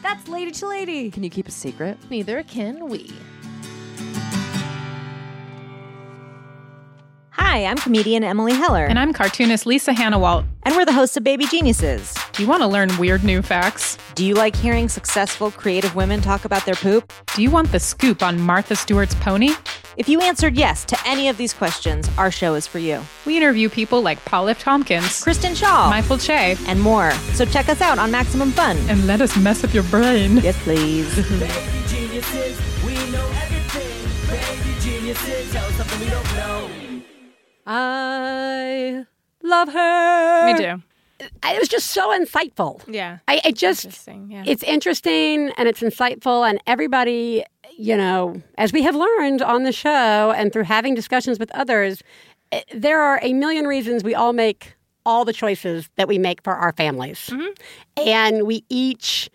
That's 0.01 0.29
Lady 0.29 0.51
to 0.51 0.67
Lady. 0.69 1.11
Can 1.11 1.21
you 1.21 1.29
keep 1.29 1.49
a 1.49 1.51
secret? 1.51 1.97
Neither 2.09 2.43
can 2.43 2.87
we. 2.87 3.11
Hi, 7.51 7.65
I'm 7.65 7.75
comedian 7.75 8.23
Emily 8.23 8.53
Heller. 8.53 8.85
And 8.85 8.97
I'm 8.97 9.11
cartoonist 9.11 9.65
Lisa 9.65 9.91
Hanawalt. 9.91 10.45
And 10.63 10.73
we're 10.73 10.85
the 10.85 10.93
hosts 10.93 11.17
of 11.17 11.25
Baby 11.25 11.47
Geniuses. 11.47 12.15
Do 12.31 12.41
you 12.41 12.47
want 12.47 12.61
to 12.61 12.67
learn 12.67 12.97
weird 12.97 13.25
new 13.25 13.41
facts? 13.41 13.97
Do 14.15 14.23
you 14.23 14.35
like 14.35 14.55
hearing 14.55 14.87
successful, 14.87 15.51
creative 15.51 15.93
women 15.93 16.21
talk 16.21 16.45
about 16.45 16.65
their 16.65 16.75
poop? 16.75 17.11
Do 17.35 17.43
you 17.43 17.51
want 17.51 17.69
the 17.73 17.79
scoop 17.81 18.23
on 18.23 18.39
Martha 18.39 18.73
Stewart's 18.77 19.15
pony? 19.15 19.49
If 19.97 20.07
you 20.07 20.21
answered 20.21 20.55
yes 20.55 20.85
to 20.85 20.97
any 21.05 21.27
of 21.27 21.35
these 21.35 21.51
questions, 21.51 22.09
our 22.17 22.31
show 22.31 22.53
is 22.53 22.67
for 22.67 22.79
you. 22.79 23.03
We 23.25 23.35
interview 23.35 23.67
people 23.67 24.01
like 24.01 24.23
Paul 24.23 24.47
F. 24.47 24.59
Tompkins, 24.59 25.21
Kristen 25.21 25.51
Schaal, 25.51 25.89
Michael 25.89 26.19
Che, 26.19 26.55
and 26.67 26.79
more. 26.79 27.11
So 27.33 27.43
check 27.43 27.67
us 27.67 27.81
out 27.81 27.99
on 27.99 28.11
Maximum 28.11 28.53
Fun. 28.53 28.77
and 28.87 29.05
let 29.07 29.19
us 29.19 29.35
mess 29.35 29.65
up 29.65 29.73
your 29.73 29.83
brain. 29.83 30.37
Yes, 30.37 30.57
please. 30.63 31.13
I 37.73 39.05
love 39.43 39.69
her. 39.69 40.45
Me 40.53 40.57
too. 40.57 40.81
It 41.19 41.59
was 41.59 41.69
just 41.69 41.87
so 41.91 42.09
insightful. 42.17 42.81
Yeah. 42.87 43.19
I, 43.27 43.51
just, 43.51 43.85
Interesting. 43.85 44.31
Yeah. 44.31 44.43
it's 44.45 44.63
interesting 44.63 45.51
and 45.57 45.67
it's 45.69 45.81
insightful, 45.81 46.49
and 46.49 46.59
everybody, 46.65 47.43
you 47.77 47.95
know, 47.95 48.41
as 48.57 48.73
we 48.73 48.81
have 48.81 48.95
learned 48.95 49.41
on 49.41 49.63
the 49.63 49.71
show 49.71 50.31
and 50.35 50.51
through 50.51 50.63
having 50.63 50.95
discussions 50.95 51.37
with 51.39 51.51
others, 51.51 52.01
eh, 52.51 52.61
there 52.73 52.99
are 53.01 53.19
a 53.21 53.33
million 53.33 53.65
reasons 53.67 54.03
we 54.03 54.15
all 54.15 54.33
make 54.33 54.75
all 55.05 55.23
the 55.25 55.33
choices 55.33 55.89
that 55.95 56.07
we 56.07 56.17
make 56.17 56.43
for 56.43 56.53
our 56.53 56.71
families, 56.73 57.31
and 57.97 58.45
we 58.45 58.63
each 58.69 59.29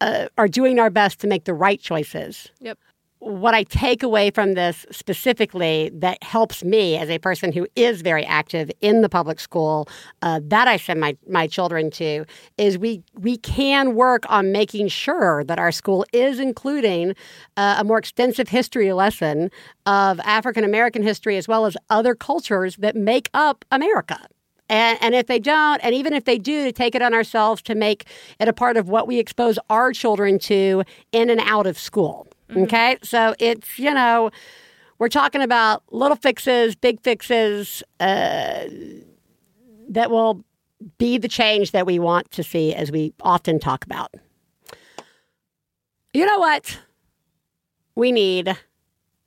uh, 0.00 0.28
are 0.36 0.48
doing 0.48 0.78
our 0.78 0.90
best 0.90 1.20
to 1.20 1.26
make 1.26 1.44
the 1.44 1.54
right 1.54 1.80
choices. 1.80 2.50
Yep. 2.60 2.78
What 3.20 3.54
I 3.54 3.64
take 3.64 4.02
away 4.02 4.30
from 4.30 4.54
this 4.54 4.86
specifically 4.90 5.90
that 5.94 6.22
helps 6.22 6.62
me 6.62 6.96
as 6.96 7.10
a 7.10 7.18
person 7.18 7.52
who 7.52 7.66
is 7.74 8.00
very 8.00 8.24
active 8.24 8.70
in 8.80 9.02
the 9.02 9.08
public 9.08 9.40
school 9.40 9.88
uh, 10.22 10.40
that 10.44 10.68
I 10.68 10.76
send 10.76 11.00
my, 11.00 11.16
my 11.28 11.46
children 11.46 11.90
to 11.92 12.24
is 12.56 12.78
we 12.78 13.02
we 13.14 13.36
can 13.36 13.94
work 13.94 14.24
on 14.28 14.52
making 14.52 14.88
sure 14.88 15.42
that 15.44 15.58
our 15.58 15.72
school 15.72 16.04
is 16.12 16.38
including 16.38 17.14
uh, 17.56 17.76
a 17.78 17.84
more 17.84 17.98
extensive 17.98 18.48
history 18.48 18.92
lesson 18.92 19.50
of 19.86 20.20
African 20.20 20.64
American 20.64 21.02
history 21.02 21.36
as 21.36 21.48
well 21.48 21.66
as 21.66 21.76
other 21.90 22.14
cultures 22.14 22.76
that 22.76 22.94
make 22.94 23.28
up 23.34 23.64
America. 23.72 24.28
And, 24.68 24.98
and 25.00 25.14
if 25.14 25.26
they 25.26 25.38
don't, 25.38 25.80
and 25.82 25.94
even 25.94 26.12
if 26.12 26.24
they 26.24 26.38
do, 26.38 26.64
to 26.64 26.72
take 26.72 26.94
it 26.94 27.00
on 27.00 27.14
ourselves 27.14 27.62
to 27.62 27.74
make 27.74 28.04
it 28.38 28.48
a 28.48 28.52
part 28.52 28.76
of 28.76 28.88
what 28.88 29.08
we 29.08 29.18
expose 29.18 29.58
our 29.70 29.92
children 29.92 30.38
to 30.40 30.84
in 31.10 31.30
and 31.30 31.40
out 31.40 31.66
of 31.66 31.78
school. 31.78 32.27
Okay. 32.56 32.98
So 33.02 33.34
it's, 33.38 33.78
you 33.78 33.92
know, 33.92 34.30
we're 34.98 35.08
talking 35.08 35.42
about 35.42 35.82
little 35.92 36.16
fixes, 36.16 36.74
big 36.74 37.00
fixes 37.00 37.82
uh, 38.00 38.64
that 39.90 40.10
will 40.10 40.44
be 40.98 41.18
the 41.18 41.28
change 41.28 41.72
that 41.72 41.86
we 41.86 41.98
want 41.98 42.30
to 42.32 42.42
see 42.42 42.74
as 42.74 42.90
we 42.90 43.12
often 43.20 43.58
talk 43.58 43.84
about. 43.84 44.14
You 46.14 46.24
know 46.26 46.38
what 46.38 46.78
we 47.94 48.12
need 48.12 48.56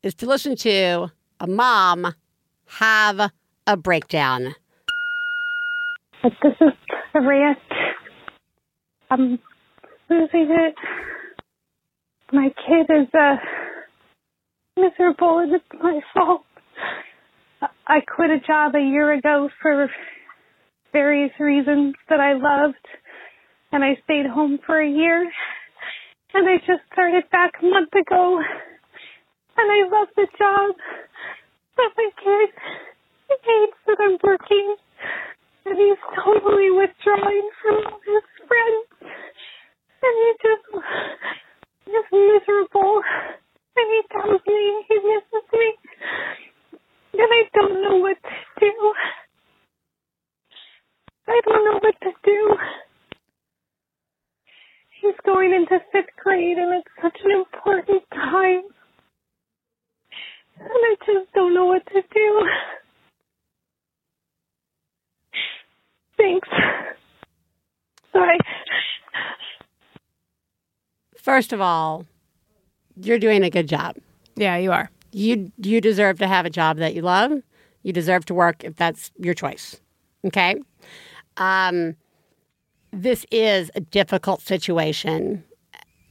is 0.04 0.14
to 0.16 0.26
listen 0.26 0.56
to 0.58 1.12
a 1.40 1.48
mom 1.48 2.14
have 2.66 3.32
a 3.68 3.78
breakdown. 3.78 4.56
This 6.24 6.34
is 6.44 6.74
Harriet. 7.14 7.58
I'm 9.10 9.40
losing 10.10 10.50
it. 10.52 10.76
My 12.34 12.48
kid 12.66 12.88
is 12.90 13.08
uh, 13.14 13.36
miserable 14.78 15.40
and 15.40 15.54
it's 15.54 15.66
my 15.82 16.00
fault. 16.14 16.44
I- 17.88 18.02
quit 18.16 18.30
a 18.32 18.40
job 18.40 18.74
a 18.76 18.80
year 18.80 19.12
ago 19.14 19.50
for 19.62 19.90
various 20.94 21.32
reasons 21.40 21.96
that 22.10 22.20
I 22.20 22.34
loved, 22.34 22.86
and 23.72 23.84
I 23.84 23.98
stayed 24.06 24.26
home 24.26 24.60
for 24.66 24.80
a 24.80 24.90
year. 24.90 25.30
And 26.34 26.48
I 26.48 26.58
just 26.60 26.84
started 26.94 27.24
back 27.32 27.52
a 27.62 27.66
month 27.66 27.92
ago, 27.94 28.40
and 29.58 29.72
I 29.72 29.84
love 29.92 30.08
the 30.16 30.28
job, 30.40 30.76
but 31.76 31.92
my 31.98 32.10
kid 32.24 32.50
hates 33.44 33.78
that 33.88 33.98
I'm 34.00 34.18
working, 34.24 34.76
and 35.66 35.78
he's 35.78 36.00
totally 36.24 36.72
withdrawing 36.72 37.50
from 37.62 37.76
all 37.86 38.00
his 38.06 38.48
friends, 38.48 39.14
and 40.02 40.14
he 40.16 40.34
just 40.42 40.86
is 41.88 42.06
miserable, 42.12 43.02
and 43.78 43.88
he 43.90 44.02
tells 44.12 44.42
me 44.48 44.86
he 44.90 44.96
misses 45.00 45.48
me, 45.54 45.76
and 47.14 47.30
I 47.32 47.44
don't 47.56 47.84
know 47.84 47.98
what 47.98 48.18
to 48.24 48.60
do. 48.62 48.94
I 51.28 51.42
don't 51.46 51.66
know 51.66 51.80
what 51.82 51.96
to 52.04 52.12
do. 52.26 52.56
He's 55.02 55.16
going 55.26 55.54
into 55.54 55.80
fifth 55.92 56.16
grade 56.24 56.58
and 56.58 56.76
it's 56.76 56.90
such 57.02 57.18
an 57.26 57.32
important 57.32 58.04
time. 58.14 58.64
And 60.60 60.70
I 60.72 60.96
just 61.06 61.34
don't 61.34 61.54
know 61.54 61.66
what 61.66 61.86
to 61.88 62.02
do. 62.14 62.42
Thanks. 66.18 66.50
Bye. 68.14 68.40
First 71.22 71.54
of 71.54 71.62
all, 71.62 72.06
you're 72.96 73.20
doing 73.20 73.44
a 73.44 73.50
good 73.50 73.68
job. 73.68 73.96
Yeah, 74.36 74.58
you 74.58 74.72
are. 74.72 74.90
You 75.12 75.52
you 75.58 75.82
deserve 75.82 76.18
to 76.20 76.28
have 76.28 76.46
a 76.46 76.50
job 76.50 76.78
that 76.78 76.96
you 76.96 77.02
love. 77.02 77.32
You 77.84 77.94
deserve 77.94 78.26
to 78.26 78.34
work 78.34 78.64
if 78.64 78.76
that's 78.76 79.12
your 79.18 79.34
choice. 79.34 79.80
Okay? 80.26 80.56
Um 81.38 81.96
this 82.92 83.26
is 83.32 83.72
a 83.76 83.82
difficult 83.82 84.42
situation. 84.42 85.44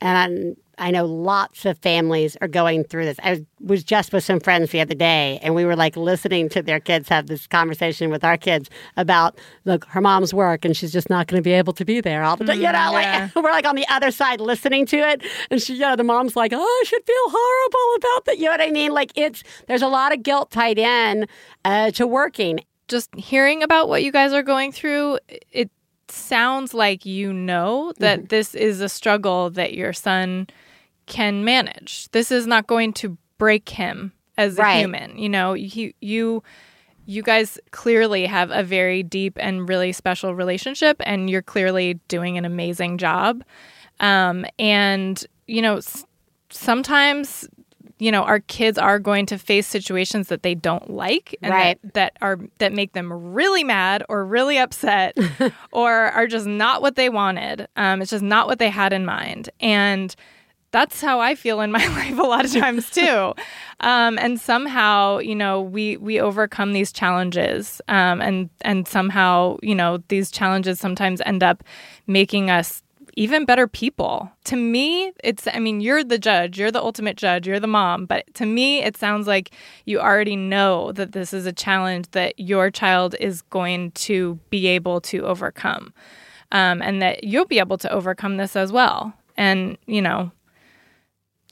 And 0.01 0.57
I 0.81 0.91
know 0.91 1.05
lots 1.05 1.65
of 1.67 1.79
families 1.79 2.37
are 2.41 2.49
going 2.49 2.85
through 2.85 3.05
this. 3.05 3.19
I 3.23 3.45
was 3.61 3.85
just 3.85 4.13
with 4.13 4.25
some 4.25 4.41
friends 4.41 4.71
the 4.71 4.81
other 4.81 4.95
day, 4.95 5.39
and 5.43 5.55
we 5.55 5.65
were 5.65 5.77
like 5.77 5.97
listening 5.97 6.49
to 6.49 6.63
their 6.63 6.81
kids 6.81 7.09
have 7.11 7.27
this 7.29 7.47
conversation 7.47 8.11
with 8.11 8.25
our 8.25 8.37
kids 8.37 8.69
about, 8.97 9.39
look, 9.65 9.85
her 9.87 10.01
mom's 10.01 10.33
work, 10.35 10.65
and 10.65 10.77
she's 10.77 10.93
just 10.93 11.09
not 11.11 11.27
going 11.27 11.39
to 11.41 11.45
be 11.45 11.53
able 11.53 11.73
to 11.75 11.85
be 11.85 12.01
there 12.01 12.25
all 12.25 12.37
the 12.37 12.45
time. 12.47 12.57
you 12.57 12.63
know, 12.65 12.71
Mm, 12.73 13.03
yeah. 13.03 13.29
like 13.35 13.35
we're 13.45 13.51
like 13.53 13.67
on 13.67 13.77
the 13.77 13.87
other 13.89 14.11
side 14.11 14.41
listening 14.41 14.87
to 14.87 14.97
it, 14.97 15.23
and 15.51 15.61
she, 15.63 15.75
you 15.75 15.81
know, 15.81 15.97
the 15.97 16.03
mom's 16.05 16.35
like, 16.35 16.53
oh, 16.55 16.59
I 16.83 16.85
should 16.87 17.05
feel 17.05 17.17
horrible 17.29 17.97
about 17.97 18.25
that. 18.25 18.39
You 18.39 18.47
know 18.47 18.51
what 18.53 18.61
I 18.63 18.71
mean? 18.71 18.93
Like 18.93 19.13
it's 19.15 19.45
there's 19.69 19.83
a 19.83 19.89
lot 19.89 20.13
of 20.15 20.23
guilt 20.23 20.51
tied 20.51 20.79
in 20.79 21.27
uh, 21.65 21.91
to 21.93 22.07
working. 22.07 22.61
Just 22.89 23.15
hearing 23.15 23.63
about 23.63 23.89
what 23.89 24.03
you 24.03 24.11
guys 24.11 24.33
are 24.33 24.43
going 24.43 24.73
through, 24.73 25.19
it 25.53 25.71
sounds 26.09 26.75
like 26.75 27.07
you 27.07 27.33
know 27.33 27.93
that 27.99 28.19
Mm-hmm. 28.19 28.27
this 28.29 28.55
is 28.55 28.81
a 28.81 28.89
struggle 28.89 29.51
that 29.51 29.75
your 29.75 29.93
son 29.93 30.49
can 31.11 31.45
manage. 31.45 32.09
This 32.13 32.31
is 32.33 32.47
not 32.47 32.67
going 32.67 32.95
to 32.95 33.19
break 33.37 33.69
him 33.69 34.13
as 34.39 34.59
a 34.59 34.63
Right. 34.63 34.79
human. 34.79 35.19
You 35.19 35.29
know, 35.29 35.53
you 35.53 35.93
you 36.01 36.43
you 37.07 37.23
guys 37.23 37.59
clearly 37.73 38.25
have 38.27 38.51
a 38.53 38.63
very 38.63 39.03
deep 39.03 39.37
and 39.41 39.69
really 39.69 39.93
special 39.93 40.35
relationship 40.35 40.97
and 41.01 41.29
you're 41.29 41.43
clearly 41.43 41.95
doing 42.09 42.39
an 42.39 42.45
amazing 42.45 42.97
job. 42.99 43.43
Um, 43.99 44.47
and 44.59 45.23
you 45.49 45.61
know, 45.61 45.77
s- 45.79 46.05
sometimes 46.51 47.49
you 47.99 48.11
know 48.11 48.23
our 48.23 48.41
kids 48.41 48.79
are 48.79 48.99
going 48.99 49.27
to 49.27 49.37
face 49.39 49.67
situations 49.67 50.29
that 50.29 50.43
they 50.43 50.55
don't 50.55 50.89
like 50.91 51.35
and 51.43 51.51
Right. 51.53 51.79
that, 51.83 51.95
that 51.95 52.13
are 52.23 52.39
that 52.59 52.73
make 52.73 52.93
them 52.93 53.13
really 53.13 53.63
mad 53.65 54.03
or 54.09 54.25
really 54.25 54.57
upset 54.59 55.17
or 55.73 55.91
are 55.93 56.27
just 56.27 56.47
not 56.47 56.81
what 56.81 56.97
they 56.97 57.09
wanted 57.11 57.69
um, 57.77 58.01
it's 58.01 58.11
just 58.11 58.23
not 58.25 58.47
what 58.47 58.59
they 58.59 58.71
had 58.71 58.93
in 58.95 59.05
mind 59.05 59.51
and 59.61 60.15
that's 60.73 61.01
how 61.01 61.21
I 61.21 61.35
feel 61.35 61.61
in 61.61 61.73
my 61.73 61.87
life 61.97 62.19
a 62.19 62.23
lot 62.23 62.45
of 62.45 62.53
times 62.53 62.91
too. 62.91 63.35
Um, 63.81 64.19
and 64.19 64.41
somehow, 64.41 65.19
you 65.19 65.35
know, 65.35 65.61
we 65.61 65.97
we 65.97 66.21
overcome 66.21 66.73
these 66.73 66.93
challenges, 66.93 67.81
um, 67.89 68.21
and 68.21 68.51
and 68.63 68.87
somehow, 68.87 69.57
you 69.63 69.75
know, 69.75 70.03
these 70.09 70.31
challenges 70.31 70.79
sometimes 70.79 71.21
end 71.23 71.43
up 71.43 71.65
making 72.07 72.51
us 72.51 72.83
even 73.17 73.45
better 73.45 73.67
people. 73.67 74.31
To 74.45 74.57
me, 74.57 75.13
it's 75.25 75.49
I 75.53 75.59
mean, 75.59 75.81
you're 75.81 76.05
the 76.05 76.19
judge, 76.19 76.59
you're 76.59 76.71
the 76.71 76.83
ultimate 76.83 77.17
judge, 77.17 77.47
you're 77.47 77.61
the 77.61 77.67
mom, 77.67 78.07
but 78.07 78.33
to 78.35 78.47
me 78.47 78.83
it 78.83 78.97
sounds 78.97 79.27
like 79.27 79.51
you 79.87 79.99
already 79.99 80.37
know 80.37 80.93
that 80.93 81.13
this 81.13 81.33
is 81.33 81.47
a 81.47 81.53
challenge 81.53 82.11
that 82.13 82.39
your 82.39 82.71
child 82.71 83.15
is 83.19 83.43
going 83.43 83.91
to 83.93 84.39
be 84.51 84.67
able 84.69 85.01
to 85.03 85.25
overcome. 85.25 85.93
Um, 86.53 86.83
and 86.83 87.01
that 87.01 87.23
you'll 87.23 87.47
be 87.47 87.61
able 87.61 87.79
to 87.79 87.93
overcome 87.93 88.37
this 88.37 88.57
as 88.57 88.73
well. 88.73 89.15
And, 89.37 89.79
you 89.87 90.03
know, 90.03 90.33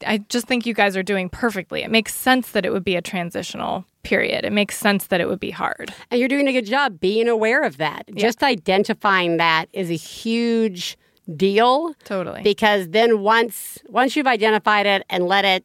I 0.07 0.19
just 0.29 0.47
think 0.47 0.67
you 0.67 0.75
guys 0.75 0.97
are 0.97 1.03
doing 1.03 1.29
perfectly. 1.29 1.83
It 1.83 1.91
makes 1.91 2.15
sense 2.15 2.53
that 2.53 2.65
it 2.65 2.73
would 2.73 2.85
be 2.85 2.97
a 2.97 3.03
transitional 3.03 3.85
period. 4.03 4.45
It 4.45 4.53
makes 4.53 4.77
sense 4.77 5.07
that 5.09 5.21
it 5.21 5.29
would 5.29 5.41
be 5.41 5.51
hard. 5.51 5.93
And 6.11 6.19
you're 6.19 6.29
doing 6.29 6.49
a 6.49 6.53
good 6.53 6.67
job 6.67 7.01
being 7.01 7.29
aware 7.29 7.63
of 7.63 7.77
that. 7.79 8.05
Just 8.15 8.43
identifying 8.43 9.37
that 9.37 9.67
is 9.73 9.91
a 9.91 9.97
huge 9.97 10.97
deal. 11.37 11.95
Totally. 12.05 12.43
Because 12.43 12.89
then 12.89 13.21
once 13.21 13.79
once 13.89 14.17
you've 14.17 14.27
identified 14.27 14.87
it 14.87 15.05
and 15.11 15.27
let 15.27 15.45
it 15.45 15.65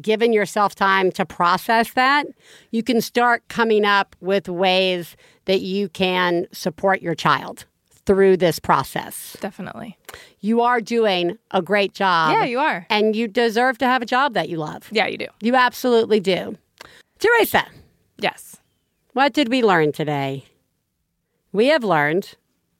given 0.00 0.32
yourself 0.32 0.74
time 0.74 1.12
to 1.12 1.26
process 1.26 1.92
that, 1.92 2.26
you 2.70 2.82
can 2.82 3.00
start 3.00 3.46
coming 3.48 3.84
up 3.84 4.16
with 4.20 4.48
ways 4.48 5.16
that 5.44 5.60
you 5.60 5.88
can 5.88 6.46
support 6.52 7.02
your 7.02 7.14
child 7.14 7.66
through 8.06 8.36
this 8.36 8.58
process. 8.58 9.36
Definitely. 9.40 9.96
You 10.40 10.60
are 10.60 10.80
doing 10.80 11.38
a 11.50 11.62
great 11.62 11.94
job. 11.94 12.32
Yeah, 12.32 12.44
you 12.44 12.58
are. 12.58 12.86
And 12.90 13.14
you 13.14 13.28
deserve 13.28 13.78
to 13.78 13.86
have 13.86 14.02
a 14.02 14.06
job 14.06 14.34
that 14.34 14.48
you 14.48 14.56
love. 14.56 14.88
Yeah, 14.90 15.06
you 15.06 15.18
do. 15.18 15.28
You 15.40 15.54
absolutely 15.54 16.20
do. 16.20 16.56
Theresa. 17.18 17.66
Yes. 18.18 18.56
What 19.12 19.32
did 19.32 19.48
we 19.48 19.62
learn 19.62 19.92
today? 19.92 20.44
We 21.52 21.66
have 21.66 21.84
learned 21.84 22.34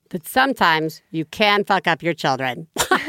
that 0.09 0.27
sometimes 0.27 1.01
you 1.11 1.25
can 1.25 1.63
fuck 1.63 1.87
up 1.87 2.03
your 2.03 2.13
children. 2.13 2.67
no, 2.91 2.99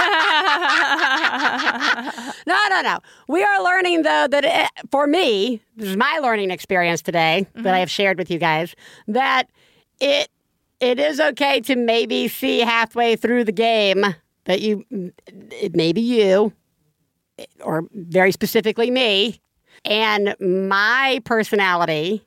no, 2.46 2.80
no. 2.82 2.98
We 3.28 3.42
are 3.42 3.62
learning, 3.62 4.02
though, 4.02 4.26
that 4.28 4.44
it, 4.44 4.70
for 4.90 5.06
me, 5.06 5.60
this 5.76 5.90
is 5.90 5.96
my 5.96 6.18
learning 6.22 6.50
experience 6.50 7.02
today 7.02 7.46
that 7.54 7.60
I 7.60 7.70
mm-hmm. 7.70 7.80
have 7.80 7.90
shared 7.90 8.18
with 8.18 8.30
you 8.30 8.38
guys, 8.38 8.74
that 9.08 9.48
it 10.00 10.28
it 10.84 10.98
is 10.98 11.18
okay 11.18 11.60
to 11.62 11.76
maybe 11.76 12.28
see 12.28 12.60
halfway 12.60 13.16
through 13.16 13.44
the 13.44 13.52
game 13.52 14.04
that 14.44 14.60
you, 14.60 14.84
maybe 15.72 16.00
you, 16.00 16.52
or 17.60 17.84
very 17.92 18.30
specifically 18.32 18.90
me, 18.90 19.40
and 19.84 20.36
my 20.40 21.20
personality 21.24 22.24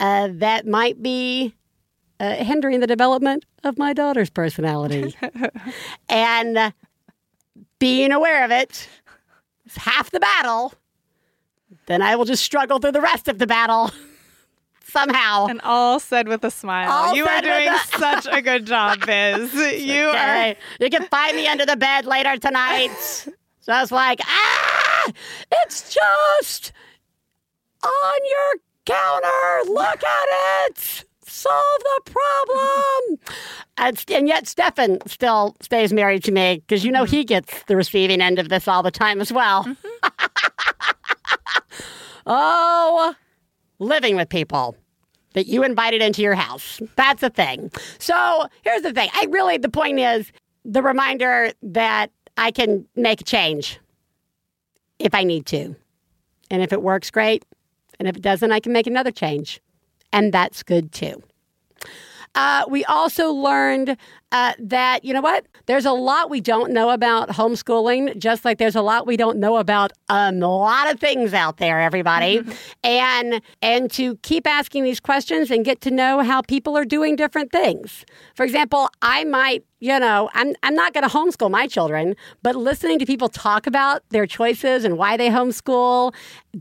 uh, 0.00 0.28
that 0.32 0.66
might 0.66 1.02
be 1.02 1.54
uh, 2.20 2.36
hindering 2.36 2.80
the 2.80 2.86
development 2.86 3.44
of 3.64 3.78
my 3.78 3.92
daughter's 3.92 4.30
personality. 4.30 5.14
and 6.08 6.56
uh, 6.56 6.70
being 7.78 8.12
aware 8.12 8.44
of 8.44 8.50
it 8.50 8.88
is 9.66 9.76
half 9.76 10.10
the 10.10 10.20
battle. 10.20 10.72
Then 11.86 12.00
I 12.00 12.16
will 12.16 12.24
just 12.24 12.44
struggle 12.44 12.78
through 12.78 12.92
the 12.92 13.00
rest 13.00 13.28
of 13.28 13.38
the 13.38 13.46
battle 13.46 13.90
somehow. 14.88 15.46
And 15.46 15.60
all 15.62 16.00
said 16.00 16.28
with 16.28 16.44
a 16.44 16.50
smile. 16.50 16.90
All 16.90 17.14
you 17.14 17.26
are 17.26 17.40
doing 17.40 17.68
a- 17.68 17.78
such 17.98 18.26
a 18.30 18.40
good 18.42 18.66
job, 18.66 19.04
Biz. 19.06 19.54
you 19.82 20.08
Okay. 20.08 20.50
are. 20.52 20.56
You 20.84 20.90
can 20.90 21.06
find 21.08 21.36
me 21.36 21.46
under 21.46 21.66
the 21.66 21.76
bed 21.76 22.06
later 22.06 22.36
tonight. 22.36 22.90
Just 23.66 23.92
like, 23.92 24.20
ah, 24.24 25.12
it's 25.52 25.92
just 25.94 26.72
on 27.84 28.20
your 28.24 28.54
counter. 28.86 29.70
Look 29.70 30.02
at 30.02 30.68
it. 30.70 31.04
Solve 31.26 31.78
the 31.80 32.10
problem. 32.10 33.18
And, 33.76 34.02
and 34.10 34.26
yet, 34.26 34.48
Stefan 34.48 35.00
still 35.06 35.54
stays 35.60 35.92
married 35.92 36.24
to 36.24 36.32
me 36.32 36.62
because 36.66 36.82
you 36.82 36.90
know 36.90 37.04
he 37.04 37.24
gets 37.24 37.62
the 37.64 37.76
receiving 37.76 38.22
end 38.22 38.38
of 38.38 38.48
this 38.48 38.66
all 38.66 38.82
the 38.82 38.90
time 38.90 39.20
as 39.20 39.30
well. 39.30 39.66
oh, 42.26 43.14
living 43.78 44.16
with 44.16 44.28
people 44.28 44.76
that 45.34 45.46
you 45.46 45.62
invited 45.62 46.02
into 46.02 46.22
your 46.22 46.34
house. 46.34 46.80
That's 46.96 47.22
a 47.22 47.30
thing. 47.30 47.70
So 47.98 48.46
here's 48.62 48.82
the 48.82 48.92
thing. 48.92 49.10
I 49.14 49.26
really, 49.30 49.58
the 49.58 49.68
point 49.68 49.98
is 49.98 50.32
the 50.64 50.82
reminder 50.82 51.52
that 51.62 52.10
I 52.36 52.50
can 52.50 52.86
make 52.96 53.20
a 53.20 53.24
change 53.24 53.78
if 54.98 55.14
I 55.14 55.24
need 55.24 55.46
to. 55.46 55.76
And 56.50 56.62
if 56.62 56.72
it 56.72 56.82
works, 56.82 57.10
great. 57.10 57.44
And 57.98 58.08
if 58.08 58.16
it 58.16 58.22
doesn't, 58.22 58.52
I 58.52 58.60
can 58.60 58.72
make 58.72 58.86
another 58.86 59.10
change. 59.10 59.60
And 60.12 60.32
that's 60.32 60.62
good 60.62 60.92
too. 60.92 61.22
Uh, 62.34 62.64
we 62.68 62.84
also 62.84 63.32
learned 63.32 63.96
uh, 64.32 64.52
that, 64.58 65.04
you 65.04 65.14
know 65.14 65.20
what? 65.20 65.46
There's 65.66 65.86
a 65.86 65.92
lot 65.92 66.30
we 66.30 66.40
don't 66.40 66.72
know 66.72 66.90
about 66.90 67.30
homeschooling, 67.30 68.18
just 68.18 68.44
like 68.44 68.58
there's 68.58 68.76
a 68.76 68.82
lot 68.82 69.06
we 69.06 69.16
don't 69.16 69.38
know 69.38 69.56
about 69.56 69.92
a 70.08 70.32
lot 70.32 70.90
of 70.90 71.00
things 71.00 71.32
out 71.32 71.56
there, 71.56 71.80
everybody. 71.80 72.42
and 72.84 73.40
and 73.62 73.90
to 73.92 74.16
keep 74.16 74.46
asking 74.46 74.84
these 74.84 75.00
questions 75.00 75.50
and 75.50 75.64
get 75.64 75.80
to 75.82 75.90
know 75.90 76.22
how 76.22 76.42
people 76.42 76.76
are 76.76 76.84
doing 76.84 77.16
different 77.16 77.52
things. 77.52 78.04
For 78.34 78.44
example, 78.44 78.88
I 79.02 79.24
might 79.24 79.64
you 79.80 79.98
know, 80.00 80.28
I'm 80.34 80.54
I'm 80.62 80.74
not 80.74 80.92
going 80.92 81.08
to 81.08 81.14
homeschool 81.14 81.50
my 81.50 81.66
children, 81.66 82.16
but 82.42 82.56
listening 82.56 82.98
to 82.98 83.06
people 83.06 83.28
talk 83.28 83.66
about 83.66 84.02
their 84.10 84.26
choices 84.26 84.84
and 84.84 84.98
why 84.98 85.16
they 85.16 85.28
homeschool 85.28 86.14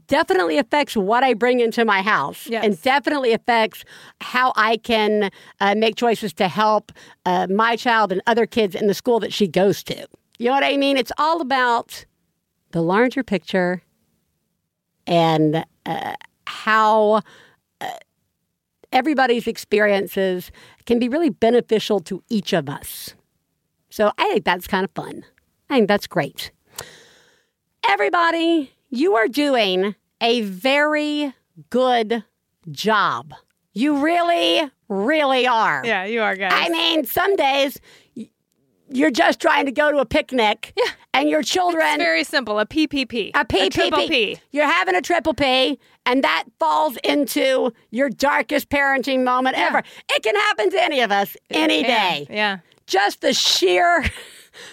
definitely 0.07 0.57
affects 0.59 0.95
what 0.95 1.23
I 1.23 1.33
bring 1.33 1.59
into 1.59 1.83
my 1.83 2.01
house, 2.01 2.47
and 2.61 2.79
definitely 2.81 3.33
affects 3.33 3.83
how 4.21 4.53
I 4.55 4.77
can 4.77 5.31
uh, 5.59 5.73
make 5.75 5.95
choices 5.95 6.33
to 6.33 6.47
help 6.47 6.91
uh, 7.27 7.45
my 7.49 7.75
child 7.75 8.13
and 8.13 8.21
other 8.25 8.45
kids 8.45 8.73
in 8.73 8.87
the 8.87 8.93
school 8.93 9.19
that 9.19 9.33
she 9.33 9.47
goes 9.47 9.83
to. 9.83 10.07
You 10.39 10.47
know 10.47 10.53
what 10.53 10.63
I 10.63 10.77
mean? 10.77 10.95
It's 10.95 11.11
all 11.17 11.41
about 11.41 12.05
the 12.71 12.81
larger 12.81 13.21
picture 13.21 13.81
and 15.05 15.65
uh, 15.85 16.13
how 16.45 17.21
uh, 17.81 17.89
everybody's 18.93 19.45
experiences 19.45 20.51
can 20.85 20.99
be 20.99 21.09
really 21.09 21.29
beneficial 21.29 21.99
to 21.99 22.23
each 22.29 22.53
of 22.53 22.69
us. 22.69 23.13
So 23.89 24.13
I 24.17 24.31
think 24.31 24.45
that's 24.45 24.65
kind 24.65 24.85
of 24.85 24.91
fun. 24.91 25.25
I 25.69 25.75
think 25.75 25.89
that's 25.89 26.07
great. 26.07 26.51
Everybody, 27.89 28.71
you 28.89 29.15
are 29.17 29.27
doing 29.27 29.95
a 30.21 30.41
very 30.43 31.33
good 31.69 32.23
job. 32.71 33.33
You 33.73 34.01
really, 34.01 34.71
really 34.89 35.47
are. 35.47 35.81
Yeah, 35.85 36.05
you 36.05 36.21
are, 36.21 36.35
guys. 36.35 36.53
I 36.53 36.69
mean, 36.69 37.05
some 37.05 37.35
days 37.35 37.79
you're 38.89 39.11
just 39.11 39.39
trying 39.39 39.65
to 39.65 39.71
go 39.71 39.91
to 39.91 39.97
a 39.97 40.05
picnic 40.05 40.77
and 41.13 41.29
your 41.29 41.43
children. 41.43 41.85
It's 41.85 42.03
very 42.03 42.23
simple. 42.23 42.59
A 42.59 42.65
PPP. 42.65 43.31
A 43.33 43.45
PPP. 43.45 43.71
triple 43.71 44.07
P. 44.07 44.37
You're 44.51 44.67
having 44.67 44.95
a 44.95 45.01
triple 45.01 45.33
P, 45.33 45.79
and 46.05 46.23
that 46.23 46.45
falls 46.59 46.97
into 47.03 47.73
your 47.91 48.09
darkest 48.09 48.69
parenting 48.69 49.23
moment 49.23 49.57
ever. 49.57 49.83
It 50.09 50.23
can 50.23 50.35
happen 50.35 50.69
to 50.71 50.81
any 50.81 51.01
of 51.01 51.11
us 51.11 51.35
any 51.49 51.83
can, 51.83 52.25
day. 52.25 52.27
Yeah. 52.29 52.59
Just 52.85 53.21
the 53.21 53.33
sheer. 53.33 54.05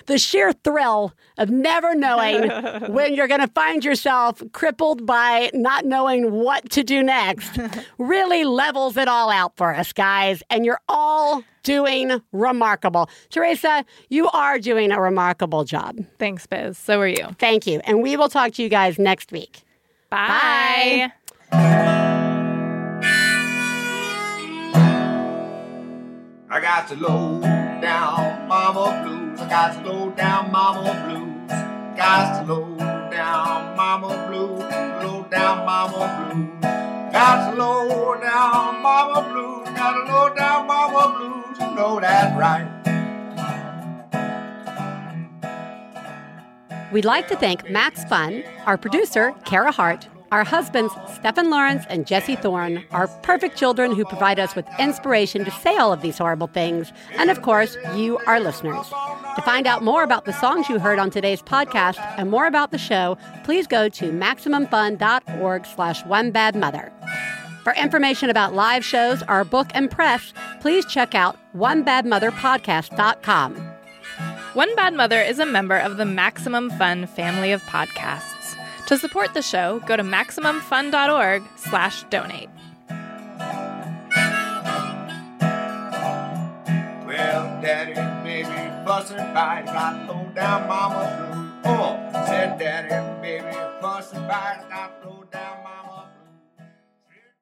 The 0.07 0.19
sheer 0.19 0.53
thrill 0.53 1.13
of 1.39 1.51
never 1.51 1.95
knowing 1.95 2.49
when 2.93 3.15
you're 3.15 3.29
going 3.29 3.41
to 3.41 3.49
find 3.49 3.85
yourself 3.85 4.43
crippled 4.53 5.07
by 5.07 5.51
not 5.55 5.85
knowing 5.85 6.33
what 6.33 6.71
to 6.71 6.83
do 6.83 7.03
next 7.03 7.59
really 7.99 8.45
levels 8.45 8.97
it 8.97 9.09
all 9.09 9.31
out 9.31 9.57
for 9.57 9.75
us, 9.75 9.93
guys. 9.93 10.43
And 10.51 10.65
you're 10.65 10.81
all 10.89 11.43
doing 11.63 12.23
remarkable. 12.33 13.09
Theresa, 13.31 13.85
you 14.09 14.29
are 14.31 14.59
doing 14.59 14.93
a 14.93 15.01
remarkable 15.01 15.65
job. 15.65 15.99
Thanks, 16.19 16.47
Biz. 16.47 16.79
So 16.79 17.01
are 17.01 17.09
you. 17.09 17.29
Thank 17.39 17.67
you. 17.67 17.81
And 17.85 18.03
we 18.03 18.17
will 18.17 18.29
talk 18.29 18.53
to 18.53 18.63
you 18.63 18.69
guys 18.69 18.99
next 18.99 19.33
week. 19.33 19.63
Bye. 20.11 21.13
I 26.51 26.61
got 26.61 26.87
to 26.89 26.95
low 26.95 27.41
down 27.81 28.47
mama 28.47 29.03
blues. 29.05 29.24
Got 29.49 29.75
to 29.75 29.89
low 29.89 30.11
down 30.11 30.51
mama 30.51 30.93
blues. 31.07 31.51
Got 31.97 32.47
to 32.47 32.53
low 32.53 32.77
down 33.11 33.77
mama. 33.77 34.09
Low 35.03 35.27
down 35.31 35.67
mama. 35.67 37.11
Got 37.13 37.51
to 37.51 37.57
low 37.57 38.21
down 38.21 38.83
mama 38.83 39.29
blues. 39.31 39.69
Got 39.77 39.93
to 39.93 40.13
low 40.13 40.35
down 40.35 40.67
mama 40.67 41.15
blues. 41.17 41.59
You 41.61 41.75
know 41.77 42.01
that 42.01 42.37
right. 42.39 42.69
We'd 46.93 47.05
like 47.05 47.29
to 47.29 47.37
thank 47.37 47.69
Max 47.71 48.05
Fun, 48.05 48.45
our 48.67 48.79
producer, 48.79 49.35
Kara 49.45 49.73
Hart, 49.73 50.09
our 50.35 50.43
husbands, 50.43 50.93
Stephen 51.15 51.49
Lawrence 51.49 51.85
and 51.89 52.09
Jesse 52.09 52.35
Thorn, 52.35 52.85
are 52.91 53.07
perfect 53.23 53.57
children 53.57 53.95
who 53.95 54.05
provide 54.05 54.41
us 54.41 54.57
with 54.57 54.67
inspiration 54.81 55.45
to 55.45 55.51
say 55.53 55.77
all 55.77 55.93
of 55.93 56.03
these 56.03 56.19
horrible 56.19 56.49
things, 56.49 56.93
and 57.13 57.31
of 57.31 57.43
course, 57.43 57.77
you, 57.95 58.19
our 58.27 58.41
listeners. 58.41 58.89
To 59.37 59.43
find 59.43 59.69
out 59.69 59.85
more 59.85 60.03
about 60.03 60.25
the 60.25 60.33
songs 60.33 60.69
you 60.69 60.81
heard 60.81 60.99
on 60.99 61.11
today's 61.11 61.41
podcast 61.41 62.01
and 62.19 62.33
more 62.33 62.49
about 62.49 62.73
the 62.73 62.79
show, 62.79 63.17
please 63.45 63.69
go 63.69 63.89
to 63.91 64.11
MaximumFun.org 64.11 65.67
slash 65.67 66.05
One 66.05 66.33
Bad 66.33 66.57
Mother. 66.57 66.93
For 67.63 67.73
information 67.75 68.29
about 68.29 68.55
live 68.55 68.85
shows, 68.85 69.23
our 69.23 69.45
book 69.45 69.69
and 69.73 69.89
press, 69.89 70.33
please 70.61 70.85
check 70.87 71.15
out 71.15 71.39
OneBadMotherPodcast.com. 71.57 73.55
One 74.55 74.75
Bad 74.75 74.95
Mother 74.95 75.21
is 75.21 75.39
a 75.39 75.47
member 75.47 75.77
of 75.77 75.97
the 75.97 76.05
Maximum 76.05 76.71
Fun 76.71 77.07
family 77.07 77.53
of 77.53 77.63
podcasts. 77.63 78.34
To 78.87 78.99
support 78.99 79.33
the 79.33 79.41
show, 79.43 79.81
go 79.87 79.97
to 79.97 80.03
MaximumFun.org 80.03 81.43
slash 81.57 82.03
donate. 82.05 82.51
Well, 87.07 87.63
daddy, 87.63 87.95
baby, 88.23 88.85
fussing 88.87 89.17
fight. 89.17 89.65
Got 89.67 90.07
low 90.09 90.31
down 90.35 90.69
mama 90.69 91.61
blues. 91.63 91.63
Oh, 91.65 91.97
said 92.27 92.59
daddy, 92.59 93.23
baby, 93.23 93.57
fussing 93.81 94.21
fight. 94.29 94.67
Got 94.69 95.05
low 95.07 95.25
down 95.33 95.63
mama 95.63 96.11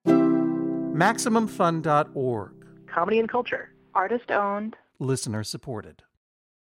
Blue. 0.05 0.95
MaximumFun.org. 0.97 2.53
Comedy 2.87 3.19
and 3.19 3.29
culture. 3.29 3.71
Artist 3.95 4.31
owned. 4.31 4.77
Listener 5.01 5.43
supported. 5.43 6.03